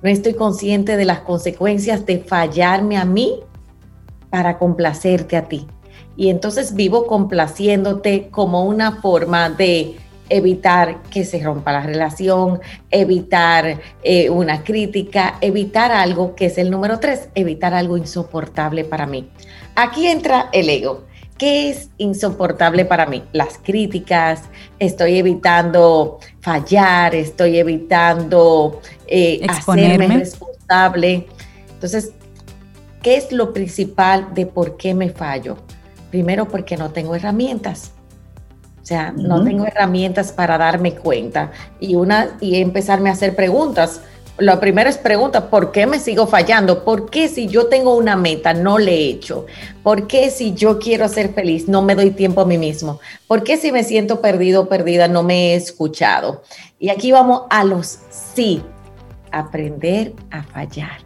No 0.00 0.08
estoy 0.08 0.34
consciente 0.34 0.96
de 0.96 1.04
las 1.04 1.20
consecuencias 1.20 2.06
de 2.06 2.20
fallarme 2.20 2.96
a 2.96 3.04
mí 3.04 3.40
para 4.30 4.58
complacerte 4.58 5.36
a 5.36 5.48
ti. 5.48 5.66
Y 6.16 6.30
entonces 6.30 6.74
vivo 6.74 7.06
complaciéndote 7.06 8.28
como 8.30 8.64
una 8.64 9.00
forma 9.02 9.50
de 9.50 9.96
evitar 10.28 11.02
que 11.04 11.24
se 11.24 11.42
rompa 11.42 11.72
la 11.72 11.80
relación, 11.80 12.60
evitar 12.90 13.80
eh, 14.02 14.30
una 14.30 14.64
crítica, 14.64 15.38
evitar 15.40 15.92
algo 15.92 16.34
que 16.34 16.46
es 16.46 16.58
el 16.58 16.70
número 16.70 16.98
tres, 16.98 17.28
evitar 17.34 17.74
algo 17.74 17.96
insoportable 17.96 18.84
para 18.84 19.06
mí. 19.06 19.28
Aquí 19.74 20.06
entra 20.06 20.48
el 20.52 20.68
ego. 20.68 21.04
¿Qué 21.38 21.68
es 21.68 21.90
insoportable 21.98 22.86
para 22.86 23.04
mí? 23.04 23.22
Las 23.32 23.58
críticas, 23.58 24.44
estoy 24.78 25.18
evitando 25.18 26.18
fallar, 26.40 27.14
estoy 27.14 27.58
evitando 27.58 28.80
eh, 29.06 29.44
hacerme 29.46 30.08
responsable. 30.08 31.26
Entonces, 31.74 32.12
¿qué 33.02 33.16
es 33.16 33.32
lo 33.32 33.52
principal 33.52 34.32
de 34.32 34.46
por 34.46 34.78
qué 34.78 34.94
me 34.94 35.10
fallo? 35.10 35.58
Primero, 36.10 36.48
porque 36.48 36.78
no 36.78 36.90
tengo 36.90 37.14
herramientas. 37.14 37.92
O 38.86 38.88
sea, 38.88 39.10
no 39.10 39.42
tengo 39.42 39.66
herramientas 39.66 40.30
para 40.30 40.58
darme 40.58 40.94
cuenta 40.94 41.50
y 41.80 41.96
una 41.96 42.36
y 42.40 42.60
empezarme 42.60 43.10
a 43.10 43.14
hacer 43.14 43.34
preguntas. 43.34 44.00
La 44.38 44.60
primera 44.60 44.88
es 44.88 44.96
pregunta, 44.96 45.50
¿por 45.50 45.72
qué 45.72 45.88
me 45.88 45.98
sigo 45.98 46.28
fallando? 46.28 46.84
¿Por 46.84 47.10
qué 47.10 47.26
si 47.26 47.48
yo 47.48 47.66
tengo 47.66 47.96
una 47.96 48.14
meta 48.14 48.54
no 48.54 48.78
le 48.78 48.92
he 48.94 49.08
hecho? 49.08 49.46
¿Por 49.82 50.06
qué 50.06 50.30
si 50.30 50.54
yo 50.54 50.78
quiero 50.78 51.08
ser 51.08 51.34
feliz 51.34 51.66
no 51.66 51.82
me 51.82 51.96
doy 51.96 52.12
tiempo 52.12 52.42
a 52.42 52.46
mí 52.46 52.58
mismo? 52.58 53.00
¿Por 53.26 53.42
qué 53.42 53.56
si 53.56 53.72
me 53.72 53.82
siento 53.82 54.20
perdido 54.20 54.62
o 54.62 54.68
perdida 54.68 55.08
no 55.08 55.24
me 55.24 55.48
he 55.48 55.54
escuchado? 55.56 56.44
Y 56.78 56.90
aquí 56.90 57.10
vamos 57.10 57.42
a 57.50 57.64
los 57.64 57.98
sí. 58.08 58.62
Aprender 59.32 60.12
a 60.30 60.44
fallar. 60.44 60.98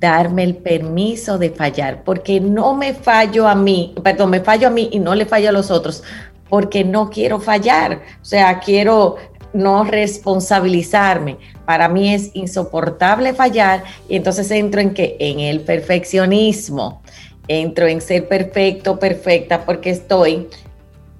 Darme 0.00 0.42
el 0.42 0.56
permiso 0.56 1.38
de 1.38 1.48
fallar, 1.48 2.04
porque 2.04 2.40
no 2.40 2.74
me 2.74 2.92
fallo 2.92 3.48
a 3.48 3.54
mí, 3.54 3.94
perdón, 4.02 4.28
me 4.28 4.40
fallo 4.40 4.68
a 4.68 4.70
mí 4.70 4.90
y 4.92 4.98
no 4.98 5.14
le 5.14 5.24
fallo 5.24 5.48
a 5.48 5.52
los 5.52 5.70
otros, 5.70 6.02
porque 6.48 6.84
no 6.84 7.10
quiero 7.10 7.40
fallar. 7.40 8.02
O 8.20 8.24
sea, 8.24 8.60
quiero 8.60 9.16
no 9.54 9.84
responsabilizarme. 9.84 11.38
Para 11.64 11.88
mí 11.88 12.12
es 12.12 12.30
insoportable 12.34 13.32
fallar 13.32 13.84
y 14.08 14.16
entonces 14.16 14.50
entro 14.50 14.80
en 14.80 14.92
que 14.92 15.16
en 15.18 15.40
el 15.40 15.60
perfeccionismo, 15.60 17.00
entro 17.48 17.86
en 17.86 18.00
ser 18.00 18.28
perfecto, 18.28 18.98
perfecta, 18.98 19.64
porque 19.64 19.90
estoy 19.90 20.48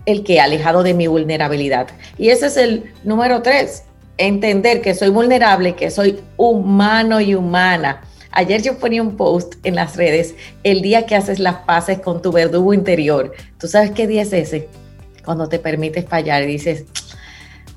el 0.04 0.22
que 0.22 0.40
alejado 0.40 0.82
de 0.82 0.92
mi 0.92 1.06
vulnerabilidad. 1.06 1.86
Y 2.18 2.28
ese 2.28 2.46
es 2.46 2.56
el 2.56 2.92
número 3.04 3.40
tres, 3.40 3.84
entender 4.18 4.82
que 4.82 4.94
soy 4.94 5.08
vulnerable, 5.08 5.74
que 5.74 5.90
soy 5.90 6.20
humano 6.36 7.20
y 7.20 7.34
humana. 7.34 8.02
Ayer 8.32 8.62
yo 8.62 8.78
ponía 8.78 9.00
un 9.00 9.16
post 9.16 9.54
en 9.62 9.76
las 9.76 9.96
redes, 9.96 10.34
el 10.64 10.82
día 10.82 11.06
que 11.06 11.14
haces 11.14 11.38
las 11.38 11.54
paces 11.58 12.00
con 12.00 12.20
tu 12.20 12.32
verdugo 12.32 12.74
interior. 12.74 13.32
¿Tú 13.58 13.68
sabes 13.68 13.92
qué 13.92 14.08
día 14.08 14.22
es 14.22 14.32
ese? 14.32 14.68
Cuando 15.24 15.48
te 15.48 15.58
permites 15.58 16.06
fallar 16.06 16.42
y 16.42 16.46
dices, 16.46 16.84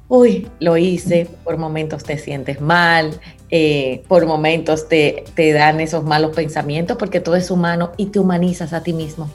uy, 0.08 0.48
lo 0.60 0.78
hice, 0.78 1.28
por 1.44 1.58
momentos 1.58 2.04
te 2.04 2.18
sientes 2.18 2.62
mal, 2.62 3.20
eh, 3.50 4.04
por 4.08 4.26
momentos 4.26 4.88
te, 4.88 5.24
te 5.36 5.54
dan 5.54 5.80
esos 5.80 6.04
malos 6.04 6.36
pensamientos, 6.36 6.98
porque 6.98 7.20
todo 7.20 7.36
es 7.36 7.52
humano 7.52 7.92
y 7.98 8.08
te 8.08 8.20
humanizas 8.20 8.74
a 8.74 8.84
ti 8.84 8.94
mismo. 8.94 9.30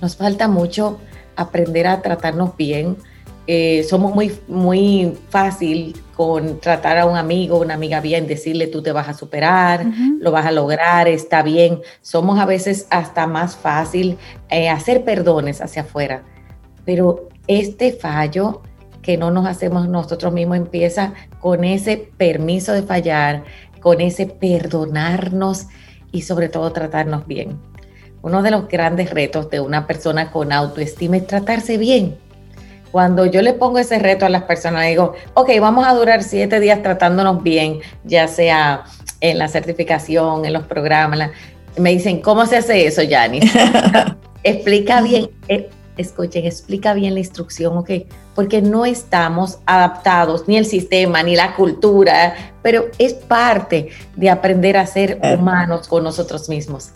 Nos 0.00 0.16
falta 0.16 0.48
mucho 0.48 0.98
aprender 1.36 1.86
a 1.86 2.02
tratarnos 2.02 2.56
bien. 2.56 2.96
Eh, 3.46 3.84
somos 3.84 4.14
muy, 4.14 4.32
muy 4.48 5.18
fácil 5.28 5.94
con 6.16 6.60
tratar 6.60 6.96
a 6.96 7.06
un 7.06 7.16
amigo, 7.16 7.60
una 7.60 7.74
amiga 7.74 8.00
bien, 8.00 8.26
decirle 8.26 8.68
tú 8.68 8.82
te 8.82 8.92
vas 8.92 9.08
a 9.08 9.14
superar, 9.14 9.86
Ujú. 9.86 10.18
lo 10.20 10.30
vas 10.30 10.46
a 10.46 10.52
lograr, 10.52 11.08
está 11.08 11.42
bien. 11.42 11.80
Somos 12.00 12.38
a 12.38 12.46
veces 12.46 12.86
hasta 12.90 13.26
más 13.26 13.56
fácil 13.56 14.16
eh, 14.48 14.68
hacer 14.68 15.04
perdones 15.04 15.60
hacia 15.60 15.82
afuera. 15.82 16.22
Pero 16.86 17.28
este 17.46 17.92
fallo 17.92 18.62
que 19.02 19.16
no 19.16 19.30
nos 19.30 19.46
hacemos 19.46 19.88
nosotros 19.88 20.32
mismos 20.32 20.56
empieza 20.56 21.12
con 21.40 21.62
ese 21.62 22.10
permiso 22.16 22.72
de 22.72 22.82
fallar, 22.82 23.44
con 23.80 24.00
ese 24.00 24.26
perdonarnos 24.26 25.66
y 26.10 26.22
sobre 26.22 26.48
todo 26.48 26.72
tratarnos 26.72 27.26
bien. 27.26 27.58
Uno 28.22 28.42
de 28.42 28.50
los 28.50 28.66
grandes 28.68 29.10
retos 29.10 29.50
de 29.50 29.60
una 29.60 29.86
persona 29.86 30.30
con 30.32 30.52
autoestima 30.52 31.18
es 31.18 31.26
tratarse 31.26 31.76
bien. 31.76 32.16
Cuando 32.90 33.26
yo 33.26 33.42
le 33.42 33.52
pongo 33.52 33.78
ese 33.78 33.98
reto 33.98 34.24
a 34.24 34.30
las 34.30 34.44
personas, 34.44 34.86
digo, 34.86 35.14
ok, 35.34 35.50
vamos 35.60 35.86
a 35.86 35.92
durar 35.92 36.22
siete 36.22 36.60
días 36.60 36.80
tratándonos 36.82 37.42
bien, 37.42 37.80
ya 38.04 38.26
sea 38.28 38.84
en 39.20 39.38
la 39.38 39.48
certificación, 39.48 40.46
en 40.46 40.54
los 40.54 40.64
programas. 40.64 41.30
Me 41.76 41.90
dicen, 41.90 42.22
¿cómo 42.22 42.46
se 42.46 42.56
hace 42.56 42.86
eso, 42.86 43.02
Yanis? 43.02 43.52
Explica 44.44 45.02
bien. 45.02 45.28
Eh, 45.96 46.02
escuchen, 46.02 46.44
explica 46.44 46.94
bien 46.94 47.14
la 47.14 47.20
instrucción, 47.20 47.76
¿ok? 47.76 47.90
Porque 48.34 48.62
no 48.62 48.84
estamos 48.84 49.58
adaptados, 49.66 50.48
ni 50.48 50.56
el 50.56 50.66
sistema, 50.66 51.22
ni 51.22 51.36
la 51.36 51.54
cultura, 51.54 52.34
pero 52.62 52.86
es 52.98 53.14
parte 53.14 53.90
de 54.16 54.30
aprender 54.30 54.76
a 54.76 54.86
ser 54.86 55.20
humanos 55.22 55.88
con 55.88 56.04
nosotros 56.04 56.48
mismos. 56.48 56.90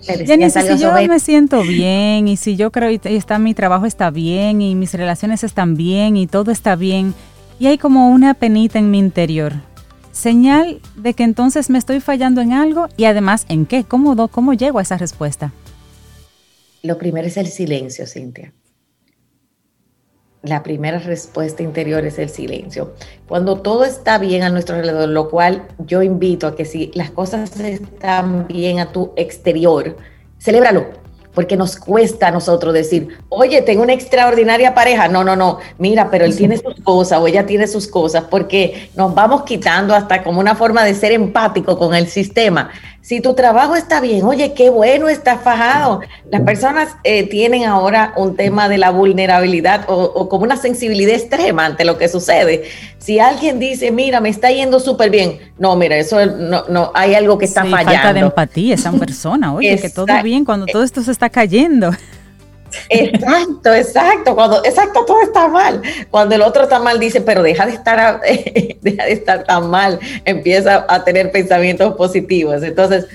Jenny, 0.00 0.50
si 0.50 0.78
yo 0.78 0.92
me 1.06 1.20
siento 1.20 1.62
bien 1.62 2.28
y 2.28 2.36
si 2.36 2.56
yo 2.56 2.70
creo 2.70 2.98
que 2.98 3.16
está, 3.16 3.38
mi 3.38 3.52
trabajo 3.52 3.84
está 3.84 4.10
bien 4.10 4.62
y 4.62 4.74
mis 4.74 4.94
relaciones 4.94 5.44
están 5.44 5.76
bien 5.76 6.16
y 6.16 6.26
todo 6.26 6.50
está 6.50 6.76
bien 6.76 7.14
y 7.58 7.66
hay 7.66 7.76
como 7.76 8.08
una 8.10 8.34
penita 8.34 8.78
en 8.78 8.90
mi 8.90 8.98
interior, 8.98 9.54
señal 10.12 10.80
de 10.96 11.12
que 11.12 11.24
entonces 11.24 11.68
me 11.68 11.78
estoy 11.78 12.00
fallando 12.00 12.40
en 12.40 12.52
algo 12.52 12.88
y 12.96 13.04
además 13.04 13.44
en 13.48 13.66
qué, 13.66 13.84
cómo, 13.84 14.28
cómo 14.28 14.54
llego 14.54 14.78
a 14.78 14.82
esa 14.82 14.96
respuesta. 14.96 15.52
Lo 16.88 16.96
primero 16.96 17.26
es 17.26 17.36
el 17.36 17.48
silencio, 17.48 18.06
Cintia. 18.06 18.54
La 20.40 20.62
primera 20.62 20.98
respuesta 20.98 21.62
interior 21.62 22.06
es 22.06 22.18
el 22.18 22.30
silencio. 22.30 22.94
Cuando 23.26 23.60
todo 23.60 23.84
está 23.84 24.16
bien 24.16 24.42
a 24.42 24.48
nuestro 24.48 24.76
alrededor, 24.76 25.10
lo 25.10 25.28
cual 25.28 25.68
yo 25.80 26.02
invito 26.02 26.46
a 26.46 26.56
que 26.56 26.64
si 26.64 26.90
las 26.94 27.10
cosas 27.10 27.60
están 27.60 28.46
bien 28.46 28.78
a 28.78 28.90
tu 28.90 29.12
exterior, 29.16 29.98
celébralo 30.38 30.86
porque 31.38 31.56
nos 31.56 31.76
cuesta 31.76 32.26
a 32.26 32.30
nosotros 32.32 32.74
decir, 32.74 33.16
oye, 33.28 33.62
tengo 33.62 33.84
una 33.84 33.92
extraordinaria 33.92 34.74
pareja. 34.74 35.06
No, 35.06 35.22
no, 35.22 35.36
no, 35.36 35.60
mira, 35.78 36.10
pero 36.10 36.24
él 36.24 36.36
tiene 36.36 36.56
sus 36.56 36.74
cosas 36.82 37.20
o 37.20 37.28
ella 37.28 37.46
tiene 37.46 37.68
sus 37.68 37.86
cosas, 37.86 38.24
porque 38.28 38.90
nos 38.96 39.14
vamos 39.14 39.44
quitando 39.44 39.94
hasta 39.94 40.24
como 40.24 40.40
una 40.40 40.56
forma 40.56 40.84
de 40.84 40.94
ser 40.94 41.12
empático 41.12 41.78
con 41.78 41.94
el 41.94 42.08
sistema. 42.08 42.70
Si 43.08 43.22
tu 43.22 43.32
trabajo 43.32 43.74
está 43.74 44.02
bien, 44.02 44.22
oye, 44.26 44.52
qué 44.52 44.68
bueno, 44.68 45.08
está 45.08 45.38
fajado. 45.38 46.02
Las 46.30 46.42
personas 46.42 46.94
eh, 47.04 47.26
tienen 47.26 47.64
ahora 47.64 48.12
un 48.18 48.36
tema 48.36 48.68
de 48.68 48.76
la 48.76 48.90
vulnerabilidad 48.90 49.86
o, 49.88 50.28
como 50.28 50.44
una 50.44 50.58
sensibilidad 50.58 51.14
extrema 51.14 51.64
ante 51.64 51.86
lo 51.86 51.96
que 51.96 52.06
sucede. 52.06 52.64
Si 52.98 53.18
alguien 53.18 53.58
dice, 53.58 53.92
mira, 53.92 54.20
me 54.20 54.28
está 54.28 54.50
yendo 54.50 54.78
súper 54.78 55.08
bien, 55.08 55.38
no, 55.58 55.74
mira, 55.74 55.96
eso 55.96 56.26
no, 56.26 56.64
no, 56.68 56.92
hay 56.94 57.14
algo 57.14 57.38
que 57.38 57.46
está 57.46 57.62
sí, 57.62 57.70
fallando. 57.70 57.94
Falta 57.94 58.12
de 58.12 58.20
empatía 58.20 58.74
esa 58.74 58.92
persona, 58.92 59.54
oye, 59.54 59.78
que 59.80 59.88
todo 59.88 60.22
bien 60.22 60.44
cuando 60.44 60.66
todo 60.66 60.82
esto 60.82 61.02
se 61.02 61.10
está 61.10 61.30
cayendo. 61.30 61.92
Exacto, 62.88 63.74
exacto, 63.74 64.34
cuando, 64.34 64.64
exacto, 64.64 65.04
todo 65.04 65.20
está 65.22 65.48
mal. 65.48 65.82
Cuando 66.10 66.34
el 66.34 66.42
otro 66.42 66.64
está 66.64 66.78
mal, 66.78 66.98
dice, 66.98 67.20
pero 67.20 67.42
deja 67.42 67.66
de 67.66 67.72
estar, 67.72 68.20
deja 68.80 69.04
de 69.04 69.12
estar 69.12 69.44
tan 69.44 69.70
mal, 69.70 69.98
empieza 70.24 70.86
a 70.88 71.04
tener 71.04 71.30
pensamientos 71.30 71.94
positivos. 71.94 72.62
Entonces, 72.62 73.06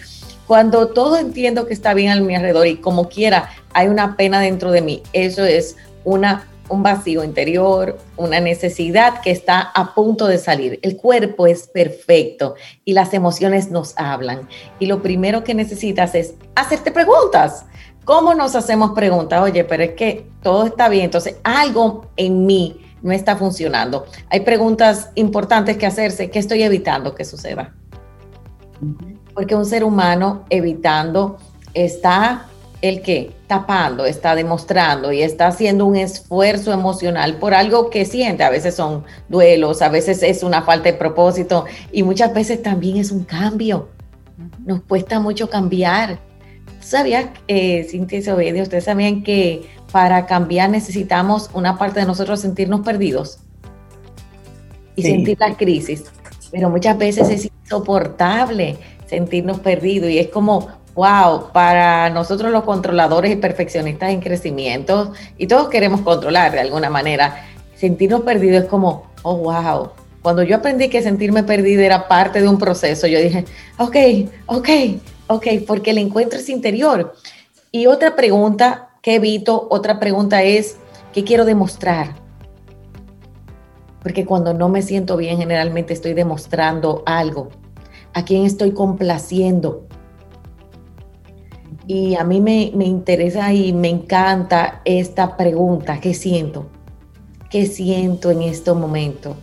cuando 0.48 0.90
todo 0.90 1.18
entiendo 1.18 1.68
que 1.68 1.74
está 1.74 1.94
bien 1.94 2.12
a 2.12 2.22
mi 2.22 2.36
alrededor 2.36 2.68
y 2.68 2.76
como 2.78 3.10
quiera, 3.10 3.50
hay 3.74 3.88
una 3.88 4.18
pena 4.18 4.42
dentro 4.42 4.72
de 4.72 4.82
mí, 4.82 5.02
eso 5.14 5.44
es 5.46 5.78
una, 6.04 6.48
un 6.70 6.84
vacío 6.84 7.24
interior, 7.24 7.98
una 8.18 8.40
necesidad 8.40 9.22
que 9.22 9.32
está 9.32 9.62
a 9.62 9.94
punto 9.94 10.28
de 10.28 10.38
salir. 10.38 10.80
El 10.82 10.98
cuerpo 10.98 11.48
es 11.48 11.68
perfecto 11.68 12.56
y 12.84 12.94
las 12.94 13.14
emociones 13.14 13.72
nos 13.72 13.94
hablan. 13.98 14.48
Y 14.80 14.88
lo 14.88 15.02
primero 15.02 15.44
que 15.44 15.54
necesitas 15.54 16.14
es 16.14 16.34
hacerte 16.56 16.92
preguntas 16.92 17.66
¿Cómo 18.06 18.34
nos 18.34 18.56
hacemos 18.56 18.92
preguntas? 18.92 19.42
Oye, 19.42 19.64
pero 19.64 19.84
es 19.84 19.92
que 19.92 20.28
todo 20.42 20.66
está 20.66 20.90
bien, 20.90 21.06
entonces 21.06 21.38
algo 21.44 22.08
en 22.18 22.46
mí 22.46 22.82
no 23.02 23.12
está 23.12 23.36
funcionando. 23.36 24.06
Hay 24.30 24.42
preguntas 24.42 25.10
importantes 25.16 25.78
que 25.78 25.86
hacerse. 25.86 26.30
¿Qué 26.30 26.40
estoy 26.40 26.64
evitando 26.64 27.16
que 27.16 27.26
suceda? 27.26 27.74
Porque 29.34 29.56
un 29.56 29.66
ser 29.66 29.84
humano 29.84 30.46
evitando 30.50 31.38
está 31.74 32.48
el 32.82 33.02
que 33.02 33.34
tapando, 33.48 34.06
está 34.06 34.36
demostrando 34.36 35.14
y 35.14 35.22
está 35.22 35.48
haciendo 35.48 35.86
un 35.86 35.96
esfuerzo 35.96 36.74
emocional 36.74 37.38
por 37.38 37.54
algo 37.54 37.90
que 37.90 38.04
siente. 38.04 38.44
A 38.44 38.50
veces 38.50 38.76
son 38.76 39.06
duelos, 39.30 39.82
a 39.82 39.88
veces 39.88 40.22
es 40.24 40.44
una 40.44 40.64
falta 40.64 40.92
de 40.92 40.98
propósito 40.98 41.64
y 41.94 42.04
muchas 42.04 42.34
veces 42.34 42.62
también 42.62 42.98
es 42.98 43.12
un 43.12 43.24
cambio. 43.24 43.88
Nos 44.66 44.82
cuesta 44.82 45.22
mucho 45.22 45.50
cambiar 45.50 46.20
¿Sabía, 46.84 47.34
eh, 47.48 47.88
Cintia 47.90 48.20
y 48.20 48.24
Sobedia, 48.24 48.62
ustedes 48.62 48.84
sabían 48.84 49.24
que 49.24 49.70
para 49.92 50.26
cambiar 50.26 50.70
necesitamos 50.70 51.50
una 51.54 51.78
parte 51.78 52.02
de 52.02 52.06
nosotros 52.06 52.42
sentirnos 52.42 52.82
perdidos 52.82 53.40
y 54.96 55.04
sentir 55.04 55.38
la 55.40 55.56
crisis? 55.56 56.04
Pero 56.52 56.70
muchas 56.70 56.98
veces 56.98 57.30
es 57.30 57.50
insoportable 57.64 58.78
sentirnos 59.08 59.60
perdidos 59.60 60.10
y 60.10 60.20
es 60.20 60.28
como, 60.28 60.68
wow, 60.94 61.52
para 61.54 62.10
nosotros 62.10 62.52
los 62.52 62.64
controladores 62.64 63.32
y 63.32 63.38
perfeccionistas 63.38 64.10
en 64.10 64.20
crecimiento, 64.20 65.14
y 65.38 65.48
todos 65.48 65.70
queremos 65.70 66.02
controlar 66.02 66.52
de 66.52 66.60
alguna 66.60 66.90
manera, 66.90 67.46
sentirnos 67.76 68.22
perdidos 68.22 68.64
es 68.64 68.70
como, 68.70 69.08
oh, 69.24 69.38
wow. 69.38 69.90
Cuando 70.22 70.44
yo 70.44 70.58
aprendí 70.58 70.90
que 70.90 71.02
sentirme 71.02 71.44
perdido 71.44 71.82
era 71.82 72.08
parte 72.08 72.42
de 72.42 72.48
un 72.48 72.58
proceso, 72.58 73.08
yo 73.08 73.20
dije, 73.20 73.46
ok, 73.78 73.96
ok, 74.46 74.70
Ok, 75.28 75.48
porque 75.66 75.92
el 75.92 76.00
encuentro 76.00 76.40
es 76.40 76.50
interior. 76.50 77.14
Y 77.72 77.88
otra 77.88 78.16
pregunta 78.16 78.90
que 79.02 79.16
evito, 79.16 79.68
otra 79.70 80.00
pregunta 80.00 80.44
es, 80.44 80.78
¿qué 81.14 81.24
quiero 81.24 81.46
demostrar? 81.46 82.16
Porque 84.02 84.26
cuando 84.26 84.54
no 84.54 84.68
me 84.68 84.82
siento 84.82 85.16
bien, 85.16 85.38
generalmente 85.38 85.94
estoy 85.94 86.14
demostrando 86.14 87.04
algo. 87.06 87.50
¿A 88.14 88.26
quién 88.26 88.46
estoy 88.46 88.72
complaciendo? 88.72 89.88
Y 91.88 92.16
a 92.16 92.24
mí 92.24 92.42
me, 92.42 92.72
me 92.76 92.86
interesa 92.86 93.54
y 93.54 93.74
me 93.74 93.90
encanta 93.90 94.82
esta 94.86 95.38
pregunta, 95.38 96.00
¿qué 96.00 96.14
siento? 96.14 96.68
¿Qué 97.50 97.66
siento 97.66 98.30
en 98.30 98.42
este 98.42 98.74
momento? 98.74 99.36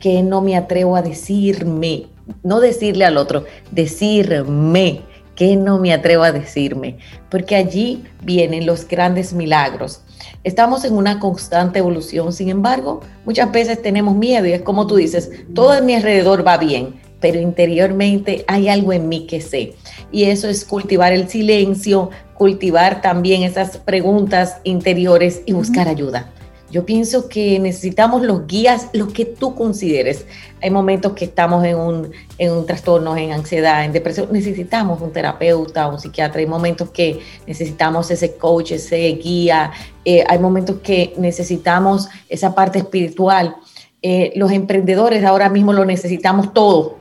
Que 0.00 0.22
no 0.22 0.40
me 0.40 0.56
atrevo 0.56 0.96
a 0.96 1.02
decirme, 1.02 2.06
no 2.42 2.60
decirle 2.60 3.04
al 3.04 3.16
otro, 3.16 3.44
decirme 3.70 5.02
qué 5.40 5.56
no 5.56 5.78
me 5.78 5.94
atrevo 5.94 6.24
a 6.24 6.32
decirme? 6.32 6.98
Porque 7.30 7.56
allí 7.56 8.04
vienen 8.22 8.66
los 8.66 8.86
grandes 8.86 9.32
milagros. 9.32 10.02
Estamos 10.44 10.84
en 10.84 10.92
una 10.92 11.18
constante 11.18 11.78
evolución, 11.78 12.34
sin 12.34 12.50
embargo, 12.50 13.00
muchas 13.24 13.50
veces 13.50 13.80
tenemos 13.80 14.14
miedo 14.14 14.46
y 14.46 14.52
es 14.52 14.60
como 14.60 14.86
tú 14.86 14.96
dices, 14.96 15.30
todo 15.54 15.74
en 15.74 15.86
mi 15.86 15.94
alrededor 15.94 16.46
va 16.46 16.58
bien, 16.58 17.00
pero 17.20 17.40
interiormente 17.40 18.44
hay 18.48 18.68
algo 18.68 18.92
en 18.92 19.08
mí 19.08 19.26
que 19.26 19.40
sé. 19.40 19.76
Y 20.12 20.24
eso 20.24 20.46
es 20.46 20.66
cultivar 20.66 21.14
el 21.14 21.26
silencio, 21.26 22.10
cultivar 22.34 23.00
también 23.00 23.42
esas 23.42 23.78
preguntas 23.78 24.58
interiores 24.64 25.40
y 25.46 25.54
buscar 25.54 25.88
ayuda. 25.88 26.30
Yo 26.70 26.86
pienso 26.86 27.28
que 27.28 27.58
necesitamos 27.58 28.22
los 28.22 28.46
guías, 28.46 28.88
los 28.92 29.12
que 29.12 29.24
tú 29.24 29.56
consideres. 29.56 30.24
Hay 30.62 30.70
momentos 30.70 31.14
que 31.14 31.24
estamos 31.24 31.64
en 31.64 31.76
un, 31.76 32.12
en 32.38 32.52
un 32.52 32.64
trastorno, 32.64 33.16
en 33.16 33.32
ansiedad, 33.32 33.84
en 33.84 33.92
depresión. 33.92 34.28
Necesitamos 34.30 35.00
un 35.00 35.12
terapeuta, 35.12 35.88
un 35.88 35.98
psiquiatra. 35.98 36.40
Hay 36.40 36.46
momentos 36.46 36.90
que 36.90 37.20
necesitamos 37.46 38.10
ese 38.12 38.36
coach, 38.36 38.72
ese 38.72 38.98
guía. 39.22 39.72
Eh, 40.04 40.22
hay 40.28 40.38
momentos 40.38 40.76
que 40.82 41.12
necesitamos 41.18 42.08
esa 42.28 42.54
parte 42.54 42.78
espiritual. 42.78 43.56
Eh, 44.00 44.32
los 44.36 44.52
emprendedores 44.52 45.24
ahora 45.24 45.48
mismo 45.48 45.72
lo 45.72 45.84
necesitamos 45.84 46.54
todo. 46.54 46.98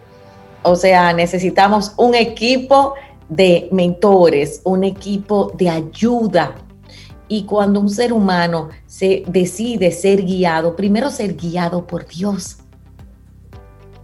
O 0.64 0.76
sea, 0.76 1.14
necesitamos 1.14 1.94
un 1.96 2.16
equipo 2.16 2.96
de 3.30 3.70
mentores, 3.72 4.62
un 4.64 4.84
equipo 4.84 5.52
de 5.56 5.70
ayuda 5.70 6.56
y 7.30 7.44
cuando 7.44 7.80
un 7.80 7.90
ser 7.90 8.12
humano 8.12 8.70
se 8.88 9.24
decide 9.28 9.92
ser 9.92 10.24
guiado, 10.26 10.76
primero 10.76 11.12
ser 11.12 11.36
guiado 11.36 11.86
por 11.88 12.08
Dios. 12.08 12.58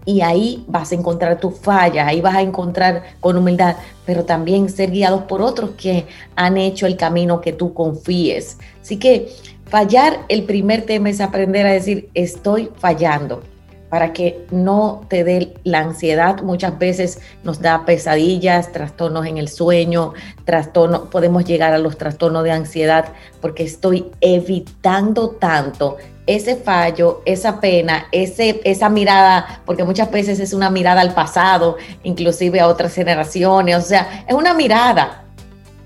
Y 0.06 0.22
ahí 0.22 0.64
vas 0.68 0.92
a 0.92 0.96
encontrar 0.96 1.40
tu 1.40 1.50
falla, 1.50 2.06
ahí 2.06 2.22
vas 2.22 2.36
a 2.36 2.42
encontrar 2.44 3.04
con 3.20 3.36
humildad, 3.36 3.76
pero 4.06 4.24
también 4.24 4.70
ser 4.70 4.92
guiados 4.92 5.24
por 5.24 5.42
otros 5.42 5.72
que 5.72 6.06
han 6.36 6.58
hecho 6.58 6.86
el 6.86 6.96
camino 6.96 7.42
que 7.42 7.52
tú 7.52 7.74
confíes. 7.74 8.60
Así 8.80 8.98
que 8.98 9.30
fallar, 9.66 10.20
el 10.30 10.44
primer 10.44 10.86
tema 10.86 11.10
es 11.10 11.20
aprender 11.20 11.66
a 11.66 11.72
decir, 11.72 12.10
estoy 12.14 12.70
fallando 12.78 13.42
para 13.96 14.12
que 14.12 14.46
no 14.52 15.06
te 15.08 15.24
dé 15.24 15.54
la 15.64 15.80
ansiedad. 15.80 16.42
Muchas 16.42 16.78
veces 16.78 17.22
nos 17.46 17.62
da 17.62 17.86
pesadillas, 17.86 18.74
trastornos 18.74 19.26
en 19.26 19.38
el 19.38 19.48
sueño, 19.48 20.12
trastornos, 20.44 21.08
podemos 21.08 21.46
llegar 21.46 21.74
a 21.74 21.78
los 21.78 21.98
trastornos 21.98 22.44
de 22.44 22.52
ansiedad 22.52 23.06
porque 23.40 23.64
estoy 23.64 24.12
evitando 24.20 25.30
tanto 25.30 25.96
ese 26.28 26.58
fallo, 26.58 27.22
esa 27.24 27.62
pena, 27.62 28.08
ese, 28.12 28.60
esa 28.66 28.90
mirada, 28.90 29.62
porque 29.66 29.86
muchas 29.86 30.12
veces 30.12 30.42
es 30.42 30.52
una 30.52 30.70
mirada 30.70 31.00
al 31.00 31.14
pasado, 31.14 31.78
inclusive 32.04 32.60
a 32.60 32.68
otras 32.68 32.94
generaciones, 32.94 33.78
o 33.78 33.82
sea, 33.82 34.26
es 34.28 34.36
una 34.36 34.54
mirada. 34.54 35.24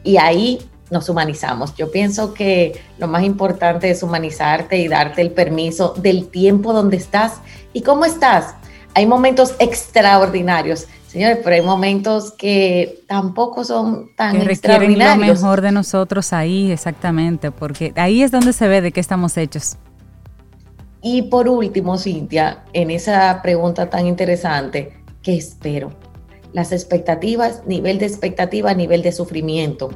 Y 0.04 0.18
ahí 0.18 0.68
nos 0.90 1.10
humanizamos. 1.10 1.76
Yo 1.76 1.92
pienso 1.92 2.34
que 2.34 2.82
lo 2.98 3.08
más 3.08 3.24
importante 3.24 3.90
es 3.90 4.02
humanizarte 4.04 4.78
y 4.78 4.88
darte 4.88 5.22
el 5.22 5.32
permiso 5.32 5.94
del 5.98 6.30
tiempo 6.30 6.74
donde 6.74 6.98
estás 6.98 7.42
y 7.74 7.82
cómo 7.82 8.06
estás. 8.06 8.56
Hay 8.96 9.06
momentos 9.06 9.56
extraordinarios 9.60 10.88
Señores, 11.10 11.40
pero 11.44 11.56
hay 11.56 11.64
momentos 11.64 12.32
que 12.34 13.04
tampoco 13.08 13.64
son 13.64 14.12
tan 14.16 14.38
que 14.38 14.44
requieren 14.44 15.00
lo 15.00 15.16
mejor 15.16 15.62
de 15.62 15.72
nosotros 15.72 16.34
ahí, 16.34 16.72
exactamente, 16.72 17.50
porque 17.50 17.94
ahí 17.96 18.22
es 18.22 18.30
donde 18.30 18.54
se 18.54 18.68
ve 18.68 18.80
de 18.82 18.92
qué 18.92 19.00
estamos 19.00 19.36
hechos. 19.36 19.78
Y 21.02 21.24
por 21.24 21.50
último, 21.50 21.98
Cintia, 21.98 22.64
en 22.74 22.92
esa 22.92 23.42
pregunta 23.42 23.90
tan 23.90 24.06
interesante, 24.06 25.02
¿qué 25.24 25.36
espero? 25.36 25.94
Las 26.54 26.72
expectativas, 26.72 27.64
nivel 27.66 27.98
de 27.98 28.06
expectativa, 28.06 28.76
nivel 28.76 29.02
de 29.02 29.12
sufrimiento. 29.12 29.90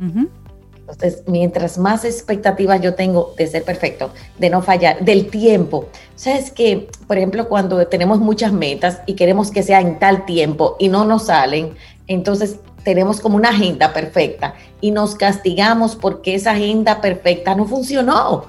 Entonces, 0.00 1.22
mientras 1.28 1.78
más 1.78 2.04
expectativas 2.04 2.80
yo 2.80 2.96
tengo 2.96 3.32
de 3.38 3.46
ser 3.46 3.62
perfecto, 3.62 4.10
de 4.40 4.50
no 4.50 4.60
fallar, 4.62 5.04
del 5.04 5.30
tiempo. 5.30 5.86
Sabes 6.16 6.50
que, 6.50 6.88
por 7.08 7.16
ejemplo, 7.16 7.48
cuando 7.48 7.84
tenemos 7.86 8.20
muchas 8.20 8.52
metas 8.52 9.00
y 9.06 9.14
queremos 9.14 9.50
que 9.50 9.62
sea 9.62 9.80
en 9.80 9.98
tal 9.98 10.26
tiempo 10.26 10.76
y 10.78 10.88
no 10.88 11.06
nos 11.06 11.26
salen, 11.26 11.70
entonces 12.06 12.60
tenemos 12.84 13.20
como 13.20 13.36
una 13.36 13.48
agenda 13.48 13.94
perfecta 13.94 14.54
y 14.82 14.90
nos 14.90 15.14
castigamos 15.14 15.96
porque 15.96 16.34
esa 16.34 16.50
agenda 16.52 17.00
perfecta 17.00 17.54
no 17.54 17.64
funcionó. 17.64 18.44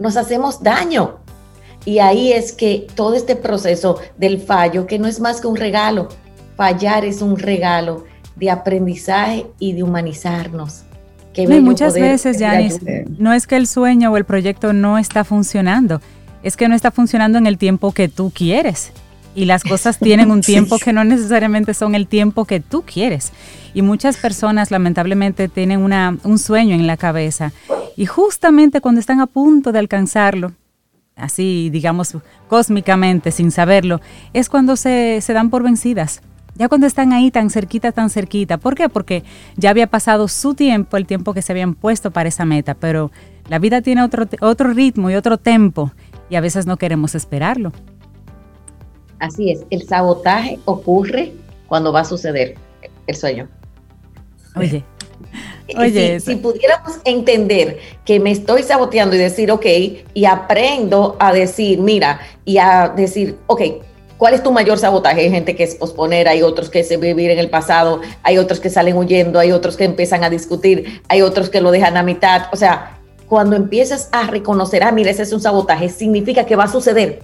Nos 0.00 0.16
hacemos 0.16 0.64
daño. 0.64 1.18
Y 1.84 2.00
ahí 2.00 2.32
es 2.32 2.52
que 2.52 2.88
todo 2.96 3.14
este 3.14 3.36
proceso 3.36 4.00
del 4.18 4.40
fallo, 4.40 4.86
que 4.88 4.98
no 4.98 5.06
es 5.06 5.20
más 5.20 5.40
que 5.40 5.46
un 5.46 5.56
regalo, 5.56 6.08
fallar 6.56 7.04
es 7.04 7.22
un 7.22 7.38
regalo 7.38 8.04
de 8.34 8.50
aprendizaje 8.50 9.46
y 9.60 9.74
de 9.74 9.84
humanizarnos 9.84 10.84
muchas 11.60 11.94
veces, 11.94 12.38
Yanis, 12.38 12.80
no 13.18 13.32
es 13.32 13.46
que 13.46 13.56
el 13.56 13.66
sueño 13.66 14.12
o 14.12 14.16
el 14.16 14.24
proyecto 14.24 14.72
no 14.72 14.98
está 14.98 15.24
funcionando, 15.24 16.00
es 16.44 16.56
que 16.56 16.68
no 16.68 16.76
está 16.76 16.92
funcionando 16.92 17.38
en 17.38 17.46
el 17.46 17.58
tiempo 17.58 17.90
que 17.92 18.08
tú 18.08 18.30
quieres. 18.32 18.92
Y 19.34 19.46
las 19.46 19.64
cosas 19.64 19.98
tienen 19.98 20.30
un 20.30 20.40
tiempo 20.42 20.78
que 20.78 20.92
no 20.92 21.02
necesariamente 21.02 21.74
son 21.74 21.96
el 21.96 22.06
tiempo 22.06 22.44
que 22.44 22.60
tú 22.60 22.82
quieres. 22.82 23.32
Y 23.72 23.82
muchas 23.82 24.18
personas 24.18 24.70
lamentablemente 24.70 25.48
tienen 25.48 25.80
una, 25.80 26.16
un 26.22 26.38
sueño 26.38 26.76
en 26.76 26.86
la 26.86 26.96
cabeza. 26.96 27.52
Y 27.96 28.06
justamente 28.06 28.80
cuando 28.80 29.00
están 29.00 29.20
a 29.20 29.26
punto 29.26 29.72
de 29.72 29.80
alcanzarlo, 29.80 30.52
así 31.16 31.70
digamos 31.70 32.16
cósmicamente, 32.46 33.32
sin 33.32 33.50
saberlo, 33.50 34.00
es 34.32 34.48
cuando 34.48 34.76
se, 34.76 35.20
se 35.22 35.32
dan 35.32 35.50
por 35.50 35.64
vencidas 35.64 36.20
ya 36.56 36.68
cuando 36.68 36.86
están 36.86 37.12
ahí 37.12 37.32
tan 37.32 37.50
cerquita, 37.50 37.90
tan 37.90 38.10
cerquita. 38.10 38.58
¿Por 38.58 38.76
qué? 38.76 38.88
Porque 38.88 39.24
ya 39.56 39.70
había 39.70 39.88
pasado 39.88 40.28
su 40.28 40.54
tiempo, 40.54 40.96
el 40.96 41.04
tiempo 41.04 41.34
que 41.34 41.42
se 41.42 41.52
habían 41.52 41.74
puesto 41.74 42.12
para 42.12 42.28
esa 42.28 42.44
meta, 42.44 42.74
pero 42.74 43.10
la 43.48 43.58
vida 43.58 43.82
tiene 43.82 44.02
otro, 44.02 44.28
otro 44.40 44.72
ritmo 44.72 45.10
y 45.10 45.16
otro 45.16 45.36
tempo 45.36 45.90
y 46.28 46.36
a 46.36 46.40
veces 46.40 46.66
no 46.66 46.76
queremos 46.76 47.14
esperarlo. 47.14 47.72
Así 49.18 49.50
es, 49.50 49.64
el 49.70 49.86
sabotaje 49.86 50.58
ocurre 50.64 51.32
cuando 51.66 51.92
va 51.92 52.00
a 52.00 52.04
suceder 52.04 52.56
el 53.06 53.16
sueño. 53.16 53.48
Oye. 54.56 54.84
Oye, 55.78 56.20
si, 56.20 56.32
si, 56.32 56.36
pudiéramos 56.36 56.98
entender 57.06 57.78
que 58.04 58.20
me 58.20 58.30
estoy 58.30 58.62
saboteando 58.62 59.16
y 59.16 59.18
decir, 59.18 59.50
ok, 59.50 59.64
y 60.12 60.26
aprendo 60.26 61.16
a 61.18 61.32
decir, 61.32 61.78
mira, 61.78 62.20
y 62.44 62.58
a 62.58 62.92
decir, 62.94 63.38
ok, 63.46 63.62
¿Cuál 64.16 64.34
es 64.34 64.42
tu 64.42 64.52
mayor 64.52 64.78
sabotaje? 64.78 65.22
Hay 65.22 65.30
gente 65.30 65.56
que 65.56 65.64
es 65.64 65.74
posponer, 65.74 66.28
hay 66.28 66.42
otros 66.42 66.70
que 66.70 66.84
se 66.84 66.96
vivir 66.96 67.30
en 67.30 67.38
el 67.38 67.50
pasado, 67.50 68.00
hay 68.22 68.38
otros 68.38 68.60
que 68.60 68.70
salen 68.70 68.96
huyendo, 68.96 69.40
hay 69.40 69.50
otros 69.50 69.76
que 69.76 69.84
empiezan 69.84 70.22
a 70.22 70.30
discutir, 70.30 71.02
hay 71.08 71.22
otros 71.22 71.50
que 71.50 71.60
lo 71.60 71.72
dejan 71.72 71.96
a 71.96 72.02
mitad. 72.02 72.42
O 72.52 72.56
sea, 72.56 72.93
cuando 73.28 73.56
empiezas 73.56 74.08
a 74.12 74.26
reconocer, 74.26 74.82
ah, 74.82 74.92
mira, 74.92 75.10
ese 75.10 75.22
es 75.22 75.32
un 75.32 75.40
sabotaje, 75.40 75.88
significa 75.88 76.44
que 76.44 76.56
va 76.56 76.64
a 76.64 76.68
suceder. 76.68 77.20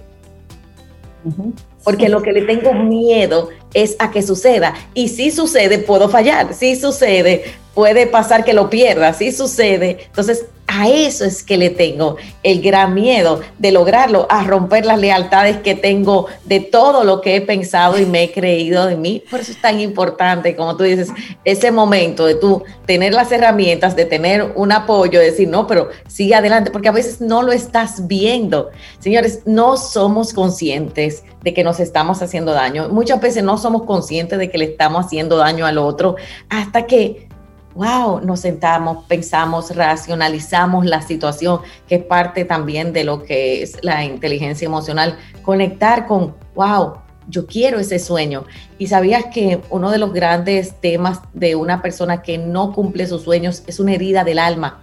Porque 1.84 2.08
lo 2.08 2.22
que 2.22 2.32
le 2.32 2.42
tengo 2.42 2.72
miedo 2.74 3.50
es 3.74 3.96
a 3.98 4.10
que 4.10 4.22
suceda. 4.22 4.74
Y 4.94 5.08
si 5.08 5.30
sucede, 5.30 5.78
puedo 5.78 6.08
fallar. 6.08 6.54
Si 6.54 6.76
sucede, 6.76 7.44
puede 7.74 8.06
pasar 8.06 8.44
que 8.44 8.52
lo 8.52 8.70
pierda. 8.70 9.12
Si 9.12 9.32
sucede, 9.32 9.98
entonces 10.06 10.46
a 10.72 10.88
eso 10.88 11.24
es 11.24 11.42
que 11.42 11.56
le 11.56 11.70
tengo 11.70 12.16
el 12.44 12.62
gran 12.62 12.94
miedo 12.94 13.40
de 13.58 13.72
lograrlo, 13.72 14.28
a 14.30 14.44
romper 14.44 14.86
las 14.86 15.00
lealtades 15.00 15.58
que 15.58 15.74
tengo 15.74 16.26
de 16.44 16.60
todo 16.60 17.02
lo 17.02 17.20
que 17.20 17.34
he 17.34 17.40
pensado 17.40 17.98
y 17.98 18.06
me 18.06 18.22
he 18.22 18.32
creído 18.32 18.86
de 18.86 18.96
mí. 18.96 19.20
Por 19.28 19.40
eso 19.40 19.50
es 19.50 19.60
tan 19.60 19.80
importante, 19.80 20.54
como 20.54 20.76
tú 20.76 20.84
dices, 20.84 21.08
ese 21.44 21.72
momento 21.72 22.24
de 22.24 22.36
tú 22.36 22.62
tener 22.86 23.12
las 23.14 23.32
herramientas, 23.32 23.96
de 23.96 24.04
tener 24.04 24.52
un 24.54 24.70
apoyo, 24.70 25.18
de 25.18 25.32
decir, 25.32 25.48
no, 25.48 25.66
pero 25.66 25.88
sigue 26.06 26.36
adelante, 26.36 26.70
porque 26.70 26.88
a 26.88 26.92
veces 26.92 27.20
no 27.20 27.42
lo 27.42 27.50
estás 27.50 28.06
viendo. 28.06 28.70
Señores, 29.00 29.40
no 29.46 29.76
somos 29.76 30.32
conscientes 30.32 31.24
de 31.42 31.52
que 31.52 31.64
nos 31.64 31.80
estamos 31.80 32.22
haciendo 32.22 32.52
daño. 32.52 32.88
Muchas 32.90 33.20
veces 33.20 33.42
no 33.42 33.58
somos 33.58 33.82
conscientes 33.82 34.38
de 34.38 34.48
que 34.48 34.58
le 34.58 34.66
estamos 34.66 35.06
haciendo 35.06 35.36
daño 35.36 35.66
al 35.66 35.78
otro 35.78 36.14
hasta 36.48 36.86
que 36.86 37.29
wow, 37.74 38.20
nos 38.20 38.40
sentamos, 38.40 39.04
pensamos, 39.06 39.74
racionalizamos 39.74 40.84
la 40.86 41.02
situación, 41.02 41.60
que 41.88 41.96
es 41.96 42.04
parte 42.04 42.44
también 42.44 42.92
de 42.92 43.04
lo 43.04 43.22
que 43.22 43.62
es 43.62 43.78
la 43.82 44.04
inteligencia 44.04 44.66
emocional, 44.66 45.16
conectar 45.42 46.06
con, 46.06 46.34
wow, 46.54 46.94
yo 47.28 47.46
quiero 47.46 47.78
ese 47.78 47.98
sueño. 47.98 48.44
Y 48.78 48.88
sabías 48.88 49.26
que 49.32 49.60
uno 49.70 49.90
de 49.90 49.98
los 49.98 50.12
grandes 50.12 50.80
temas 50.80 51.20
de 51.32 51.54
una 51.54 51.80
persona 51.80 52.22
que 52.22 52.38
no 52.38 52.72
cumple 52.72 53.06
sus 53.06 53.22
sueños 53.22 53.62
es 53.66 53.78
una 53.80 53.94
herida 53.94 54.24
del 54.24 54.38
alma, 54.38 54.80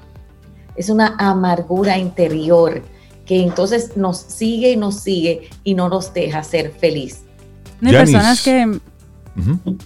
es 0.75 0.89
una 0.89 1.15
amargura 1.17 1.97
interior 1.97 2.83
que 3.25 3.41
entonces 3.41 3.97
nos 3.97 4.17
sigue 4.17 4.71
y 4.71 4.77
nos 4.77 5.01
sigue 5.01 5.49
y 5.63 5.73
no 5.73 5.89
nos 5.89 6.13
deja 6.13 6.43
ser 6.43 6.71
feliz. 6.71 7.23
Hay 7.83 7.91
personas 7.91 8.41
que 8.41 8.79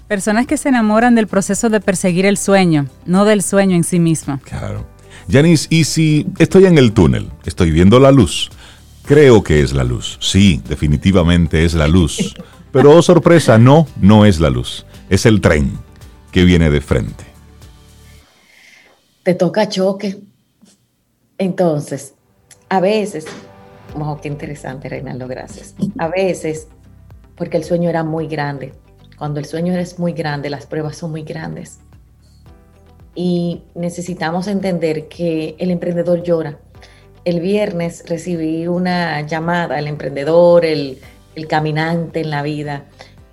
Personas 0.07 0.47
que 0.47 0.57
se 0.57 0.69
enamoran 0.69 1.15
del 1.15 1.27
proceso 1.27 1.69
de 1.69 1.79
perseguir 1.79 2.25
el 2.25 2.37
sueño, 2.37 2.87
no 3.05 3.25
del 3.25 3.41
sueño 3.41 3.75
en 3.75 3.83
sí 3.83 3.99
mismo. 3.99 4.39
Claro. 4.43 4.85
Janice, 5.29 5.67
¿y 5.69 5.83
si 5.83 6.27
estoy 6.39 6.65
en 6.65 6.77
el 6.77 6.93
túnel, 6.93 7.29
estoy 7.45 7.71
viendo 7.71 7.99
la 7.99 8.11
luz? 8.11 8.49
Creo 9.03 9.43
que 9.43 9.61
es 9.61 9.73
la 9.73 9.83
luz. 9.83 10.17
Sí, 10.21 10.61
definitivamente 10.67 11.65
es 11.65 11.73
la 11.73 11.87
luz. 11.87 12.35
Pero, 12.71 12.95
oh 12.95 13.01
sorpresa, 13.01 13.57
no, 13.57 13.87
no 13.99 14.25
es 14.25 14.39
la 14.39 14.49
luz. 14.49 14.85
Es 15.09 15.25
el 15.25 15.41
tren 15.41 15.71
que 16.31 16.45
viene 16.45 16.69
de 16.69 16.79
frente. 16.79 17.25
Te 19.23 19.33
toca 19.33 19.67
choque. 19.67 20.19
Entonces, 21.37 22.13
a 22.69 22.79
veces, 22.79 23.25
wow, 23.95 24.19
qué 24.21 24.29
interesante, 24.29 24.87
Reinaldo, 24.87 25.27
gracias. 25.27 25.75
A 25.97 26.07
veces, 26.07 26.67
porque 27.35 27.57
el 27.57 27.63
sueño 27.63 27.89
era 27.89 28.03
muy 28.03 28.27
grande, 28.27 28.73
cuando 29.21 29.39
el 29.39 29.45
sueño 29.45 29.77
es 29.77 29.99
muy 29.99 30.13
grande, 30.13 30.49
las 30.49 30.65
pruebas 30.65 30.97
son 30.97 31.11
muy 31.11 31.21
grandes. 31.21 31.77
Y 33.13 33.61
necesitamos 33.75 34.47
entender 34.47 35.09
que 35.09 35.55
el 35.59 35.69
emprendedor 35.69 36.23
llora. 36.23 36.57
El 37.23 37.39
viernes 37.39 38.03
recibí 38.07 38.65
una 38.65 39.21
llamada, 39.21 39.77
el 39.77 39.85
emprendedor, 39.85 40.65
el, 40.65 40.97
caminante 41.47 42.21
en 42.21 42.31
la 42.31 42.41
vida, 42.41 42.85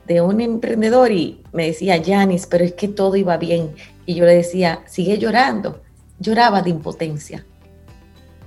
de 0.07 0.21
un 0.21 0.43
emprendedor 0.43 1.11
y 1.11 1.43
me 1.53 1.69
decía, 1.69 1.97
Yanis, 1.97 2.47
pero 2.47 2.67
es 2.67 2.75
que 2.75 2.89
todo 2.89 3.17
iba 3.17 3.39
bien. 3.39 3.71
Y 4.05 4.15
yo 4.15 4.27
le 4.27 4.35
decía, 4.35 4.81
sigue 4.85 5.17
llorando. 5.17 5.81
Lloraba 6.19 6.61
de 6.61 6.69
impotencia, 6.69 7.47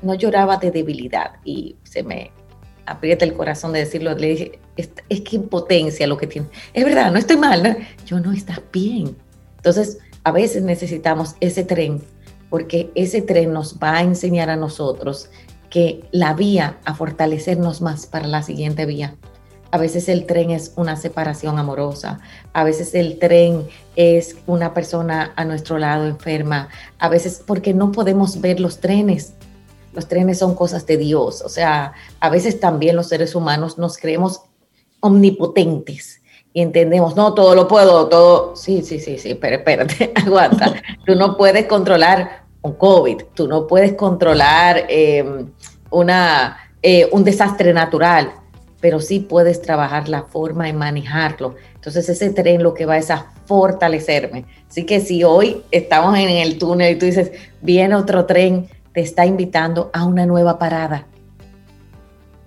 no 0.03 0.13
lloraba 0.13 0.57
de 0.57 0.69
debilidad. 0.69 1.37
Y 1.43 1.75
se 1.81 2.03
me 2.03 2.29
aprieta 2.85 3.25
el 3.25 3.33
corazón 3.33 3.73
de 3.73 3.79
decirlo, 3.79 4.15
le 4.15 4.27
dije, 4.29 4.59
es, 4.77 4.89
que 5.21 5.35
impotencia 5.35 6.07
lo 6.07 6.17
que 6.17 6.27
tiene. 6.27 6.47
Es 6.73 6.83
verdad, 6.85 7.11
no 7.11 7.19
estoy 7.19 7.37
mal, 7.37 7.77
yo 8.05 8.19
no 8.19 8.31
está 8.31 8.61
bien. 8.71 9.15
Entonces, 9.57 9.99
a 10.23 10.31
veces 10.31 10.63
necesitamos 10.63 11.35
ese 11.39 11.63
tren, 11.63 12.01
porque 12.49 12.91
ese 12.95 13.21
tren 13.21 13.53
nos 13.53 13.77
va 13.79 13.97
a 13.97 14.01
enseñar 14.01 14.49
a 14.49 14.55
nosotros 14.55 15.29
que 15.69 16.03
la 16.11 16.33
vía 16.33 16.77
a 16.83 16.93
fortalecernos 16.93 17.81
más 17.81 18.05
para 18.05 18.27
la 18.27 18.43
siguiente 18.43 18.85
vía. 18.85 19.15
A 19.71 19.77
veces 19.77 20.09
el 20.09 20.25
tren 20.25 20.51
es 20.51 20.73
una 20.75 20.97
separación 20.97 21.57
amorosa, 21.57 22.19
a 22.51 22.65
veces 22.65 22.93
el 22.93 23.19
tren 23.19 23.67
es 23.95 24.35
una 24.45 24.73
persona 24.73 25.31
a 25.37 25.45
nuestro 25.45 25.77
lado 25.77 26.07
enferma, 26.07 26.67
a 26.99 27.07
veces 27.07 27.41
porque 27.45 27.73
no 27.73 27.93
podemos 27.93 28.41
ver 28.41 28.59
los 28.59 28.79
trenes, 28.81 29.33
los 29.93 30.07
trenes 30.07 30.39
son 30.39 30.55
cosas 30.55 30.85
de 30.85 30.97
Dios. 30.97 31.41
O 31.41 31.49
sea, 31.49 31.93
a 32.19 32.29
veces 32.29 32.59
también 32.59 32.95
los 32.95 33.07
seres 33.09 33.35
humanos 33.35 33.77
nos 33.77 33.97
creemos 33.97 34.41
omnipotentes 34.99 36.21
y 36.53 36.61
entendemos, 36.61 37.15
no, 37.15 37.33
todo 37.33 37.55
lo 37.55 37.67
puedo, 37.67 38.07
todo, 38.07 38.55
sí, 38.55 38.81
sí, 38.81 38.99
sí, 38.99 39.17
sí, 39.17 39.35
pero 39.35 39.57
espérate, 39.57 40.11
aguanta. 40.25 40.73
Tú 41.05 41.15
no 41.15 41.37
puedes 41.37 41.65
controlar 41.65 42.43
un 42.61 42.73
COVID, 42.73 43.23
tú 43.33 43.47
no 43.47 43.67
puedes 43.67 43.93
controlar 43.93 44.85
em, 44.89 45.49
una, 45.89 46.57
eh, 46.81 47.07
un 47.11 47.23
desastre 47.23 47.73
natural, 47.73 48.33
pero 48.81 48.99
sí 48.99 49.19
puedes 49.19 49.61
trabajar 49.61 50.09
la 50.09 50.23
forma 50.23 50.65
de 50.65 50.73
manejarlo. 50.73 51.55
Entonces 51.75 52.09
ese 52.09 52.31
tren 52.31 52.63
lo 52.63 52.73
que 52.73 52.85
va 52.85 52.97
es 52.97 53.09
a 53.11 53.31
fortalecerme. 53.45 54.45
Así 54.69 54.85
que 54.85 54.99
si 54.99 55.23
hoy 55.23 55.63
estamos 55.71 56.17
en 56.17 56.29
el 56.29 56.57
túnel 56.57 56.95
y 56.95 56.99
tú 56.99 57.05
dices, 57.05 57.31
viene 57.61 57.95
otro 57.95 58.25
tren, 58.25 58.69
te 58.93 59.01
está 59.01 59.25
invitando 59.25 59.89
a 59.93 60.05
una 60.05 60.25
nueva 60.25 60.59
parada. 60.59 61.07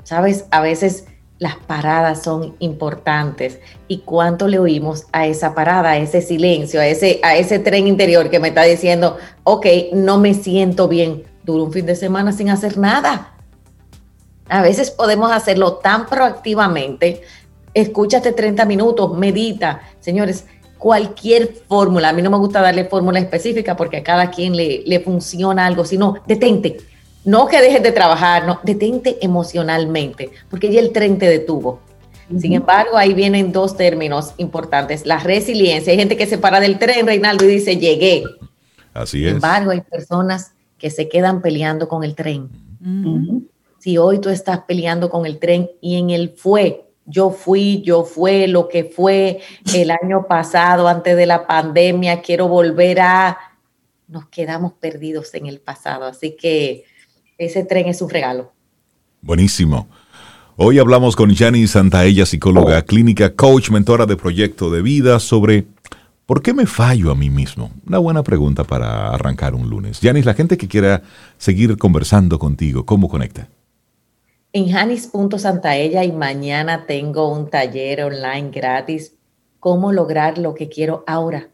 Sabes, 0.02 0.46
a 0.50 0.60
veces 0.60 1.06
las 1.38 1.56
paradas 1.56 2.22
son 2.22 2.54
importantes 2.58 3.58
y 3.88 3.98
cuánto 3.98 4.46
le 4.48 4.58
oímos 4.58 5.06
a 5.12 5.26
esa 5.26 5.54
parada, 5.54 5.90
a 5.90 5.98
ese 5.98 6.22
silencio, 6.22 6.80
a 6.80 6.86
ese, 6.86 7.20
a 7.22 7.36
ese 7.36 7.58
tren 7.58 7.86
interior 7.86 8.30
que 8.30 8.38
me 8.38 8.48
está 8.48 8.62
diciendo, 8.62 9.16
ok, 9.42 9.66
no 9.92 10.18
me 10.18 10.34
siento 10.34 10.88
bien, 10.88 11.24
duro 11.42 11.64
un 11.64 11.72
fin 11.72 11.86
de 11.86 11.96
semana 11.96 12.32
sin 12.32 12.50
hacer 12.50 12.78
nada. 12.78 13.34
A 14.48 14.62
veces 14.62 14.90
podemos 14.90 15.32
hacerlo 15.32 15.74
tan 15.74 16.06
proactivamente. 16.06 17.22
Escúchate 17.72 18.32
30 18.32 18.64
minutos, 18.66 19.16
medita. 19.16 19.80
Señores, 20.00 20.46
cualquier 20.78 21.54
fórmula, 21.66 22.10
a 22.10 22.12
mí 22.12 22.22
no 22.22 22.30
me 22.30 22.38
gusta 22.38 22.60
darle 22.60 22.84
fórmula 22.84 23.18
específica 23.18 23.76
porque 23.76 23.98
a 23.98 24.02
cada 24.02 24.30
quien 24.30 24.56
le, 24.56 24.82
le 24.84 25.00
funciona 25.00 25.66
algo, 25.66 25.84
sino 25.84 26.16
detente 26.26 26.78
no 27.24 27.48
que 27.48 27.60
dejes 27.60 27.82
de 27.82 27.92
trabajar, 27.92 28.46
no, 28.46 28.60
detente 28.62 29.16
emocionalmente, 29.22 30.30
porque 30.50 30.70
ya 30.70 30.80
el 30.80 30.92
tren 30.92 31.18
te 31.18 31.26
detuvo. 31.26 31.80
Sin 32.38 32.54
embargo, 32.54 32.96
ahí 32.96 33.12
vienen 33.12 33.52
dos 33.52 33.76
términos 33.76 34.32
importantes. 34.38 35.04
La 35.04 35.18
resiliencia. 35.18 35.92
Hay 35.92 35.98
gente 35.98 36.16
que 36.16 36.26
se 36.26 36.38
para 36.38 36.58
del 36.58 36.78
tren, 36.78 37.06
Reinaldo, 37.06 37.44
y 37.44 37.48
dice, 37.48 37.76
llegué. 37.76 38.24
Así 38.94 39.18
Sin 39.18 39.26
es. 39.26 39.34
embargo, 39.34 39.72
hay 39.72 39.82
personas 39.82 40.52
que 40.78 40.90
se 40.90 41.08
quedan 41.08 41.42
peleando 41.42 41.86
con 41.86 42.02
el 42.02 42.14
tren. 42.14 42.48
Si 43.78 43.98
hoy 43.98 44.20
tú 44.20 44.30
estás 44.30 44.60
peleando 44.60 45.10
con 45.10 45.26
el 45.26 45.38
tren 45.38 45.70
y 45.82 45.96
en 45.96 46.10
el 46.10 46.30
fue, 46.30 46.83
yo 47.06 47.30
fui, 47.30 47.82
yo 47.82 48.04
fue, 48.04 48.48
lo 48.48 48.68
que 48.68 48.84
fue 48.84 49.40
el 49.74 49.90
año 49.90 50.26
pasado, 50.26 50.88
antes 50.88 51.16
de 51.16 51.26
la 51.26 51.46
pandemia, 51.46 52.22
quiero 52.22 52.48
volver 52.48 53.00
a... 53.00 53.38
Nos 54.08 54.26
quedamos 54.26 54.74
perdidos 54.74 55.34
en 55.34 55.46
el 55.46 55.60
pasado. 55.60 56.04
Así 56.04 56.36
que 56.38 56.84
ese 57.38 57.64
tren 57.64 57.88
es 57.88 58.02
un 58.02 58.10
regalo. 58.10 58.52
Buenísimo. 59.22 59.88
Hoy 60.56 60.78
hablamos 60.78 61.16
con 61.16 61.34
Janice 61.34 61.72
Santaella, 61.72 62.26
psicóloga 62.26 62.82
clínica, 62.82 63.34
coach, 63.34 63.70
mentora 63.70 64.06
de 64.06 64.16
proyecto 64.16 64.70
de 64.70 64.82
vida, 64.82 65.18
sobre 65.18 65.66
¿por 66.26 66.42
qué 66.42 66.54
me 66.54 66.66
fallo 66.66 67.10
a 67.10 67.16
mí 67.16 67.28
mismo? 67.28 67.72
Una 67.86 67.98
buena 67.98 68.22
pregunta 68.22 68.62
para 68.62 69.08
arrancar 69.08 69.54
un 69.54 69.68
lunes. 69.68 69.98
Janice, 70.00 70.26
la 70.26 70.34
gente 70.34 70.56
que 70.56 70.68
quiera 70.68 71.02
seguir 71.38 71.76
conversando 71.76 72.38
contigo, 72.38 72.86
¿cómo 72.86 73.08
conecta? 73.08 73.48
En 74.56 74.68
janis.santaella 74.68 76.04
y 76.04 76.12
mañana 76.12 76.86
tengo 76.86 77.26
un 77.28 77.50
taller 77.50 78.04
online 78.04 78.50
gratis, 78.52 79.16
cómo 79.58 79.90
lograr 79.90 80.38
lo 80.38 80.54
que 80.54 80.68
quiero 80.68 81.02
ahora. 81.08 81.48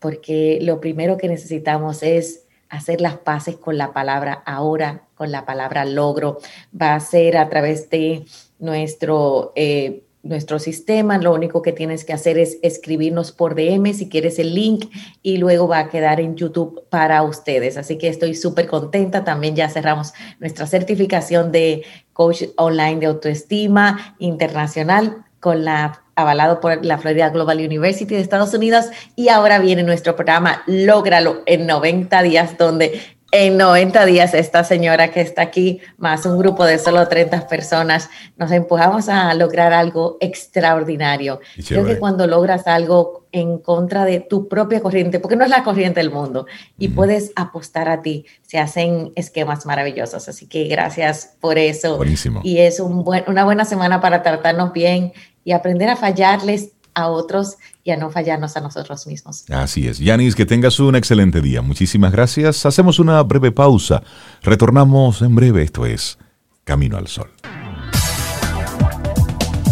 Porque 0.00 0.58
lo 0.60 0.82
primero 0.82 1.16
que 1.16 1.28
necesitamos 1.28 2.02
es 2.02 2.44
hacer 2.68 3.00
las 3.00 3.16
paces 3.16 3.56
con 3.56 3.78
la 3.78 3.94
palabra 3.94 4.42
ahora, 4.44 5.08
con 5.14 5.32
la 5.32 5.46
palabra 5.46 5.86
logro. 5.86 6.40
Va 6.78 6.94
a 6.94 7.00
ser 7.00 7.38
a 7.38 7.48
través 7.48 7.88
de 7.88 8.26
nuestro, 8.58 9.54
eh, 9.56 10.03
nuestro 10.24 10.58
sistema. 10.58 11.18
Lo 11.18 11.32
único 11.32 11.62
que 11.62 11.72
tienes 11.72 12.04
que 12.04 12.12
hacer 12.12 12.38
es 12.38 12.58
escribirnos 12.62 13.30
por 13.30 13.54
DM 13.54 13.92
si 13.94 14.08
quieres 14.08 14.38
el 14.38 14.54
link 14.54 14.86
y 15.22 15.36
luego 15.36 15.68
va 15.68 15.78
a 15.78 15.88
quedar 15.90 16.20
en 16.20 16.34
YouTube 16.34 16.84
para 16.88 17.22
ustedes. 17.22 17.76
Así 17.76 17.98
que 17.98 18.08
estoy 18.08 18.34
súper 18.34 18.66
contenta. 18.66 19.22
También 19.22 19.54
ya 19.54 19.68
cerramos 19.68 20.14
nuestra 20.40 20.66
certificación 20.66 21.52
de 21.52 21.84
coach 22.12 22.44
online 22.56 23.00
de 23.00 23.06
autoestima 23.06 24.16
internacional 24.18 25.24
con 25.40 25.64
la 25.64 26.00
avalado 26.16 26.60
por 26.60 26.84
la 26.84 26.98
Florida 26.98 27.28
Global 27.30 27.58
University 27.58 28.14
de 28.14 28.20
Estados 28.20 28.54
Unidos 28.54 28.86
y 29.16 29.28
ahora 29.28 29.58
viene 29.58 29.82
nuestro 29.82 30.14
programa 30.14 30.62
Lógralo 30.66 31.42
en 31.46 31.66
90 31.66 32.22
días 32.22 32.56
donde 32.56 33.00
en 33.34 33.56
90 33.56 34.06
días 34.06 34.32
esta 34.32 34.62
señora 34.62 35.10
que 35.10 35.20
está 35.20 35.42
aquí, 35.42 35.80
más 35.98 36.24
un 36.24 36.38
grupo 36.38 36.64
de 36.64 36.78
solo 36.78 37.08
30 37.08 37.48
personas, 37.48 38.08
nos 38.36 38.52
empujamos 38.52 39.08
a 39.08 39.34
lograr 39.34 39.72
algo 39.72 40.18
extraordinario. 40.20 41.40
Creo 41.66 41.84
que 41.84 41.98
cuando 41.98 42.28
logras 42.28 42.68
algo 42.68 43.26
en 43.32 43.58
contra 43.58 44.04
de 44.04 44.20
tu 44.20 44.46
propia 44.46 44.80
corriente, 44.80 45.18
porque 45.18 45.34
no 45.34 45.42
es 45.42 45.50
la 45.50 45.64
corriente 45.64 45.98
del 45.98 46.12
mundo, 46.12 46.46
y 46.78 46.88
puedes 46.88 47.32
apostar 47.34 47.88
a 47.88 48.02
ti, 48.02 48.24
se 48.42 48.60
hacen 48.60 49.10
esquemas 49.16 49.66
maravillosos. 49.66 50.28
Así 50.28 50.46
que 50.46 50.68
gracias 50.68 51.34
por 51.40 51.58
eso. 51.58 51.96
Buenísimo. 51.96 52.40
Y 52.44 52.58
es 52.58 52.78
un 52.78 53.02
buen, 53.02 53.24
una 53.26 53.44
buena 53.44 53.64
semana 53.64 54.00
para 54.00 54.22
tratarnos 54.22 54.72
bien 54.72 55.12
y 55.42 55.50
aprender 55.50 55.88
a 55.88 55.96
fallarles 55.96 56.73
a 56.94 57.08
otros 57.08 57.56
y 57.82 57.90
a 57.90 57.96
no 57.96 58.10
fallarnos 58.10 58.56
a 58.56 58.60
nosotros 58.60 59.06
mismos. 59.06 59.44
Así 59.50 59.86
es. 59.88 59.98
Yanis, 59.98 60.34
que 60.34 60.46
tengas 60.46 60.78
un 60.80 60.96
excelente 60.96 61.40
día. 61.40 61.62
Muchísimas 61.62 62.12
gracias. 62.12 62.64
Hacemos 62.66 62.98
una 62.98 63.22
breve 63.22 63.52
pausa. 63.52 64.02
Retornamos 64.42 65.22
en 65.22 65.34
breve. 65.34 65.62
Esto 65.62 65.86
es 65.86 66.18
Camino 66.64 66.96
al 66.96 67.08
Sol. 67.08 67.30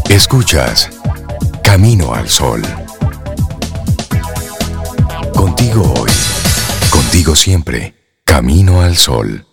Escuchas 0.08 0.90
Camino 1.62 2.12
al 2.12 2.28
Sol. 2.28 2.62
Contigo 5.34 5.94
hoy. 5.98 6.10
Contigo 6.90 7.34
siempre. 7.34 7.94
Camino 8.24 8.82
al 8.82 8.96
Sol. 8.96 9.46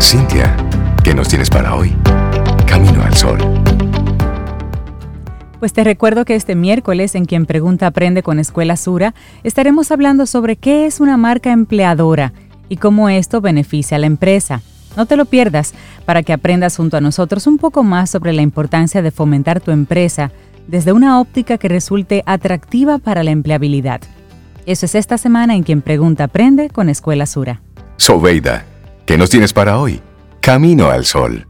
Cintia, 0.00 0.56
¿qué 1.02 1.14
nos 1.14 1.28
tienes 1.28 1.48
para 1.48 1.74
hoy? 1.74 1.96
Camino 2.72 3.02
al 3.02 3.14
Sol. 3.14 3.38
Pues 5.60 5.74
te 5.74 5.84
recuerdo 5.84 6.24
que 6.24 6.34
este 6.34 6.54
miércoles 6.54 7.14
en 7.14 7.26
Quien 7.26 7.44
Pregunta 7.44 7.86
Aprende 7.86 8.22
con 8.22 8.38
Escuela 8.38 8.78
Sura 8.78 9.12
estaremos 9.42 9.90
hablando 9.90 10.24
sobre 10.24 10.56
qué 10.56 10.86
es 10.86 10.98
una 10.98 11.18
marca 11.18 11.52
empleadora 11.52 12.32
y 12.70 12.78
cómo 12.78 13.10
esto 13.10 13.42
beneficia 13.42 13.98
a 13.98 14.00
la 14.00 14.06
empresa. 14.06 14.62
No 14.96 15.04
te 15.04 15.18
lo 15.18 15.26
pierdas 15.26 15.74
para 16.06 16.22
que 16.22 16.32
aprendas 16.32 16.78
junto 16.78 16.96
a 16.96 17.02
nosotros 17.02 17.46
un 17.46 17.58
poco 17.58 17.82
más 17.82 18.08
sobre 18.08 18.32
la 18.32 18.40
importancia 18.40 19.02
de 19.02 19.10
fomentar 19.10 19.60
tu 19.60 19.70
empresa 19.70 20.32
desde 20.66 20.92
una 20.92 21.20
óptica 21.20 21.58
que 21.58 21.68
resulte 21.68 22.22
atractiva 22.24 22.96
para 22.96 23.22
la 23.22 23.32
empleabilidad. 23.32 24.00
Eso 24.64 24.86
es 24.86 24.94
esta 24.94 25.18
semana 25.18 25.56
en 25.56 25.62
Quien 25.62 25.82
Pregunta 25.82 26.24
Aprende 26.24 26.70
con 26.70 26.88
Escuela 26.88 27.26
Sura. 27.26 27.60
Sobeida, 27.98 28.64
¿qué 29.04 29.18
nos 29.18 29.28
tienes 29.28 29.52
para 29.52 29.78
hoy? 29.78 30.00
Camino 30.40 30.88
al 30.88 31.04
Sol. 31.04 31.46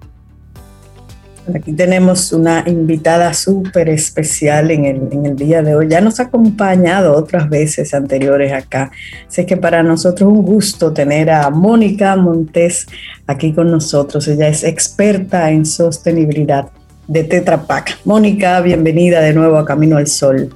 Aquí 1.54 1.72
tenemos 1.72 2.32
una 2.32 2.62
invitada 2.68 3.34
súper 3.34 3.88
especial 3.88 4.70
en 4.70 4.84
el, 4.84 5.34
día 5.34 5.60
de 5.62 5.74
hoy. 5.74 5.88
Ya 5.88 6.00
nos 6.00 6.20
ha 6.20 6.24
acompañado 6.24 7.16
otras 7.16 7.48
veces 7.50 7.94
anteriores 7.94 8.52
acá. 8.52 8.92
Así 9.26 9.44
que 9.44 9.56
para 9.56 9.82
nosotros 9.82 10.30
es 10.30 10.38
un 10.38 10.44
gusto 10.44 10.92
tener 10.92 11.30
a 11.30 11.50
Mónica 11.50 12.14
Montes 12.14 12.86
aquí 13.26 13.52
con 13.52 13.72
nosotros. 13.72 14.28
Ella 14.28 14.46
es 14.46 14.62
experta 14.62 15.50
en 15.50 15.66
sostenibilidad 15.66 16.68
de 17.08 17.24
Tetra 17.24 17.62
Pak. 17.62 17.98
Mónica, 18.04 18.60
bienvenida 18.60 19.20
de 19.20 19.34
nuevo 19.34 19.58
a 19.58 19.64
Camino 19.64 19.96
al 19.96 20.06
Sol. 20.06 20.54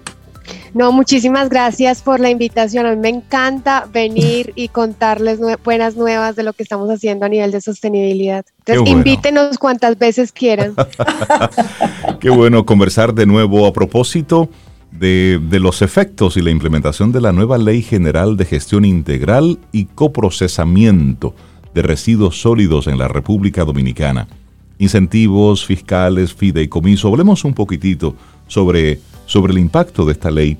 No, 0.77 0.93
muchísimas 0.93 1.49
gracias 1.49 2.03
por 2.03 2.21
la 2.21 2.29
invitación. 2.29 2.85
A 2.85 2.91
mí 2.91 2.97
me 3.01 3.09
encanta 3.09 3.89
venir 3.91 4.53
y 4.57 4.69
contarles 4.69 5.41
nue 5.41 5.57
buenas 5.65 5.97
nuevas 5.97 6.37
de 6.37 6.43
lo 6.43 6.53
que 6.53 6.63
estamos 6.63 6.91
haciendo 6.91 7.25
a 7.25 7.31
nivel 7.31 7.51
de 7.51 7.63
sostenibilidad. 7.63 8.45
Entonces, 8.59 8.83
bueno. 8.83 8.99
invítenos 8.99 9.57
cuantas 9.57 9.99
veces 9.99 10.33
quieran. 10.33 10.75
Qué 12.21 12.29
bueno 12.29 12.67
conversar 12.67 13.15
de 13.15 13.25
nuevo 13.25 13.67
a 13.67 13.73
propósito 13.73 14.51
de, 14.93 15.41
de, 15.49 15.61
los 15.61 15.81
efectos 15.81 16.37
y 16.37 16.43
la 16.43 16.51
implementación 16.51 17.11
de 17.11 17.23
la 17.23 17.33
nueva 17.33 17.57
Ley 17.57 17.81
General 17.81 18.37
de 18.37 18.45
Gestión 18.45 18.85
Integral 18.85 19.59
y 19.73 19.87
Coprocesamiento 19.87 21.35
de 21.73 21.81
Residuos 21.81 22.43
Sólidos 22.43 22.87
en 22.87 22.99
la 22.99 23.09
República 23.09 23.65
Dominicana. 23.65 24.29
Incentivos 24.79 25.65
fiscales, 25.65 26.35
fideicomiso. 26.35 27.09
Hablemos 27.09 27.47
un 27.47 27.55
poquitito 27.55 28.15
sobre, 28.47 29.01
sobre 29.25 29.55
el 29.55 29.59
impacto 29.59 30.05
de 30.05 30.13
esta 30.13 30.31
ley 30.31 30.59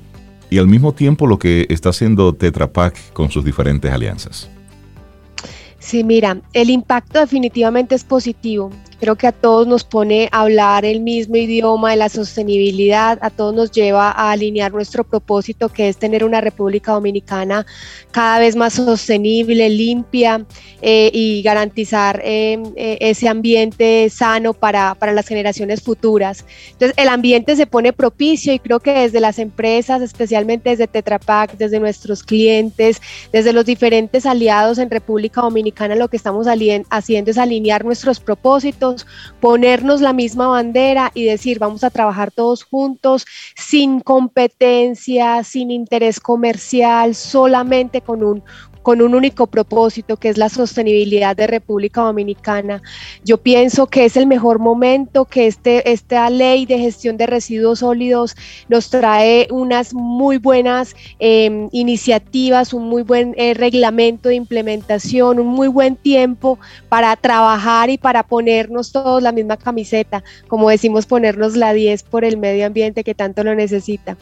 y 0.51 0.59
al 0.59 0.67
mismo 0.67 0.93
tiempo 0.93 1.27
lo 1.27 1.39
que 1.39 1.67
está 1.69 1.91
haciendo 1.91 2.35
Tetra 2.35 2.73
Pak 2.73 3.13
con 3.13 3.31
sus 3.31 3.45
diferentes 3.45 3.91
alianzas. 3.93 4.51
Sí, 5.79 6.03
mira, 6.03 6.41
el 6.53 6.71
impacto 6.71 7.21
definitivamente 7.21 7.95
es 7.95 8.05
positivo. 8.05 8.71
Creo 8.99 9.17
que 9.17 9.27
a 9.27 9.33
todos 9.33 9.67
nos 9.67 9.85
pone 9.85 10.29
a 10.33 10.41
hablar 10.41 10.85
el 10.85 11.01
mismo 11.01 11.37
idioma 11.37 11.91
de 11.91 11.97
la 11.97 12.09
sostenibilidad, 12.09 13.19
a 13.21 13.31
todos 13.31 13.55
nos 13.55 13.71
lleva 13.71 14.11
a 14.11 14.31
alinear 14.31 14.73
nuestro 14.73 15.05
propósito, 15.05 15.69
que 15.69 15.89
es 15.89 15.99
tener 15.99 16.25
una 16.25 16.41
República 16.41 16.93
Dominicana 16.93 17.67
cada 18.11 18.39
vez 18.39 18.57
más 18.57 18.75
sostenible, 18.75 19.69
limpia 19.69 20.47
eh, 20.81 21.11
y 21.13 21.43
garantizar 21.43 22.23
eh, 22.25 22.59
eh, 22.77 22.99
ese 23.01 23.29
ambiente 23.29 24.09
sano 24.09 24.55
para, 24.55 24.95
para 24.95 25.13
las 25.13 25.29
generaciones 25.29 25.83
futuras. 25.83 26.45
Entonces, 26.73 26.95
el 26.97 27.09
ambiente 27.09 27.57
se 27.57 27.67
pone 27.67 27.93
propicio 27.93 28.53
y 28.53 28.59
creo 28.59 28.81
que 28.81 28.93
desde 28.93 29.21
las 29.21 29.39
empresas, 29.39 30.01
especialmente 30.01 30.71
desde 30.71 30.87
Tetra 30.87 31.19
Pak, 31.19 31.57
desde 31.59 31.81
nuestros 31.81 32.23
clientes, 32.23 33.03
desde 33.33 33.53
los 33.53 33.67
diferentes 33.67 34.25
aliados 34.25 34.79
en 34.79 34.91
República 34.91 35.43
Dominicana, 35.43 35.95
lo 35.97 36.09
que 36.09 36.17
estamos 36.17 36.47
haciendo 36.91 37.31
es 37.31 37.39
alinear 37.39 37.85
nuestros 37.85 38.21
propósitos 38.21 38.86
ponernos 39.41 40.01
la 40.01 40.13
misma 40.13 40.47
bandera 40.49 41.11
y 41.15 41.25
decir, 41.25 41.59
vamos 41.59 41.85
a 41.85 41.91
trabajar 41.91 42.31
todos 42.31 42.63
juntos, 42.63 43.27
sin 43.57 44.01
competencia, 44.01 45.43
sin 45.45 45.71
interés 45.71 46.21
comercial, 46.21 47.15
solamente 47.15 48.01
con 48.01 48.23
un 48.23 48.43
con 48.87 49.03
un 49.03 49.17
único 49.17 49.49
propósito, 49.49 50.17
que 50.17 50.29
es 50.29 50.39
la 50.39 50.49
sostenibilidad 50.49 51.35
de 51.35 51.49
República 51.49 52.03
Dominicana. 52.03 52.83
Yo 53.25 53.39
pienso 53.39 53.89
que 53.89 54.05
es 54.05 54.17
el 54.17 54.29
mejor 54.29 54.61
momento 54.61 55.25
que 55.25 55.49
este, 55.49 55.91
esta 55.91 56.31
ley 56.31 56.67
de 56.67 56.79
gestión 56.79 57.17
de 57.17 57.27
residuos 57.27 57.81
sólidos 57.81 58.37
nos 58.69 58.89
trae 58.89 59.49
unas 59.51 59.93
muy 59.93 60.37
buenas 60.37 60.95
em, 61.19 61.69
iniciativas, 61.73 62.73
un 62.73 62.85
muy 62.85 63.03
buen 63.03 63.35
eh, 63.37 63.55
reglamento 63.55 64.29
de 64.29 64.37
implementación, 64.37 65.41
un 65.41 65.49
muy 65.49 65.67
buen 65.67 65.97
tiempo 65.97 66.61
para 66.89 67.17
trabajar 67.17 67.91
y 67.91 67.99
para 67.99 68.23
ponernos 68.23 68.93
todos 68.93 69.21
la 69.21 69.33
misma 69.33 69.57
camiseta, 69.57 70.23
como 70.47 70.71
decimos, 70.71 71.07
ponernos 71.07 71.57
la 71.57 71.73
10 71.73 72.05
por 72.05 72.25
el 72.25 72.37
medio 72.37 72.65
ambiente 72.65 73.03
que 73.03 73.17
tanto 73.17 73.43
lo 73.43 73.53
necesita. 73.57 74.17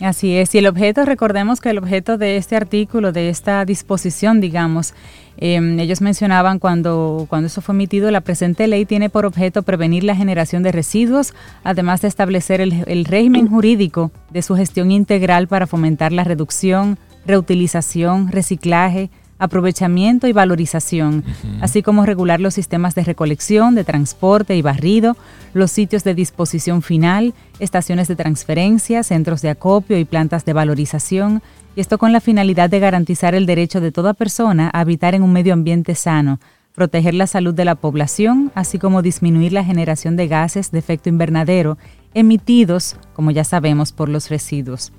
Así 0.00 0.36
es, 0.36 0.54
y 0.54 0.58
el 0.58 0.66
objeto, 0.66 1.06
recordemos 1.06 1.60
que 1.60 1.70
el 1.70 1.78
objeto 1.78 2.18
de 2.18 2.36
este 2.36 2.54
artículo, 2.54 3.12
de 3.12 3.30
esta 3.30 3.64
disposición, 3.64 4.42
digamos, 4.42 4.92
em, 5.38 5.78
ellos 5.80 6.02
mencionaban 6.02 6.58
cuando, 6.58 7.26
cuando 7.30 7.46
eso 7.46 7.62
fue 7.62 7.74
emitido, 7.74 8.10
la 8.10 8.20
presente 8.20 8.66
ley 8.66 8.84
tiene 8.84 9.08
por 9.08 9.24
objeto 9.24 9.62
prevenir 9.62 10.04
la 10.04 10.14
generación 10.14 10.62
de 10.62 10.72
residuos, 10.72 11.32
además 11.64 12.02
de 12.02 12.08
establecer 12.08 12.60
el, 12.60 12.84
el 12.86 13.06
régimen 13.06 13.48
jurídico 13.48 14.10
de 14.30 14.42
su 14.42 14.54
gestión 14.54 14.90
integral 14.90 15.48
para 15.48 15.66
fomentar 15.66 16.12
la 16.12 16.24
reducción, 16.24 16.98
reutilización, 17.24 18.30
reciclaje, 18.30 19.08
aprovechamiento 19.38 20.26
y 20.26 20.32
valorización, 20.32 21.24
así 21.60 21.82
como 21.82 22.06
regular 22.06 22.40
los 22.40 22.54
sistemas 22.54 22.94
de 22.94 23.04
recolección, 23.04 23.74
de 23.74 23.84
transporte 23.84 24.56
y 24.56 24.62
barrido, 24.62 25.16
los 25.54 25.70
sitios 25.70 26.04
de 26.04 26.14
disposición 26.14 26.82
final, 26.82 27.34
estaciones 27.58 28.08
de 28.08 28.16
transferencia, 28.16 29.02
centros 29.02 29.42
de 29.42 29.50
acopio 29.50 29.98
y 29.98 30.04
plantas 30.04 30.44
de 30.44 30.52
valorización, 30.52 31.42
y 31.74 31.80
esto 31.80 31.98
con 31.98 32.12
la 32.12 32.20
finalidad 32.20 32.70
de 32.70 32.80
garantizar 32.80 33.34
el 33.34 33.46
derecho 33.46 33.80
de 33.80 33.92
toda 33.92 34.14
persona 34.14 34.70
a 34.72 34.80
habitar 34.80 35.14
en 35.14 35.22
un 35.22 35.32
medio 35.32 35.52
ambiente 35.52 35.94
sano, 35.94 36.40
proteger 36.74 37.14
la 37.14 37.26
salud 37.26 37.54
de 37.54 37.64
la 37.64 37.74
población, 37.74 38.52
así 38.54 38.78
como 38.78 39.02
disminuir 39.02 39.52
la 39.52 39.64
generación 39.64 40.16
de 40.16 40.28
gases 40.28 40.70
de 40.70 40.78
efecto 40.78 41.08
invernadero 41.08 41.78
emitidos, 42.14 42.96
como 43.14 43.30
ya 43.30 43.44
sabemos, 43.44 43.92
por 43.92 44.08
los 44.08 44.30
residuos. 44.30 44.92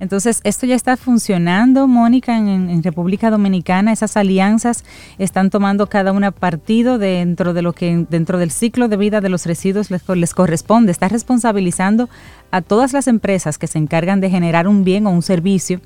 Entonces, 0.00 0.40
esto 0.44 0.66
ya 0.66 0.74
está 0.74 0.96
funcionando, 0.96 1.86
Mónica, 1.86 2.36
en, 2.36 2.82
República 2.82 3.30
Dominicana. 3.30 3.92
Esas 3.92 4.16
alianzas 4.16 4.84
están 5.18 5.50
tomando 5.50 5.88
cada 5.88 6.12
una 6.12 6.30
partido 6.30 6.98
dentro 6.98 7.52
de 7.52 7.62
lo 7.62 7.74
que 7.74 8.06
dentro 8.08 8.38
del 8.38 8.50
ciclo 8.50 8.88
de 8.88 8.96
vida 8.96 9.20
de 9.20 9.28
los 9.28 9.44
residuos 9.44 9.90
les, 9.90 10.08
les 10.08 10.34
corresponde. 10.34 10.90
Está 10.90 11.08
responsabilizando 11.08 12.08
a 12.50 12.62
todas 12.62 12.94
las 12.94 13.06
empresas 13.06 13.58
que 13.58 13.66
se 13.66 13.78
encargan 13.78 14.20
de 14.20 14.30
generar 14.30 14.66
un 14.66 14.84
bien 14.84 15.06
o 15.06 15.10
un 15.10 15.22
servicio 15.22 15.80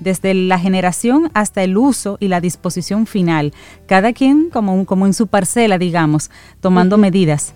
desde 0.00 0.32
la 0.32 0.58
generación 0.58 1.30
hasta 1.34 1.62
el 1.62 1.76
uso 1.76 2.16
y 2.20 2.28
la 2.28 2.40
disposición 2.40 3.06
final, 3.06 3.52
cada 3.86 4.12
quien 4.12 4.48
como, 4.50 4.86
como 4.86 5.06
en 5.06 5.14
su 5.14 5.26
parcela, 5.26 5.76
digamos, 5.76 6.30
tomando 6.60 6.98
medidas. 6.98 7.54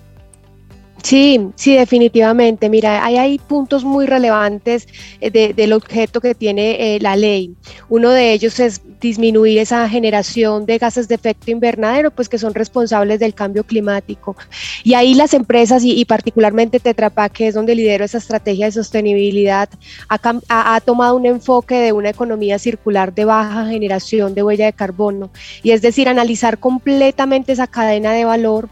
Sí, 1.02 1.48
sí, 1.56 1.74
definitivamente. 1.74 2.68
Mira, 2.68 3.04
hay, 3.04 3.38
puntos 3.38 3.84
muy 3.84 4.06
relevantes 4.06 4.86
eh, 5.20 5.52
del 5.52 5.72
objeto 5.72 6.20
que 6.20 6.34
tiene 6.34 6.94
eh, 6.94 7.00
la 7.00 7.16
ley. 7.16 7.54
Uno 7.88 8.10
de 8.10 8.32
ellos 8.32 8.60
es 8.60 8.80
disminuir 9.00 9.58
esa 9.58 9.88
generación 9.88 10.64
de 10.64 10.78
gases 10.78 11.08
de 11.08 11.16
efecto 11.16 11.50
invernadero, 11.50 12.12
pues 12.12 12.28
que 12.28 12.38
son 12.38 12.54
responsables 12.54 13.18
del 13.18 13.34
cambio 13.34 13.64
climático. 13.64 14.36
Y 14.84 14.94
ahí 14.94 15.14
las 15.14 15.34
empresas 15.34 15.82
y, 15.84 16.04
particularmente 16.04 16.78
Tetra 16.78 17.10
Pak, 17.10 17.32
que 17.32 17.48
es 17.48 17.54
donde 17.54 17.74
lidero 17.74 18.04
esa 18.04 18.18
estrategia 18.18 18.66
de 18.66 18.72
sostenibilidad, 18.72 19.68
ha, 20.08 20.80
tomado 20.80 21.16
un 21.16 21.26
enfoque 21.26 21.74
de 21.74 21.92
una 21.92 22.10
economía 22.10 22.58
circular 22.60 23.12
de 23.12 23.24
baja 23.24 23.66
generación 23.66 24.34
de 24.34 24.44
huella 24.44 24.66
de 24.66 24.72
carbono. 24.72 25.30
Y 25.64 25.72
es 25.72 25.82
decir, 25.82 26.08
analizar 26.08 26.58
completamente 26.58 27.52
esa 27.52 27.66
cadena 27.66 28.12
de 28.12 28.24
valor, 28.24 28.68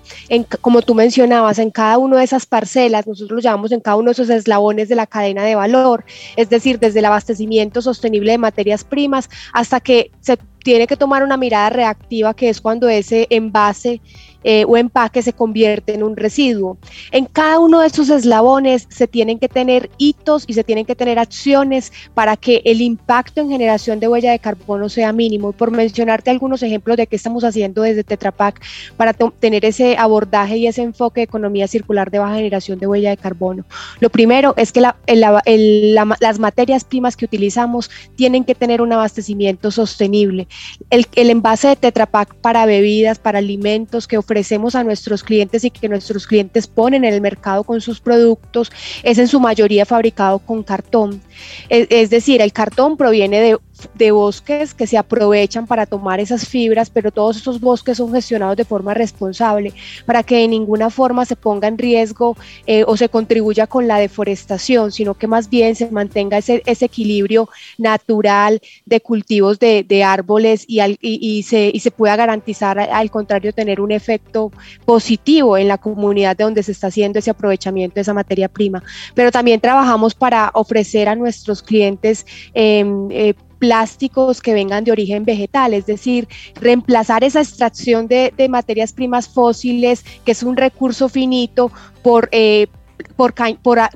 como 0.60 0.82
tú 0.82 0.94
mencionabas, 0.94 1.58
en 1.58 1.70
cada 1.70 1.98
uno 1.98 2.19
esas 2.24 2.46
parcelas, 2.46 3.06
nosotros 3.06 3.36
lo 3.36 3.40
llamamos 3.40 3.72
en 3.72 3.80
cada 3.80 3.96
uno 3.96 4.06
de 4.06 4.12
esos 4.12 4.30
eslabones 4.30 4.88
de 4.88 4.96
la 4.96 5.06
cadena 5.06 5.44
de 5.44 5.54
valor, 5.54 6.04
es 6.36 6.48
decir, 6.50 6.78
desde 6.78 7.00
el 7.00 7.04
abastecimiento 7.06 7.82
sostenible 7.82 8.32
de 8.32 8.38
materias 8.38 8.84
primas 8.84 9.28
hasta 9.52 9.80
que 9.80 10.10
se 10.20 10.38
tiene 10.62 10.86
que 10.86 10.96
tomar 10.96 11.22
una 11.22 11.36
mirada 11.36 11.70
reactiva, 11.70 12.34
que 12.34 12.48
es 12.48 12.60
cuando 12.60 12.88
ese 12.88 13.26
envase 13.30 14.00
eh, 14.42 14.64
o 14.66 14.76
empaque 14.76 15.22
se 15.22 15.32
convierte 15.32 15.94
en 15.94 16.02
un 16.02 16.16
residuo. 16.16 16.78
En 17.12 17.26
cada 17.26 17.58
uno 17.58 17.80
de 17.80 17.88
esos 17.88 18.08
eslabones 18.10 18.86
se 18.88 19.06
tienen 19.06 19.38
que 19.38 19.48
tener 19.48 19.90
hitos 19.98 20.44
y 20.46 20.54
se 20.54 20.64
tienen 20.64 20.86
que 20.86 20.94
tener 20.94 21.18
acciones 21.18 21.92
para 22.14 22.36
que 22.36 22.62
el 22.64 22.80
impacto 22.80 23.40
en 23.40 23.50
generación 23.50 24.00
de 24.00 24.08
huella 24.08 24.32
de 24.32 24.38
carbono 24.38 24.88
sea 24.88 25.12
mínimo. 25.12 25.52
por 25.52 25.70
mencionarte 25.70 26.30
algunos 26.30 26.62
ejemplos 26.62 26.96
de 26.96 27.06
qué 27.06 27.16
estamos 27.16 27.44
haciendo 27.44 27.82
desde 27.82 28.04
Tetra 28.04 28.32
Pak 28.32 28.60
para 28.96 29.12
tener 29.12 29.64
ese 29.64 29.96
abordaje 29.96 30.56
y 30.56 30.66
ese 30.66 30.82
enfoque 30.82 31.20
de 31.20 31.24
economía 31.24 31.66
circular 31.68 32.10
de 32.10 32.18
baja 32.18 32.36
generación 32.36 32.78
de 32.78 32.86
huella 32.86 33.10
de 33.10 33.16
carbono. 33.16 33.64
Lo 34.00 34.10
primero 34.10 34.54
es 34.56 34.72
que 34.72 34.80
las 34.80 36.38
materias 36.38 36.84
primas 36.84 37.16
que 37.16 37.24
utilizamos 37.24 37.90
tienen 38.16 38.44
que 38.44 38.54
tener 38.54 38.80
un 38.80 38.92
abastecimiento 38.92 39.70
sostenible. 39.70 40.48
El, 40.90 41.06
el 41.14 41.30
envase 41.30 41.68
de 41.68 41.76
Tetra 41.76 42.06
Pak 42.06 42.34
para 42.36 42.66
bebidas, 42.66 43.18
para 43.18 43.38
alimentos 43.38 44.06
que 44.06 44.18
ofrecemos 44.30 44.76
a 44.76 44.84
nuestros 44.84 45.24
clientes 45.24 45.64
y 45.64 45.70
que 45.70 45.88
nuestros 45.88 46.24
clientes 46.24 46.68
ponen 46.68 47.04
en 47.04 47.14
el 47.14 47.20
mercado 47.20 47.64
con 47.64 47.80
sus 47.80 48.00
productos 48.00 48.70
es 49.02 49.18
en 49.18 49.26
su 49.26 49.40
mayoría 49.40 49.84
fabricado 49.84 50.38
con 50.38 50.62
cartón. 50.62 51.20
Es, 51.68 52.10
decir, 52.10 52.40
el 52.40 52.52
cartón 52.52 52.96
proviene 52.96 53.40
de, 53.40 53.58
bosques 54.10 54.74
que 54.74 54.86
se 54.86 54.96
aprovechan 54.96 55.66
para 55.66 55.86
tomar 55.86 56.20
esas 56.20 56.46
fibras, 56.46 56.90
pero 56.90 57.10
todos 57.10 57.36
esos 57.36 57.60
bosques 57.60 57.96
son 57.96 58.12
gestionados 58.12 58.56
de 58.56 58.64
forma 58.64 58.94
responsable 58.94 59.72
para 60.06 60.22
que 60.22 60.36
de 60.36 60.48
ninguna 60.48 60.90
forma 60.90 61.24
se 61.24 61.36
ponga 61.36 61.68
en 61.68 61.78
riesgo 61.78 62.36
eh, 62.66 62.84
o 62.86 62.96
se 62.96 63.08
contribuya 63.08 63.66
con 63.66 63.88
la 63.88 63.98
deforestación, 63.98 64.92
sino 64.92 65.14
que 65.14 65.26
más 65.26 65.50
bien 65.50 65.74
se 65.74 65.90
mantenga 65.90 66.38
ese, 66.38 66.62
equilibrio 66.64 67.48
natural 67.78 68.60
de 68.86 69.00
cultivos 69.00 69.58
de, 69.58 70.04
árboles 70.04 70.64
y, 70.66 71.42
se, 71.42 71.90
pueda 71.90 72.16
garantizar 72.16 72.78
al 72.78 73.10
contrario 73.10 73.52
tener 73.52 73.80
un 73.80 73.92
efecto 73.92 74.50
positivo 74.84 75.58
en 75.58 75.68
la 75.68 75.78
comunidad 75.78 76.36
de 76.36 76.44
donde 76.44 76.62
se 76.62 76.72
está 76.72 76.86
haciendo 76.86 77.18
ese 77.18 77.30
aprovechamiento 77.30 77.96
de 77.96 78.00
esa 78.00 78.14
materia 78.14 78.48
prima. 78.48 78.82
Pero 79.14 79.30
también 79.30 79.60
trabajamos 79.60 80.14
para 80.14 80.50
ofrecer 80.54 81.08
a 81.08 81.16
nuestros 81.16 81.40
nuestros 81.40 81.62
clientes 81.62 82.26
em, 82.54 83.08
eh, 83.10 83.34
plásticos 83.60 84.40
que 84.40 84.54
vengan 84.54 84.82
de 84.82 84.90
origen 84.90 85.24
vegetal, 85.24 85.74
es 85.74 85.86
decir, 85.86 86.26
reemplazar 86.54 87.22
esa 87.22 87.40
extracción 87.40 88.08
de, 88.08 88.32
materias 88.48 88.92
primas 88.92 89.28
fósiles, 89.28 90.02
que 90.24 90.32
es 90.32 90.42
un 90.42 90.56
recurso 90.56 91.08
finito, 91.08 91.70
por, 92.02 92.28
eh, 92.32 92.66
por, 93.16 93.34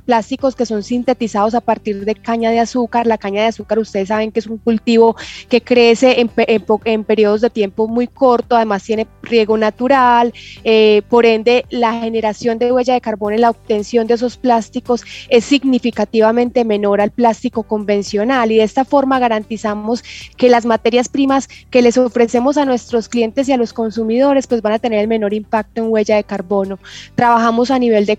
plásticos 0.05 0.55
que 0.55 0.67
son 0.67 0.83
sintetizados 0.83 1.55
a 1.55 1.61
partir 1.61 2.05
de 2.05 2.15
caña 2.15 2.51
de 2.51 2.61
azúcar. 2.61 3.07
La 3.07 3.19
caña 3.19 3.43
de 3.43 3.49
azúcar, 3.49 3.79
ustedes 3.79 4.09
saben 4.09 4.33
que 4.33 4.41
es 4.41 4.47
un 4.47 4.59
cultivo 4.59 5.17
que 5.49 5.61
crece 5.61 6.21
en, 6.21 6.31
en, 6.37 7.05
periodos 7.05 7.41
de 7.41 7.51
tiempo 7.51 7.89
muy 7.89 8.07
corto, 8.07 8.57
además 8.57 8.83
tiene 8.83 9.07
riego 9.23 9.57
natural, 9.57 10.33
eh, 10.63 11.03
por 11.09 11.27
ende 11.27 11.65
la 11.71 12.01
generación 12.01 12.59
de 12.59 12.73
huella 12.73 12.95
de 12.95 13.01
carbono 13.01 13.35
en 13.35 13.43
la 13.43 13.51
obtención 13.51 14.07
de 14.07 14.15
esos 14.15 14.37
plásticos 14.37 15.05
es 15.29 15.45
significativamente 15.45 16.65
menor 16.65 17.01
al 17.01 17.11
plástico 17.11 17.63
convencional 17.63 18.53
y 18.53 18.57
de 18.57 18.65
esta 18.65 18.85
forma 18.85 19.19
garantizamos 19.19 20.03
que 20.37 20.49
las 20.49 20.67
materias 20.67 21.09
primas 21.09 21.49
que 21.71 21.83
les 21.83 21.99
ofrecemos 21.99 22.57
a 22.57 22.65
nuestros 22.65 23.09
clientes 23.09 23.49
y 23.49 23.53
a 23.53 23.57
los 23.57 23.73
consumidores 23.73 24.47
pues 24.47 24.63
van 24.63 24.75
a 24.75 24.79
tener 24.79 25.01
el 25.01 25.09
menor 25.09 25.35
impacto 25.35 25.83
en 25.83 25.91
huella 25.91 26.17
de 26.17 26.25
carbono. 26.25 26.79
Trabajamos 27.15 27.71
a 27.71 27.79
nivel 27.79 28.07
de 28.07 28.17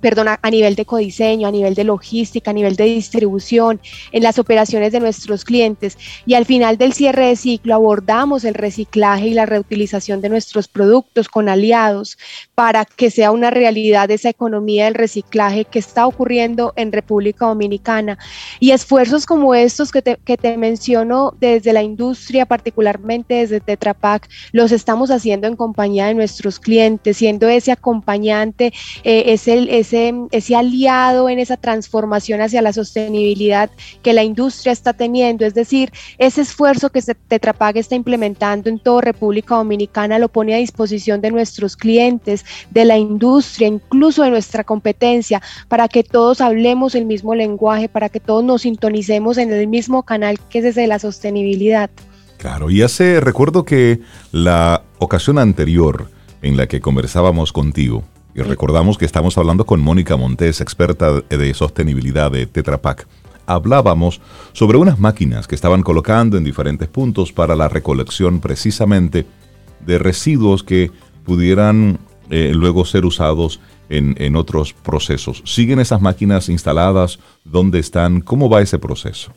perdona, 0.00 0.38
a 0.42 0.50
nivel 0.50 0.74
de 0.74 0.84
codiseño, 0.84 1.46
a 1.46 1.50
nivel 1.50 1.74
de 1.74 1.84
logística, 1.84 2.50
a 2.50 2.54
nivel 2.54 2.76
de 2.76 2.84
distribución, 2.84 3.80
en 4.12 4.22
las 4.22 4.38
operaciones 4.38 4.92
de 4.92 5.00
nuestros 5.00 5.44
clientes. 5.44 5.98
Y 6.26 6.34
al 6.34 6.46
final 6.46 6.78
del 6.78 6.92
cierre 6.92 7.26
de 7.26 7.36
ciclo 7.36 7.74
abordamos 7.74 8.44
el 8.44 8.54
reciclaje 8.54 9.28
y 9.28 9.34
la 9.34 9.46
reutilización 9.46 10.20
de 10.20 10.28
nuestros 10.28 10.68
productos 10.68 11.28
con 11.28 11.48
aliados 11.48 12.18
para 12.54 12.84
que 12.84 13.10
sea 13.10 13.30
una 13.30 13.50
realidad 13.50 14.10
esa 14.10 14.28
economía 14.28 14.86
del 14.86 14.94
reciclaje 14.94 15.64
que 15.64 15.78
está 15.78 16.06
ocurriendo 16.06 16.72
en 16.76 16.92
República 16.92 17.46
Dominicana. 17.46 18.18
Y 18.58 18.70
esfuerzos 18.70 19.26
como 19.26 19.54
estos 19.54 19.92
que 19.92 20.02
te, 20.02 20.16
que 20.24 20.36
te 20.36 20.56
menciono 20.56 21.34
desde 21.38 21.72
la 21.72 21.82
industria, 21.82 22.46
particularmente 22.46 23.34
desde 23.34 23.60
Tetra 23.60 23.94
Pak, 23.94 24.28
los 24.52 24.72
estamos 24.72 25.10
haciendo 25.10 25.46
en 25.46 25.56
compañía 25.56 26.06
de 26.06 26.14
nuestros 26.14 26.58
clientes, 26.58 27.16
siendo 27.16 27.48
ese 27.48 27.72
acompañante, 27.72 28.72
eh, 29.04 29.24
es 29.26 29.48
el... 29.48 29.68
Es 29.68 29.89
ese, 29.92 30.56
aliado 30.56 31.28
en 31.28 31.38
esa 31.38 31.56
transformación 31.56 32.40
hacia 32.40 32.62
la 32.62 32.72
sostenibilidad 32.72 33.70
que 34.02 34.12
la 34.12 34.22
industria 34.22 34.72
está 34.72 34.92
teniendo. 34.92 35.44
Es 35.44 35.54
decir, 35.54 35.92
ese 36.18 36.42
esfuerzo 36.42 36.90
que 36.90 37.02
Tetra 37.02 37.52
Pak 37.52 37.76
está 37.76 37.94
implementando 37.94 38.68
en 38.68 38.78
toda 38.78 39.00
República 39.02 39.56
Dominicana 39.56 40.18
lo 40.18 40.28
pone 40.28 40.54
a 40.54 40.58
disposición 40.58 41.20
de 41.20 41.30
nuestros 41.30 41.76
clientes, 41.76 42.44
de 42.70 42.84
la 42.84 42.98
industria, 42.98 43.68
incluso 43.68 44.22
de 44.22 44.30
nuestra 44.30 44.64
competencia, 44.64 45.42
para 45.68 45.88
que 45.88 46.04
todos 46.04 46.40
hablemos 46.40 46.94
el 46.94 47.06
mismo 47.06 47.34
lenguaje, 47.34 47.88
para 47.88 48.08
que 48.08 48.20
todos 48.20 48.44
nos 48.44 48.62
sintonicemos 48.62 49.38
en 49.38 49.52
el 49.52 49.66
mismo 49.66 50.02
canal 50.02 50.38
que 50.48 50.58
es 50.58 50.64
desde 50.64 50.86
la 50.86 50.98
sostenibilidad. 50.98 51.90
Claro, 52.38 52.70
y 52.70 52.82
hace, 52.82 53.20
recuerdo 53.20 53.64
que 53.64 54.00
la 54.32 54.84
ocasión 54.98 55.38
anterior 55.38 56.10
en 56.42 56.56
la 56.56 56.66
que 56.68 56.80
conversábamos 56.80 57.52
contigo, 57.52 58.02
y 58.34 58.42
recordamos 58.42 58.98
que 58.98 59.04
estamos 59.04 59.36
hablando 59.38 59.66
con 59.66 59.80
Mónica 59.80 60.16
Montes, 60.16 60.60
experta 60.60 61.20
de 61.20 61.54
sostenibilidad 61.54 62.30
de 62.30 62.46
Tetra 62.46 62.80
Pak, 62.80 63.06
hablábamos 63.46 64.20
sobre 64.52 64.78
unas 64.78 64.98
máquinas 64.98 65.48
que 65.48 65.54
estaban 65.54 65.82
colocando 65.82 66.36
en 66.36 66.44
diferentes 66.44 66.88
puntos 66.88 67.32
para 67.32 67.56
la 67.56 67.68
recolección 67.68 68.40
precisamente 68.40 69.26
de 69.84 69.98
residuos 69.98 70.62
que 70.62 70.90
pudieran 71.24 71.98
eh, 72.30 72.52
luego 72.54 72.84
ser 72.84 73.04
usados 73.04 73.60
en, 73.88 74.14
en, 74.18 74.36
otros 74.36 74.72
procesos. 74.72 75.42
¿Siguen 75.44 75.80
esas 75.80 76.00
máquinas 76.00 76.48
instaladas? 76.48 77.18
¿Dónde 77.44 77.80
están? 77.80 78.20
¿Cómo 78.20 78.48
va 78.48 78.62
ese 78.62 78.78
proceso? 78.78 79.32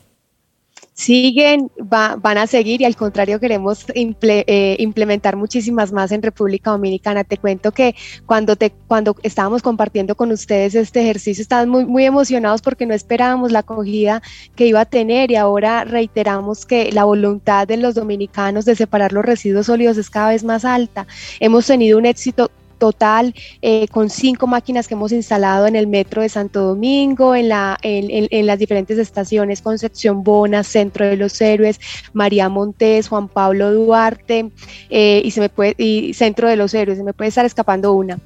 Siguen, 0.94 1.70
van 1.76 2.38
a 2.38 2.46
seguir 2.46 2.80
y 2.80 2.84
al 2.84 2.96
contrario 2.96 3.40
queremos 3.40 3.84
eh, 3.94 4.76
implementar 4.78 5.36
muchísimas 5.36 5.92
más 5.92 6.12
en 6.12 6.22
República 6.22 6.70
Dominicana. 6.70 7.24
Te 7.24 7.36
cuento 7.36 7.72
que 7.72 7.96
cuando, 8.26 8.54
te, 8.56 8.70
cuando 8.86 9.16
estábamos 9.24 9.60
compartiendo 9.60 10.14
con 10.14 10.30
ustedes 10.30 10.76
este 10.76 11.02
ejercicio, 11.02 11.42
estaban 11.42 11.68
muy, 11.68 11.84
muy 11.84 12.04
emocionados 12.04 12.62
porque 12.62 12.86
no 12.86 12.94
esperábamos 12.94 13.50
la 13.50 13.60
acogida 13.60 14.22
que 14.54 14.66
iba 14.66 14.80
a 14.80 14.84
tener 14.86 15.32
y 15.32 15.36
ahora 15.36 15.84
reiteramos 15.84 16.64
que 16.64 16.92
la 16.92 17.04
voluntad 17.04 17.66
de 17.66 17.76
los 17.76 17.96
dominicanos 17.96 18.64
de 18.64 18.76
separar 18.76 19.12
los 19.12 19.24
residuos 19.24 19.66
sólidos 19.66 19.98
es 19.98 20.10
cada 20.10 20.30
vez 20.30 20.44
más 20.44 20.64
alta. 20.64 21.08
Hemos 21.40 21.66
tenido 21.66 21.98
un 21.98 22.06
éxito 22.06 22.50
total 22.84 23.34
eh, 23.62 23.88
con 23.88 24.10
cinco 24.10 24.46
máquinas 24.46 24.86
que 24.86 24.92
hemos 24.92 25.10
instalado 25.10 25.66
en 25.66 25.74
el 25.74 25.86
metro 25.86 26.20
de 26.20 26.28
Santo 26.28 26.60
Domingo, 26.60 27.34
en, 27.34 27.48
la, 27.48 27.78
en, 27.80 28.46
las 28.46 28.58
diferentes 28.58 28.98
estaciones, 28.98 29.62
Concepción 29.62 30.22
Bona, 30.22 30.62
Centro 30.64 31.06
de 31.06 31.16
los 31.16 31.40
Héroes, 31.40 31.80
María 32.12 32.50
Montes, 32.50 33.08
Juan 33.08 33.28
Pablo 33.28 33.72
Duarte 33.72 34.50
eh, 34.90 35.22
y, 35.24 35.30
se 35.30 35.40
me 35.40 35.48
puede, 35.48 35.74
y 35.78 36.12
Centro 36.12 36.46
de 36.46 36.56
los 36.56 36.74
Héroes, 36.74 36.98
se 36.98 37.04
me 37.04 37.14
puede 37.14 37.28
estar 37.28 37.46
escapando 37.46 37.94
una. 37.94 38.18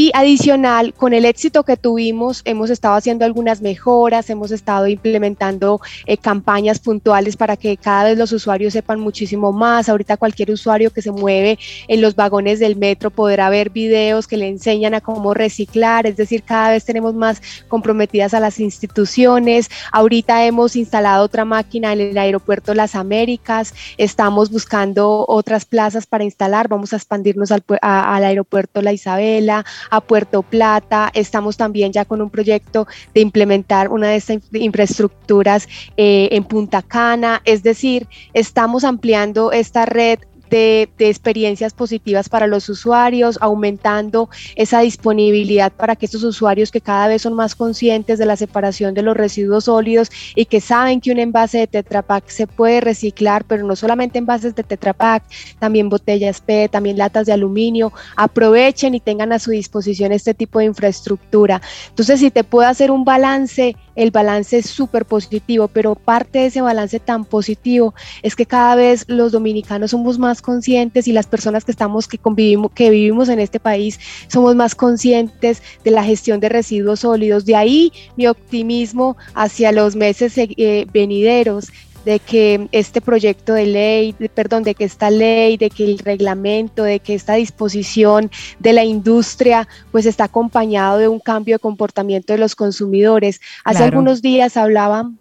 Y 0.00 0.12
adicional, 0.14 0.94
con 0.94 1.12
el 1.12 1.24
éxito 1.24 1.64
que 1.64 1.76
tuvimos, 1.76 2.42
hemos 2.44 2.70
estado 2.70 2.94
haciendo 2.94 3.24
algunas 3.24 3.60
mejoras, 3.62 4.30
hemos 4.30 4.52
estado 4.52 4.86
implementando 4.86 5.80
eh, 6.06 6.16
campañas 6.16 6.78
puntuales 6.78 7.36
para 7.36 7.56
que 7.56 7.76
cada 7.76 8.04
vez 8.04 8.16
los 8.16 8.30
usuarios 8.30 8.74
sepan 8.74 9.00
muchísimo 9.00 9.50
más. 9.50 9.88
Ahorita 9.88 10.16
cualquier 10.16 10.52
usuario 10.52 10.92
que 10.92 11.02
se 11.02 11.10
mueve 11.10 11.58
en 11.88 12.00
los 12.00 12.14
vagones 12.14 12.60
del 12.60 12.76
metro 12.76 13.10
podrá 13.10 13.50
ver 13.50 13.70
videos 13.70 14.28
que 14.28 14.36
le 14.36 14.46
enseñan 14.46 14.94
a 14.94 15.00
cómo 15.00 15.34
reciclar, 15.34 16.06
es 16.06 16.16
decir, 16.16 16.44
cada 16.44 16.70
vez 16.70 16.84
tenemos 16.84 17.14
más 17.14 17.42
comprometidas 17.66 18.34
a 18.34 18.38
las 18.38 18.60
instituciones. 18.60 19.68
Ahorita 19.90 20.46
hemos 20.46 20.76
instalado 20.76 21.24
otra 21.24 21.44
máquina 21.44 21.92
en 21.92 22.02
el 22.02 22.18
aeropuerto 22.18 22.72
Las 22.72 22.94
Américas, 22.94 23.74
estamos 23.96 24.52
buscando 24.52 25.24
otras 25.26 25.64
plazas 25.64 26.06
para 26.06 26.22
instalar, 26.22 26.68
vamos 26.68 26.92
a 26.92 26.96
expandirnos 26.98 27.50
al, 27.50 27.64
al 27.80 28.22
aeropuerto 28.22 28.80
La 28.80 28.92
Isabela, 28.92 29.64
a 29.90 30.00
Puerto 30.00 30.42
Plata. 30.42 31.10
Estamos 31.14 31.56
también 31.56 31.92
ya 31.92 32.04
con 32.04 32.20
un 32.20 32.30
proyecto 32.30 32.86
de 33.14 33.20
implementar 33.20 33.90
una 33.90 34.08
de 34.08 34.16
estas 34.16 34.38
infraestructuras 34.52 35.68
eh, 35.96 36.28
en 36.32 36.44
Punta 36.44 36.82
Cana. 36.82 37.42
Es 37.44 37.62
decir, 37.62 38.06
estamos 38.32 38.84
ampliando 38.84 39.52
esta 39.52 39.86
red 39.86 40.18
de, 40.48 40.88
experiencias 40.98 41.72
positivas 41.72 42.28
para 42.28 42.46
los 42.46 42.68
usuarios, 42.68 43.38
aumentando 43.40 44.28
esa 44.56 44.80
disponibilidad 44.80 45.72
para 45.72 45.96
que 45.96 46.06
estos 46.06 46.24
usuarios 46.24 46.70
que 46.70 46.80
cada 46.80 47.08
vez 47.08 47.22
son 47.22 47.34
más 47.34 47.54
conscientes 47.54 48.18
de 48.18 48.26
la 48.26 48.36
separación 48.36 48.94
de 48.94 49.02
los 49.02 49.16
residuos 49.16 49.64
sólidos 49.64 50.10
y 50.34 50.46
que 50.46 50.60
saben 50.60 51.00
que 51.00 51.10
un 51.10 51.18
envase 51.18 51.58
de 51.58 51.66
Tetra 51.66 52.02
Pak 52.02 52.28
se 52.28 52.46
puede 52.46 52.80
reciclar, 52.80 53.44
pero 53.44 53.66
no 53.66 53.76
solamente 53.76 54.18
envases 54.18 54.54
de 54.54 54.62
Tetra 54.62 54.92
Pak, 54.92 55.24
también 55.58 55.88
botellas 55.88 56.40
PET, 56.40 56.70
también 56.70 56.98
latas 56.98 57.26
de 57.26 57.32
aluminio, 57.32 57.92
aprovechen 58.16 58.94
y 58.94 59.00
tengan 59.00 59.32
a 59.32 59.38
su 59.38 59.50
disposición 59.50 60.12
este 60.12 60.34
tipo 60.34 60.58
de 60.58 60.66
infraestructura. 60.66 61.60
Entonces, 61.88 62.20
si 62.20 62.30
te 62.30 62.44
puedo 62.44 62.68
hacer 62.68 62.90
un 62.90 63.04
balance, 63.04 63.76
el 63.98 64.12
balance 64.12 64.58
es 64.58 64.66
súper 64.66 65.04
positivo, 65.04 65.66
pero 65.66 65.96
parte 65.96 66.38
de 66.38 66.46
ese 66.46 66.60
balance 66.60 67.00
tan 67.00 67.24
positivo 67.24 67.94
es 68.22 68.36
que 68.36 68.46
cada 68.46 68.76
vez 68.76 69.04
los 69.08 69.32
dominicanos 69.32 69.90
somos 69.90 70.20
más 70.20 70.40
conscientes 70.40 71.08
y 71.08 71.12
las 71.12 71.26
personas 71.26 71.64
que 71.64 71.72
estamos, 71.72 72.06
que 72.06 72.16
convivimos, 72.16 72.70
que 72.70 72.90
vivimos 72.90 73.28
en 73.28 73.40
este 73.40 73.58
país, 73.58 73.98
somos 74.28 74.54
más 74.54 74.76
conscientes 74.76 75.64
de 75.82 75.90
la 75.90 76.04
gestión 76.04 76.38
de 76.38 76.48
residuos 76.48 77.00
sólidos. 77.00 77.44
De 77.44 77.56
ahí 77.56 77.92
mi 78.16 78.28
optimismo 78.28 79.16
hacia 79.34 79.72
los 79.72 79.96
meses 79.96 80.34
eh, 80.36 80.86
venideros 80.92 81.72
de 82.08 82.20
que 82.20 82.68
este 82.72 83.02
proyecto 83.02 83.52
de 83.52 83.66
ley, 83.66 84.14
perdón, 84.34 84.62
de 84.62 84.74
que 84.74 84.84
esta 84.84 85.10
ley, 85.10 85.58
de 85.58 85.68
que 85.68 85.84
el 85.84 85.98
reglamento, 85.98 86.82
de 86.82 87.00
que 87.00 87.12
esta 87.12 87.34
disposición 87.34 88.30
de 88.58 88.72
la 88.72 88.82
industria, 88.82 89.68
pues 89.92 90.06
está 90.06 90.24
acompañado 90.24 90.96
de 90.96 91.06
un 91.06 91.20
cambio 91.20 91.56
de 91.56 91.58
comportamiento 91.58 92.32
de 92.32 92.38
los 92.38 92.54
consumidores. 92.54 93.42
Hace 93.62 93.84
algunos 93.84 94.22
días 94.22 94.56
hablaban 94.56 95.18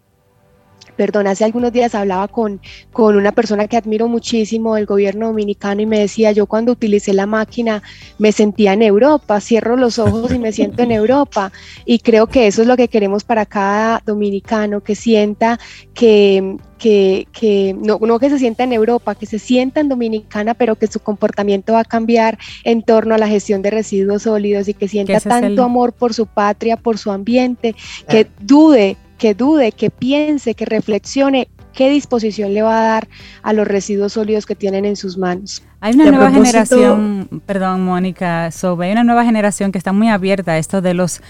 perdón, 0.96 1.28
hace 1.28 1.46
algunos 1.46 1.72
días 1.72 1.94
hablaba 1.94 2.28
con, 2.28 2.60
con 2.92 3.16
una 3.16 3.32
persona 3.32 3.68
que 3.68 3.78
admiro 3.78 4.08
muchísimo 4.08 4.76
del 4.76 4.88
gobierno 4.88 5.28
dominicano 5.28 5.82
y 5.82 5.86
me 5.86 6.00
decía, 6.00 6.32
yo 6.32 6.48
cuando 6.48 6.72
utilicé 6.72 7.14
la 7.14 7.28
máquina 7.28 7.84
me 8.18 8.32
sentía 8.32 8.74
en 8.74 8.82
Europa, 8.82 9.40
cierro 9.40 9.78
los 9.78 10.00
ojos 10.00 10.34
y 10.34 10.40
me 10.40 10.52
siento 10.52 10.82
en 10.82 10.92
Europa. 11.04 11.52
Y 11.86 12.00
creo 12.00 12.26
que 12.26 12.48
eso 12.48 12.64
es 12.64 12.68
lo 12.68 12.76
que 12.76 12.88
queremos 12.88 13.24
para 13.24 13.46
cada 13.46 14.02
dominicano, 14.06 14.82
que 14.82 14.96
sienta 14.96 15.60
que, 15.94 16.58
que, 16.78 17.28
que 17.32 17.76
no, 17.78 18.00
no, 18.02 18.20
que 18.20 18.30
se 18.30 18.40
sienta 18.40 18.64
en 18.64 18.74
Europa, 18.74 19.16
que 19.16 19.26
se 19.26 19.40
sienta 19.40 19.80
en 19.80 19.90
Dominicana, 19.90 20.54
pero 20.54 20.76
que 20.76 20.88
su 20.88 21.00
comportamiento 21.00 21.74
va 21.74 21.82
a 21.82 21.86
cambiar 21.86 22.38
en 22.64 22.84
torno 22.84 23.16
a 23.16 23.18
la 23.18 23.28
gestión 23.28 23.62
de 23.62 23.72
residuos 23.72 24.24
sólidos 24.24 24.68
y 24.68 24.74
que 24.74 24.88
sienta 24.88 25.20
tanto 25.20 25.64
amor 25.64 25.94
por 25.94 26.14
su 26.14 26.28
patria, 26.28 26.78
por 26.78 26.98
su 26.98 27.12
ambiente, 27.12 27.76
que 28.08 28.28
dude 28.40 28.98
que 29.18 29.34
dude, 29.34 29.72
que 29.72 29.90
piense, 29.90 30.54
que 30.54 30.66
reflexione 30.66 31.48
qué 31.74 31.90
disposición 31.90 32.54
le 32.54 32.62
va 32.62 32.80
a 32.80 32.84
dar 32.84 33.08
a 33.44 33.54
los 33.54 33.68
residuos 33.68 34.14
sólidos 34.14 34.46
que 34.46 34.56
tienen 34.56 34.86
en 34.86 34.96
sus 34.96 35.18
manos. 35.18 35.64
Hay 35.80 35.94
una 35.94 36.12
nueva 36.12 36.32
generación, 36.32 37.42
perdón 37.46 37.84
Mónica, 37.84 38.52
sobre 38.52 38.88
hay 38.88 38.94
una 38.94 39.04
nueva 39.04 39.24
generación 39.26 39.72
que 39.72 39.78
está 39.78 39.92
muy 39.92 40.10
abierta 40.10 40.54
a 40.54 40.58
esto 40.58 40.82
de 40.82 40.94
los 40.96 41.22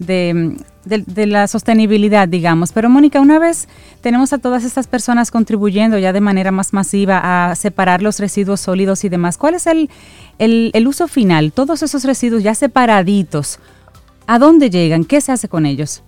de, 0.00 0.56
de, 0.84 1.26
la 1.26 1.46
sostenibilidad, 1.48 2.28
digamos. 2.28 2.72
Pero 2.72 2.90
Mónica, 2.90 3.20
una 3.20 3.38
vez 3.38 3.68
tenemos 4.00 4.32
a 4.32 4.38
todas 4.38 4.64
estas 4.64 4.86
personas 4.86 5.30
contribuyendo 5.30 5.98
ya 5.98 6.12
de 6.12 6.20
manera 6.20 6.50
más 6.50 6.72
masiva 6.72 7.50
a 7.50 7.54
separar 7.54 8.02
los 8.02 8.18
residuos 8.18 8.60
sólidos 8.60 9.04
y 9.04 9.08
demás, 9.08 9.38
¿cuál 9.38 9.54
es 9.54 9.66
el, 9.66 9.90
el, 10.38 10.70
el 10.74 10.86
uso 10.86 11.08
final? 11.08 11.52
Todos 11.52 11.82
esos 11.82 12.04
residuos 12.04 12.42
ya 12.42 12.54
separaditos, 12.54 13.58
¿a 14.26 14.38
dónde 14.38 14.70
llegan? 14.70 15.04
¿Qué 15.04 15.20
se 15.20 15.32
hace 15.32 15.48
con 15.48 15.66
ellos? 15.66 16.02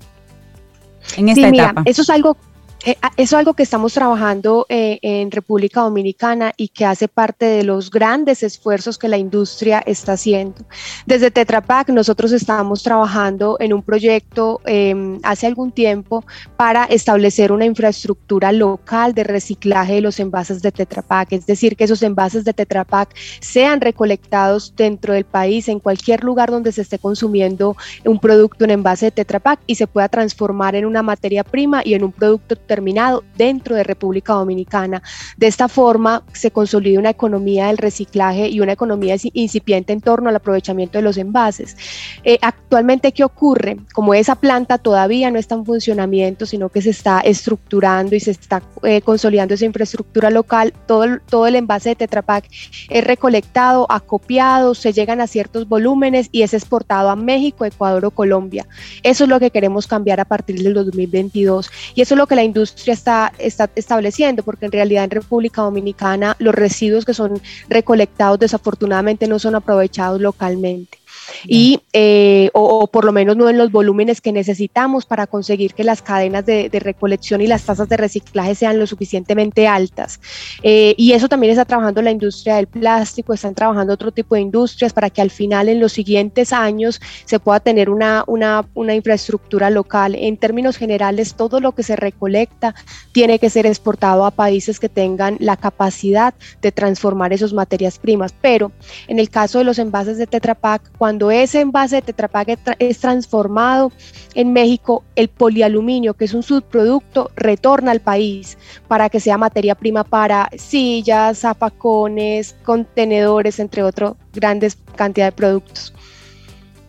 en 1.16 1.28
esta 1.28 1.48
etapa. 1.48 1.82
eso 1.84 2.02
es 2.02 2.10
algo 2.10 2.36
eso 2.84 2.98
es 3.16 3.32
algo 3.32 3.54
que 3.54 3.62
estamos 3.62 3.94
trabajando 3.94 4.66
eh, 4.68 4.98
en 5.00 5.30
República 5.30 5.80
Dominicana 5.80 6.52
y 6.56 6.68
que 6.68 6.84
hace 6.84 7.08
parte 7.08 7.46
de 7.46 7.64
los 7.64 7.90
grandes 7.90 8.42
esfuerzos 8.42 8.98
que 8.98 9.08
la 9.08 9.16
industria 9.16 9.82
está 9.86 10.12
haciendo. 10.12 10.66
Desde 11.06 11.30
Tetra 11.30 11.62
Pak 11.62 11.88
nosotros 11.88 12.32
estamos 12.32 12.82
trabajando 12.82 13.56
en 13.58 13.72
un 13.72 13.82
proyecto 13.82 14.60
em, 14.66 15.18
hace 15.22 15.46
algún 15.46 15.72
tiempo 15.72 16.24
para 16.56 16.84
establecer 16.84 17.52
una 17.52 17.64
infraestructura 17.64 18.52
local 18.52 19.14
de 19.14 19.24
reciclaje 19.24 19.94
de 19.94 20.00
los 20.02 20.20
envases 20.20 20.60
de 20.60 20.70
Tetra 20.70 21.00
Pak, 21.00 21.32
es 21.32 21.46
decir, 21.46 21.76
que 21.76 21.84
esos 21.84 22.02
envases 22.02 22.44
de 22.44 22.52
Tetra 22.52 22.84
Pak 22.84 23.14
sean 23.40 23.80
recolectados 23.80 24.74
dentro 24.76 25.14
del 25.14 25.24
país, 25.24 25.68
en 25.68 25.80
cualquier 25.80 26.22
lugar 26.22 26.50
donde 26.50 26.72
se 26.72 26.82
esté 26.82 26.98
consumiendo 26.98 27.76
un 28.04 28.18
producto 28.18 28.64
en 28.64 28.72
envase 28.72 29.06
de 29.06 29.10
Tetra 29.12 29.40
Pak 29.40 29.60
y 29.66 29.76
se 29.76 29.86
pueda 29.86 30.08
transformar 30.08 30.74
en 30.74 30.84
una 30.84 31.02
materia 31.02 31.44
prima 31.44 31.80
y 31.82 31.94
en 31.94 32.04
un 32.04 32.12
producto 32.12 32.56
terminado 32.74 33.22
dentro 33.36 33.76
de 33.76 33.84
República 33.84 34.32
Dominicana. 34.32 35.00
De 35.36 35.46
esta 35.46 35.68
forma 35.68 36.24
se 36.32 36.50
consolida 36.50 36.98
una 36.98 37.10
economía 37.10 37.68
del 37.68 37.78
reciclaje 37.78 38.48
y 38.48 38.58
una 38.58 38.72
economía 38.72 39.14
incipiente 39.32 39.92
en 39.92 40.00
torno 40.00 40.28
al 40.28 40.34
aprovechamiento 40.34 40.98
de 40.98 41.02
los 41.02 41.16
envases. 41.16 41.76
Eh, 42.24 42.38
actualmente, 42.42 43.12
¿qué 43.12 43.22
ocurre? 43.22 43.76
Como 43.92 44.12
esa 44.12 44.34
planta 44.34 44.78
todavía 44.78 45.30
no 45.30 45.38
está 45.38 45.54
en 45.54 45.64
funcionamiento, 45.64 46.46
sino 46.46 46.68
que 46.68 46.82
se 46.82 46.90
está 46.90 47.20
estructurando 47.20 48.16
y 48.16 48.20
se 48.20 48.32
está 48.32 48.60
eh, 48.82 49.00
consolidando 49.02 49.54
esa 49.54 49.66
infraestructura 49.66 50.30
local, 50.30 50.72
todo, 50.88 51.04
todo 51.28 51.46
el 51.46 51.54
envase 51.54 51.90
de 51.90 51.94
Tetra 51.94 52.22
Pak 52.22 52.46
es 52.90 53.04
recolectado, 53.04 53.86
acopiado, 53.88 54.74
se 54.74 54.92
llegan 54.92 55.20
a 55.20 55.28
ciertos 55.28 55.68
volúmenes 55.68 56.28
y 56.32 56.42
es 56.42 56.54
exportado 56.54 57.08
a 57.08 57.14
México, 57.14 57.64
Ecuador 57.64 58.04
o 58.04 58.10
Colombia. 58.10 58.66
Eso 59.04 59.24
es 59.24 59.30
lo 59.30 59.38
que 59.38 59.50
queremos 59.50 59.86
cambiar 59.86 60.18
a 60.18 60.24
partir 60.24 60.60
del 60.60 60.74
2022 60.74 61.70
y 61.94 62.02
eso 62.02 62.14
es 62.14 62.18
lo 62.18 62.26
que 62.26 62.34
la 62.34 62.42
industria 62.42 62.63
industria 62.64 62.94
está, 62.94 63.32
está 63.38 63.70
estableciendo, 63.74 64.42
porque 64.42 64.66
en 64.66 64.72
realidad 64.72 65.04
en 65.04 65.10
República 65.10 65.62
Dominicana 65.62 66.34
los 66.38 66.54
residuos 66.54 67.04
que 67.04 67.14
son 67.14 67.40
recolectados 67.68 68.38
desafortunadamente 68.38 69.28
no 69.28 69.38
son 69.38 69.54
aprovechados 69.54 70.20
localmente. 70.20 70.98
Y 71.46 71.80
eh, 71.92 72.50
o, 72.52 72.86
por 72.86 73.04
lo 73.04 73.12
menos 73.12 73.36
no 73.36 73.48
en 73.48 73.58
los 73.58 73.70
volúmenes 73.70 74.20
que 74.20 74.32
necesitamos 74.32 75.06
para 75.06 75.26
conseguir 75.26 75.74
que 75.74 75.84
las 75.84 76.02
cadenas 76.02 76.44
de, 76.46 76.70
recolección 76.74 77.40
y 77.40 77.46
las 77.46 77.62
tasas 77.62 77.88
de 77.88 77.96
reciclaje 77.96 78.54
sean 78.54 78.78
lo 78.78 78.86
suficientemente 78.86 79.68
altas. 79.68 80.20
Eh, 80.62 80.94
y 80.98 81.12
eso 81.12 81.28
también 81.28 81.52
está 81.52 81.64
trabajando 81.64 82.02
la 82.02 82.10
industria 82.10 82.56
del 82.56 82.66
plástico, 82.66 83.32
están 83.32 83.54
trabajando 83.54 83.92
otro 83.92 84.12
tipo 84.12 84.34
de 84.34 84.42
industrias 84.42 84.92
para 84.92 85.08
que 85.10 85.22
al 85.22 85.30
final 85.30 85.68
en 85.68 85.80
los 85.80 85.92
siguientes 85.92 86.52
años 86.52 87.00
se 87.24 87.38
pueda 87.38 87.60
tener 87.60 87.90
una, 87.90 88.24
una, 88.26 88.66
una 88.74 88.94
infraestructura 88.94 89.70
local. 89.70 90.14
En 90.14 90.36
términos 90.36 90.76
generales, 90.76 91.34
todo 91.34 91.60
lo 91.60 91.72
que 91.72 91.82
se 91.82 91.96
recolecta 91.96 92.74
tiene 93.12 93.38
que 93.38 93.50
ser 93.50 93.66
exportado 93.66 94.26
a 94.26 94.30
países 94.30 94.80
que 94.80 94.88
tengan 94.88 95.36
la 95.40 95.56
capacidad 95.56 96.34
de 96.60 96.72
transformar 96.72 97.32
esas 97.32 97.52
materias 97.52 97.98
primas. 97.98 98.34
Pero 98.40 98.72
en 99.08 99.18
el 99.18 99.30
caso 99.30 99.58
de 99.58 99.64
los 99.64 99.78
envases 99.78 100.18
de 100.18 100.26
Tetra 100.26 100.54
Pak, 100.54 100.90
cuando 100.98 101.23
ese 101.30 101.60
envase 101.60 101.96
de 101.96 102.02
Tetra 102.02 102.28
Pak 102.28 102.58
es 102.78 102.98
transformado 102.98 103.92
en 104.34 104.52
México, 104.52 105.04
el 105.16 105.28
polialuminio, 105.28 106.14
que 106.14 106.24
es 106.24 106.34
un 106.34 106.42
subproducto, 106.42 107.30
retorna 107.36 107.90
al 107.90 108.00
país 108.00 108.58
para 108.88 109.08
que 109.08 109.20
sea 109.20 109.38
materia 109.38 109.74
prima 109.74 110.04
para 110.04 110.48
sillas, 110.56 111.38
zapacones, 111.38 112.54
contenedores, 112.64 113.58
entre 113.58 113.82
otros 113.82 114.16
grandes 114.32 114.76
cantidades 114.96 115.34
de 115.34 115.36
productos. 115.36 115.94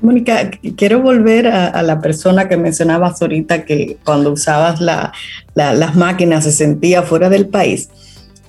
Mónica, 0.01 0.51
quiero 0.75 1.01
volver 1.01 1.47
a, 1.47 1.81
la 1.81 1.99
persona 1.99 2.47
que 2.47 2.57
mencionabas 2.57 3.21
ahorita 3.21 3.65
que 3.65 3.97
cuando 4.03 4.31
usabas 4.31 4.79
las 4.81 5.95
máquinas 5.95 6.43
se 6.43 6.51
sentía 6.51 7.01
fuera 7.01 7.29
del 7.29 7.47
país. 7.47 7.89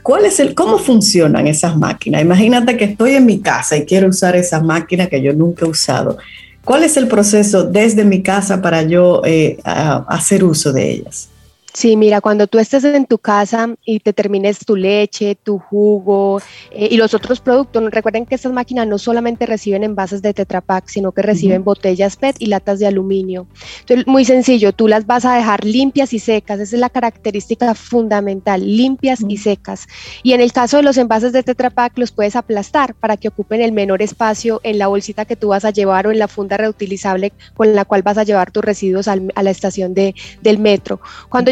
¿Cuál 0.07 0.25
es 0.25 0.39
el, 0.39 0.55
¿Cómo 0.55 0.79
funcionan 0.79 1.49
esas 1.49 1.77
máquinas? 1.77 2.23
Imagínate 2.23 2.77
que 2.77 2.85
estoy 2.85 3.17
en 3.17 3.27
mi 3.27 3.41
casa 3.41 3.77
y 3.77 3.85
quiero 3.85 4.07
usar 4.07 4.37
esa 4.37 4.61
máquina 4.61 5.09
que 5.09 5.21
yo 5.21 5.33
nunca 5.33 5.67
he 5.67 5.69
usado. 5.69 6.17
¿Cuál 6.65 6.85
es 6.85 6.97
el 6.97 7.09
proceso 7.09 7.65
desde 7.65 8.05
mi 8.05 8.23
casa 8.23 8.63
para 8.63 8.85
yo 8.85 9.23
eh, 9.25 9.59
hacer 9.65 10.45
uso 10.45 10.73
de 10.73 10.93
ellas? 10.93 11.29
Sí, 11.77 11.95
mira, 11.95 12.23
cuando 12.23 12.47
tú 12.47 12.59
estés 12.59 12.85
en 12.85 13.05
tu 13.05 13.19
casa 13.19 13.69
y 13.85 14.01
te 14.01 14.15
termines 14.15 14.61
tu 14.61 14.77
leche, 14.77 15.35
tu 15.35 15.59
jugo 15.59 16.41
eh, 16.71 16.89
y 16.91 16.97
los 16.97 17.13
otros 17.13 17.41
productos, 17.41 17.91
recuerden 17.91 18.25
que 18.25 18.35
estas 18.35 18.51
máquinas 18.51 18.87
no 18.87 18.97
solamente 18.97 19.45
reciben 19.45 19.85
envases 19.85 20.23
de 20.23 20.33
Tetra 20.33 20.63
Pak, 20.63 20.89
sino 20.89 21.13
que 21.13 21.21
reciben 21.21 21.65
botellas 21.65 22.17
PET 22.17 22.37
y 22.39 22.47
latas 22.47 22.79
de 22.79 22.87
aluminio. 22.87 23.47
Entonces, 23.81 24.07
muy 24.07 24.25
sencillo, 24.25 24.73
tú 24.73 24.89
las 24.89 25.05
vas 25.05 25.27
a 25.27 25.35
dejar 25.35 25.67
limpias 25.67 26.15
y 26.15 26.19
secas, 26.19 26.61
esa 26.61 26.77
es 26.77 26.81
la 26.81 26.89
característica 26.89 27.75
fundamental, 27.75 28.63
limpias 28.67 29.21
y 29.29 29.37
secas. 29.37 29.87
Y 30.23 30.33
en 30.33 30.41
el 30.41 30.55
caso 30.55 30.79
de 30.79 30.83
los 30.83 30.97
envases 30.97 31.35
de 31.35 31.43
Tetra 31.43 31.69
Pak, 31.69 31.99
los 31.99 32.11
puedes 32.11 32.37
aplastar 32.37 32.95
para 32.95 33.19
que 33.19 33.29
ocupen 33.29 33.61
el 33.61 33.73
menor 33.73 34.01
espacio 34.01 34.63
en 34.63 34.79
la 34.79 34.87
bolsita 34.87 35.27
que 35.27 35.37
tú 35.37 35.49
vas 35.49 35.67
a 35.67 35.73
llevar 35.73 36.07
o 36.07 36.11
en 36.11 36.21
la 36.21 36.29
funda 36.29 36.57
reutilizable 36.57 37.35
con 37.53 37.75
la 37.75 37.85
cual 37.85 38.01
vas 38.01 38.17
a 38.17 38.25
llevar 38.25 38.51
tus 38.51 38.65
residuos 38.65 39.09
a 39.09 39.17
la 39.17 39.51
estación 39.51 39.93
de, 39.93 40.15
del 40.41 40.59
metro. 40.59 41.01
Cuando 41.29 41.51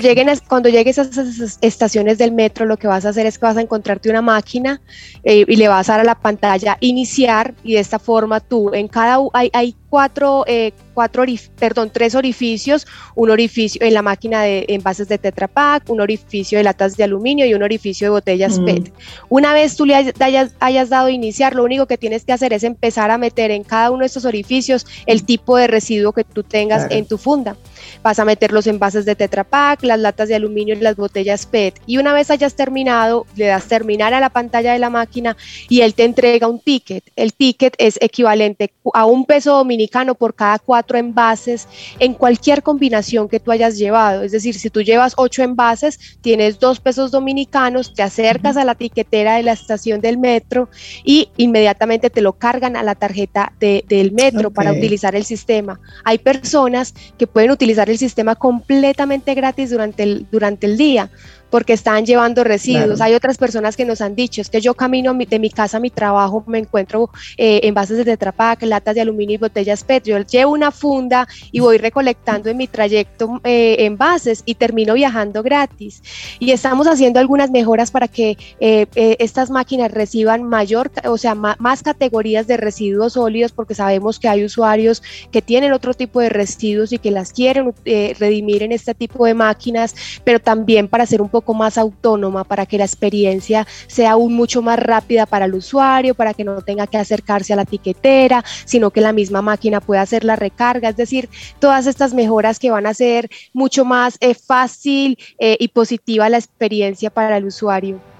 cuando 0.48 0.68
llegues 0.68 0.98
a 0.98 1.02
esas 1.02 1.58
estaciones 1.60 2.18
del 2.18 2.32
metro, 2.32 2.66
lo 2.66 2.76
que 2.76 2.86
vas 2.86 3.04
a 3.04 3.10
hacer 3.10 3.26
es 3.26 3.38
que 3.38 3.46
vas 3.46 3.56
a 3.56 3.60
encontrarte 3.60 4.10
una 4.10 4.22
máquina 4.22 4.80
eh, 5.22 5.44
y 5.46 5.56
le 5.56 5.68
vas 5.68 5.88
a 5.88 5.92
dar 5.92 6.00
a 6.00 6.04
la 6.04 6.14
pantalla 6.14 6.76
iniciar 6.80 7.54
y 7.62 7.74
de 7.74 7.80
esta 7.80 7.98
forma 7.98 8.40
tú 8.40 8.72
en 8.74 8.88
cada 8.88 9.18
hay, 9.32 9.50
hay 9.52 9.74
cuatro, 9.88 10.44
eh, 10.46 10.72
cuatro 10.94 11.24
perdón, 11.58 11.90
tres 11.92 12.14
orificios, 12.14 12.86
un 13.14 13.30
orificio 13.30 13.82
en 13.82 13.94
la 13.94 14.02
máquina 14.02 14.42
de 14.42 14.64
envases 14.68 15.08
de 15.08 15.18
Tetra 15.18 15.48
Pak, 15.48 15.88
un 15.90 16.00
orificio 16.00 16.58
de 16.58 16.64
latas 16.64 16.96
de 16.96 17.04
aluminio 17.04 17.46
y 17.46 17.54
un 17.54 17.62
orificio 17.62 18.06
de 18.06 18.10
botellas 18.10 18.58
mm. 18.58 18.64
PET. 18.64 18.92
Una 19.28 19.52
vez 19.52 19.76
tú 19.76 19.86
le 19.86 19.94
hayas, 19.94 20.52
hayas, 20.60 20.88
dado 20.88 21.08
iniciar, 21.08 21.54
lo 21.54 21.64
único 21.64 21.86
que 21.86 21.98
tienes 21.98 22.24
que 22.24 22.32
hacer 22.32 22.52
es 22.52 22.64
empezar 22.64 23.10
a 23.10 23.18
meter 23.18 23.50
en 23.50 23.64
cada 23.64 23.90
uno 23.90 24.00
de 24.00 24.06
estos 24.06 24.24
orificios 24.24 24.86
el 25.06 25.24
tipo 25.24 25.56
de 25.56 25.66
residuo 25.66 26.12
que 26.12 26.24
tú 26.24 26.42
tengas 26.42 26.90
en 26.90 27.06
tu 27.06 27.18
funda. 27.18 27.56
Vas 28.02 28.18
a 28.18 28.24
meter 28.24 28.52
los 28.52 28.66
envases 28.66 29.04
de 29.04 29.14
Tetra 29.14 29.44
Pak, 29.44 29.82
las 29.82 29.98
latas 29.98 30.28
de 30.28 30.34
aluminio 30.34 30.74
y 30.74 30.80
las 30.80 30.96
botellas 30.96 31.46
PET. 31.46 31.80
Y 31.86 31.98
una 31.98 32.12
vez 32.12 32.30
hayas 32.30 32.54
terminado, 32.54 33.26
le 33.36 33.46
das 33.46 33.66
terminar 33.66 34.14
a 34.14 34.20
la 34.20 34.30
pantalla 34.30 34.72
de 34.72 34.78
la 34.78 34.90
máquina 34.90 35.36
y 35.68 35.80
él 35.80 35.94
te 35.94 36.04
entrega 36.04 36.48
un 36.48 36.60
ticket. 36.60 37.04
El 37.16 37.32
ticket 37.32 37.74
es 37.78 37.98
equivalente 38.00 38.72
a 38.92 39.06
un 39.06 39.24
peso 39.24 39.56
dominicano 39.56 40.14
por 40.14 40.34
cada 40.34 40.58
cuatro 40.58 40.83
envases 40.92 41.68
en 41.98 42.14
cualquier 42.14 42.62
combinación 42.62 43.28
que 43.28 43.40
tú 43.40 43.50
hayas 43.50 43.78
llevado. 43.78 44.22
Es 44.22 44.32
decir, 44.32 44.54
si 44.54 44.70
tú 44.70 44.82
llevas 44.82 45.14
ocho 45.16 45.42
envases, 45.42 46.18
tienes 46.20 46.58
dos 46.58 46.80
pesos 46.80 47.10
dominicanos, 47.10 47.94
te 47.94 48.02
acercas 48.02 48.56
a 48.56 48.64
la 48.64 48.74
tiquetera 48.74 49.36
de 49.36 49.42
la 49.42 49.52
estación 49.52 50.00
del 50.00 50.18
metro 50.18 50.68
y 51.04 51.30
inmediatamente 51.36 52.10
te 52.10 52.20
lo 52.20 52.34
cargan 52.34 52.76
a 52.76 52.82
la 52.82 52.94
tarjeta 52.94 53.52
del 53.58 54.12
metro 54.12 54.50
para 54.50 54.72
utilizar 54.72 55.14
el 55.14 55.24
sistema. 55.24 55.80
Hay 56.04 56.18
personas 56.18 56.94
que 57.18 57.26
pueden 57.26 57.50
utilizar 57.50 57.88
el 57.88 57.98
sistema 57.98 58.34
completamente 58.34 59.34
gratis 59.34 59.70
durante 59.70 60.02
el, 60.02 60.26
durante 60.30 60.66
el 60.66 60.76
día 60.76 61.10
porque 61.54 61.72
están 61.72 62.04
llevando 62.04 62.42
residuos. 62.42 63.00
Hay 63.00 63.14
otras 63.14 63.38
personas 63.38 63.76
que 63.76 63.84
nos 63.84 64.00
han 64.00 64.16
dicho, 64.16 64.40
es 64.40 64.50
que 64.50 64.60
yo 64.60 64.74
camino 64.74 65.14
de 65.14 65.38
mi 65.38 65.50
casa 65.50 65.76
a 65.76 65.80
mi 65.80 65.88
trabajo, 65.88 66.42
me 66.48 66.58
encuentro 66.58 67.10
eh, 67.36 67.60
envases 67.62 67.96
de 67.96 68.04
Tetra 68.04 68.32
Pak, 68.32 68.64
latas 68.64 68.96
de 68.96 69.00
aluminio 69.00 69.36
y 69.36 69.38
botellas 69.38 69.84
PET. 69.84 70.02
Yo 70.02 70.18
llevo 70.18 70.50
una 70.50 70.72
funda 70.72 71.28
y 71.52 71.60
voy 71.60 71.78
recolectando 71.78 72.50
en 72.50 72.56
mi 72.56 72.66
trayecto 72.66 73.40
eh, 73.44 73.76
envases 73.84 74.42
y 74.44 74.56
termino 74.56 74.94
viajando 74.94 75.44
gratis. 75.44 76.02
Y 76.40 76.50
estamos 76.50 76.88
haciendo 76.88 77.20
algunas 77.20 77.52
mejoras 77.52 77.92
para 77.92 78.08
que 78.08 78.36
eh, 78.58 78.88
estas 79.20 79.48
máquinas 79.48 79.92
reciban 79.92 80.42
mayor, 80.42 80.90
o 81.04 81.18
sea, 81.18 81.36
más 81.36 81.84
categorías 81.84 82.48
de 82.48 82.56
residuos 82.56 83.12
sólidos, 83.12 83.52
porque 83.52 83.76
sabemos 83.76 84.18
que 84.18 84.26
hay 84.26 84.44
usuarios 84.44 85.04
que 85.30 85.40
tienen 85.40 85.72
otro 85.72 85.94
tipo 85.94 86.18
de 86.18 86.30
residuos 86.30 86.92
y 86.92 86.98
que 86.98 87.12
las 87.12 87.32
quieren 87.32 87.72
redimir 87.84 88.64
en 88.64 88.72
este 88.72 88.92
tipo 88.92 89.24
de 89.24 89.34
máquinas, 89.34 89.94
pero 90.24 90.40
también 90.40 90.88
para 90.88 91.04
hacer 91.04 91.22
un 91.22 91.28
poco 91.28 91.43
más 91.52 91.76
autónoma 91.76 92.44
para 92.44 92.64
que 92.64 92.78
la 92.78 92.84
experiencia 92.84 93.66
sea 93.86 94.12
aún 94.12 94.34
mucho 94.34 94.62
más 94.62 94.78
rápida 94.78 95.26
para 95.26 95.44
el 95.44 95.54
usuario, 95.54 96.14
para 96.14 96.32
que 96.32 96.44
no 96.44 96.62
tenga 96.62 96.86
que 96.86 96.96
acercarse 96.96 97.52
a 97.52 97.56
la 97.56 97.64
tiquetera, 97.64 98.44
sino 98.64 98.90
que 98.90 99.00
la 99.00 99.12
misma 99.12 99.42
máquina 99.42 99.80
pueda 99.80 100.00
hacer 100.00 100.24
la 100.24 100.36
recarga. 100.36 100.88
Es 100.88 100.96
decir, 100.96 101.28
todas 101.58 101.86
estas 101.86 102.14
mejoras 102.14 102.58
que 102.58 102.70
van 102.70 102.86
a 102.86 102.94
ser 102.94 103.28
mucho 103.52 103.84
más 103.84 104.16
eh, 104.20 104.34
fácil 104.34 105.18
eh, 105.38 105.56
y 105.60 105.68
positiva 105.68 106.28
la 106.28 106.38
experiencia 106.38 107.10
para 107.10 107.36
el 107.36 107.44
usuario. 107.44 108.13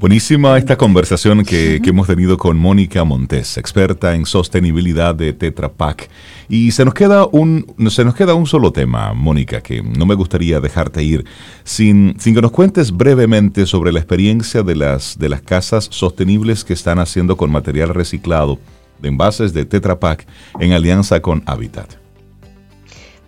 Buenísima 0.00 0.56
esta 0.56 0.78
conversación 0.78 1.44
que, 1.44 1.78
hemos 1.84 2.06
tenido 2.06 2.38
con 2.38 2.56
Mónica 2.56 3.04
Montes, 3.04 3.58
experta 3.58 4.14
en 4.14 4.24
sostenibilidad 4.24 5.14
de 5.14 5.34
Tetra 5.34 5.70
Pak. 5.70 6.08
Y 6.48 6.70
se 6.70 6.86
nos 6.86 6.94
queda 6.94 7.26
un, 7.26 7.66
se 7.90 8.06
nos 8.06 8.14
queda 8.14 8.32
un 8.32 8.46
solo 8.46 8.72
tema, 8.72 9.12
Mónica, 9.12 9.60
que 9.60 9.82
no 9.82 10.06
me 10.06 10.14
gustaría 10.14 10.58
dejarte 10.58 11.02
ir 11.02 11.26
sin, 11.64 12.14
sin 12.18 12.34
que 12.34 12.40
nos 12.40 12.50
cuentes 12.50 12.92
brevemente 12.92 13.66
sobre 13.66 13.92
la 13.92 13.98
experiencia 13.98 14.62
de 14.62 14.74
las, 14.74 15.18
de 15.18 15.28
las 15.28 15.42
casas 15.42 15.88
sostenibles 15.90 16.64
que 16.64 16.72
están 16.72 16.98
haciendo 16.98 17.36
con 17.36 17.52
material 17.52 17.90
reciclado 17.90 18.58
de 19.02 19.08
envases 19.08 19.52
de 19.52 19.66
Tetra 19.66 20.00
Pak 20.00 20.26
en 20.60 20.72
alianza 20.72 21.20
con 21.20 21.42
Habitat. 21.44 21.99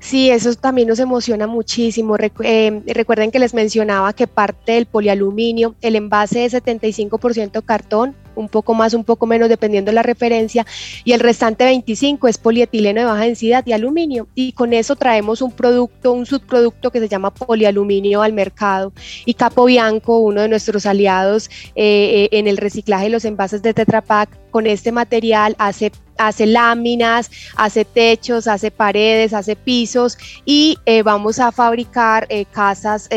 Sí, 0.02 0.30
eso 0.30 0.52
también 0.56 0.88
nos 0.88 0.98
emociona 0.98 1.46
muchísimo. 1.46 2.16
Eh, 2.42 2.82
recuerden 2.86 3.30
que 3.30 3.38
les 3.38 3.54
mencionaba 3.54 4.12
que 4.12 4.26
parte 4.26 4.72
del 4.72 4.86
polialuminio, 4.86 5.76
el 5.80 5.94
envase 5.94 6.44
es 6.44 6.54
75% 6.54 7.62
cartón, 7.64 8.16
un 8.34 8.48
poco 8.48 8.74
más, 8.74 8.94
un 8.94 9.04
poco 9.04 9.26
menos, 9.26 9.48
dependiendo 9.48 9.90
de 9.90 9.94
la 9.94 10.02
referencia, 10.02 10.66
y 11.04 11.12
el 11.12 11.20
restante 11.20 11.64
25 11.64 12.26
es 12.26 12.36
polietileno 12.36 13.00
de 13.00 13.06
baja 13.06 13.22
densidad 13.22 13.64
y 13.64 13.74
aluminio. 13.74 14.26
Y 14.34 14.52
con 14.52 14.72
eso 14.72 14.96
traemos 14.96 15.40
un 15.40 15.52
producto, 15.52 16.12
un 16.12 16.26
subproducto 16.26 16.90
que 16.90 16.98
se 16.98 17.08
llama 17.08 17.32
polialuminio 17.32 18.22
al 18.22 18.32
mercado. 18.32 18.92
Y 19.24 19.34
Capo 19.34 19.66
Bianco, 19.66 20.18
uno 20.18 20.40
de 20.40 20.48
nuestros 20.48 20.84
aliados 20.84 21.48
eh, 21.76 22.28
eh, 22.32 22.38
en 22.38 22.48
el 22.48 22.56
reciclaje 22.56 23.04
de 23.04 23.10
los 23.10 23.24
envases 23.24 23.62
de 23.62 23.72
Tetra 23.72 24.00
Pak, 24.00 24.41
con 24.52 24.68
este 24.68 24.92
material 24.92 25.56
hace 25.58 25.90
hace 26.18 26.46
láminas, 26.46 27.30
hace 27.56 27.84
techos, 27.84 28.46
hace 28.46 28.70
paredes, 28.70 29.32
hace 29.32 29.56
pisos 29.56 30.16
y 30.44 30.78
eh, 30.86 31.02
vamos 31.02 31.40
a 31.40 31.50
fabricar 31.50 32.28
casas 32.52 33.08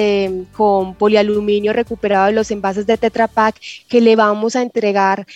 con 0.54 0.96
polialuminio 0.96 1.74
recuperado 1.74 2.28
de 2.28 2.32
los 2.32 2.50
envases 2.50 2.88
de 2.88 2.98
Tetra 2.98 3.28
Pak 3.28 3.58
que 3.88 4.02
le 4.02 4.16
vamos 4.16 4.56
a 4.56 4.64
entregar 4.64 5.28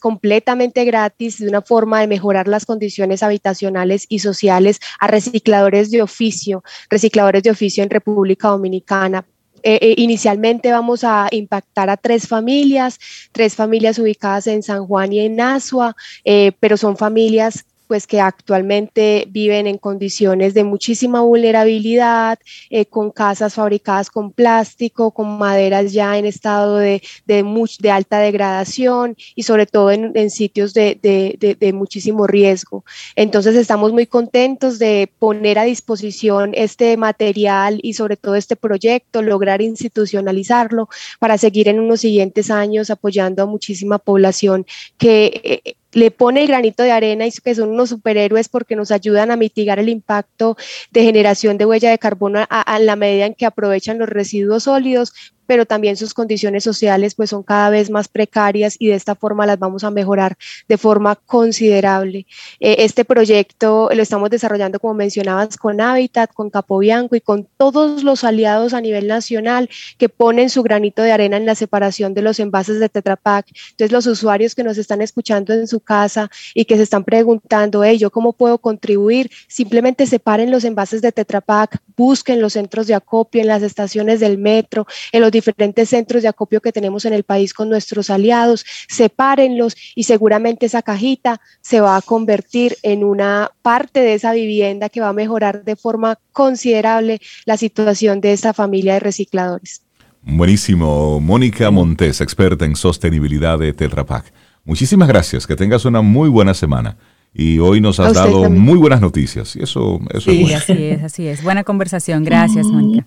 completamente 0.00 0.84
gratis 0.84 1.38
de 1.38 1.48
una 1.48 1.62
forma 1.62 2.00
de 2.00 2.08
mejorar 2.08 2.48
las 2.48 2.66
condiciones 2.66 3.22
habitacionales 3.22 4.04
y 4.08 4.18
sociales 4.18 4.80
a 4.98 5.06
recicladores 5.06 5.90
de 5.90 6.02
oficio, 6.02 6.62
recicladores 6.90 7.44
de 7.44 7.50
oficio 7.50 7.82
en 7.82 7.90
República 7.90 8.48
Dominicana. 8.48 9.24
Eh, 9.62 9.78
eh, 9.82 9.94
inicialmente 9.98 10.72
vamos 10.72 11.04
a 11.04 11.28
impactar 11.30 11.90
a 11.90 11.96
tres 11.96 12.26
familias, 12.26 12.98
tres 13.32 13.54
familias 13.54 13.98
ubicadas 13.98 14.46
en 14.46 14.62
San 14.62 14.86
Juan 14.86 15.12
y 15.12 15.20
en 15.20 15.40
Asua, 15.40 15.96
eh, 16.24 16.52
pero 16.60 16.76
son 16.76 16.96
familias 16.96 17.64
pues 17.90 18.06
que 18.06 18.20
actualmente 18.20 19.26
viven 19.30 19.66
en 19.66 19.76
condiciones 19.76 20.54
de 20.54 20.62
muchísima 20.62 21.22
vulnerabilidad, 21.22 22.38
eh, 22.70 22.86
con 22.86 23.10
casas 23.10 23.54
fabricadas 23.54 24.10
con 24.10 24.30
plástico, 24.30 25.10
con 25.10 25.38
maderas 25.38 25.92
ya 25.92 26.16
en 26.16 26.24
estado 26.24 26.76
de, 26.76 27.02
de, 27.26 27.44
de 27.80 27.90
alta 27.90 28.20
degradación 28.20 29.16
y 29.34 29.42
sobre 29.42 29.66
todo 29.66 29.90
en, 29.90 30.12
en 30.14 30.30
sitios 30.30 30.72
de, 30.72 31.00
de, 31.02 31.72
muchísimo 31.72 32.28
riesgo. 32.28 32.84
Entonces 33.16 33.56
estamos 33.56 33.92
muy 33.92 34.06
contentos 34.06 34.78
de 34.78 35.10
poner 35.18 35.58
a 35.58 35.64
disposición 35.64 36.52
este 36.54 36.96
material 36.96 37.80
y 37.82 37.94
sobre 37.94 38.16
todo 38.16 38.36
este 38.36 38.54
proyecto, 38.54 39.20
lograr 39.20 39.62
institucionalizarlo 39.62 40.88
para 41.18 41.38
seguir 41.38 41.66
en 41.66 41.80
unos 41.80 42.02
siguientes 42.02 42.52
años 42.52 42.88
apoyando 42.88 43.42
a 43.42 43.46
muchísima 43.46 43.98
población 43.98 44.64
que 44.96 45.40
eh, 45.64 45.74
le 45.92 46.10
pone 46.10 46.42
el 46.42 46.48
granito 46.48 46.82
de 46.82 46.92
arena 46.92 47.26
y 47.26 47.32
que 47.32 47.54
son 47.54 47.70
unos 47.70 47.88
superhéroes 47.88 48.48
porque 48.48 48.76
nos 48.76 48.90
ayudan 48.90 49.30
a 49.30 49.36
mitigar 49.36 49.78
el 49.78 49.88
impacto 49.88 50.56
de 50.90 51.02
generación 51.02 51.58
de 51.58 51.66
huella 51.66 51.90
de 51.90 51.98
carbono 51.98 52.46
a, 52.48 52.78
la 52.78 52.96
medida 52.96 53.26
en 53.26 53.34
que 53.34 53.46
aprovechan 53.46 53.98
los 53.98 54.08
residuos 54.08 54.64
sólidos, 54.64 55.12
pero 55.50 55.66
también 55.66 55.96
sus 55.96 56.14
condiciones 56.14 56.62
sociales 56.62 57.16
pues 57.16 57.30
son 57.30 57.42
cada 57.42 57.70
vez 57.70 57.90
más 57.90 58.06
precarias 58.06 58.76
y 58.78 58.86
de 58.86 58.94
esta 58.94 59.16
forma 59.16 59.46
las 59.46 59.58
vamos 59.58 59.82
a 59.82 59.90
mejorar 59.90 60.36
de 60.68 60.78
forma 60.78 61.16
considerable. 61.16 62.24
Eh, 62.60 62.76
este 62.84 63.04
proyecto 63.04 63.90
lo 63.92 64.00
estamos 64.00 64.30
desarrollando, 64.30 64.78
como 64.78 64.94
mencionabas, 64.94 65.56
con 65.56 65.80
Habitat, 65.80 66.32
con 66.32 66.50
Capobianco 66.50 67.16
y 67.16 67.20
con 67.20 67.48
todos 67.56 68.04
los 68.04 68.22
aliados 68.22 68.74
a 68.74 68.80
nivel 68.80 69.08
nacional 69.08 69.68
que 69.98 70.08
ponen 70.08 70.50
su 70.50 70.62
granito 70.62 71.02
de 71.02 71.10
arena 71.10 71.36
en 71.36 71.46
la 71.46 71.56
separación 71.56 72.14
de 72.14 72.22
los 72.22 72.38
envases 72.38 72.78
de 72.78 72.88
Tetra 72.88 73.16
Pak. 73.16 73.46
Entonces 73.70 73.90
los 73.90 74.06
usuarios 74.06 74.54
que 74.54 74.62
nos 74.62 74.78
están 74.78 75.02
escuchando 75.02 75.52
en 75.52 75.66
su 75.66 75.80
casa 75.80 76.30
y 76.54 76.64
que 76.64 76.76
se 76.76 76.84
están 76.84 77.02
preguntando, 77.02 77.82
hey, 77.82 77.98
¿yo 77.98 78.10
cómo 78.12 78.34
puedo 78.34 78.58
contribuir? 78.58 79.32
Simplemente 79.48 80.06
separen 80.06 80.52
los 80.52 80.62
envases 80.62 81.02
de 81.02 81.10
Tetra 81.10 81.40
Pak, 81.40 81.78
busquen 81.96 82.40
los 82.40 82.52
centros 82.52 82.86
de 82.86 82.94
acopio 82.94 83.40
en 83.40 83.48
las 83.48 83.64
estaciones 83.64 84.20
del 84.20 84.38
metro, 84.38 84.86
en 85.10 85.22
los 85.22 85.32
diferentes 85.44 85.88
centros 85.88 86.22
de 86.22 86.28
acopio 86.28 86.60
que 86.60 86.72
tenemos 86.72 87.04
en 87.04 87.12
el 87.12 87.24
país 87.24 87.54
con 87.54 87.68
nuestros 87.68 88.10
aliados, 88.10 88.64
sepárenlos 88.88 89.76
y 89.94 90.04
seguramente 90.04 90.66
esa 90.66 90.82
cajita 90.82 91.40
se 91.60 91.80
va 91.80 91.96
a 91.96 92.02
convertir 92.02 92.76
en 92.82 93.04
una 93.04 93.50
parte 93.62 94.00
de 94.00 94.14
esa 94.14 94.32
vivienda 94.32 94.88
que 94.88 95.00
va 95.00 95.08
a 95.08 95.12
mejorar 95.12 95.64
de 95.64 95.76
forma 95.76 96.18
considerable 96.32 97.20
la 97.44 97.56
situación 97.56 98.20
de 98.20 98.32
esta 98.32 98.52
familia 98.52 98.94
de 98.94 99.00
recicladores. 99.00 99.82
Buenísimo. 100.22 101.18
Mónica 101.20 101.70
Montes, 101.70 102.20
experta 102.20 102.64
en 102.64 102.76
sostenibilidad 102.76 103.58
de 103.58 103.72
Tetra 103.72 104.04
Pak. 104.04 104.32
Muchísimas 104.64 105.08
gracias, 105.08 105.46
que 105.46 105.56
tengas 105.56 105.84
una 105.84 106.02
muy 106.02 106.28
buena 106.28 106.54
semana. 106.54 106.96
Y 107.32 107.58
hoy 107.60 107.80
nos 107.80 108.00
has 108.00 108.14
dado 108.14 108.50
muy 108.50 108.76
buenas 108.76 109.00
noticias. 109.00 109.54
Y 109.56 109.62
eso, 109.62 110.00
eso 110.12 110.30
sí, 110.30 110.52
así 110.52 110.84
es, 110.84 111.02
así 111.02 111.26
es. 111.28 111.42
Buena 111.42 111.64
conversación. 111.64 112.24
Gracias, 112.24 112.66
Mónica. 112.66 113.06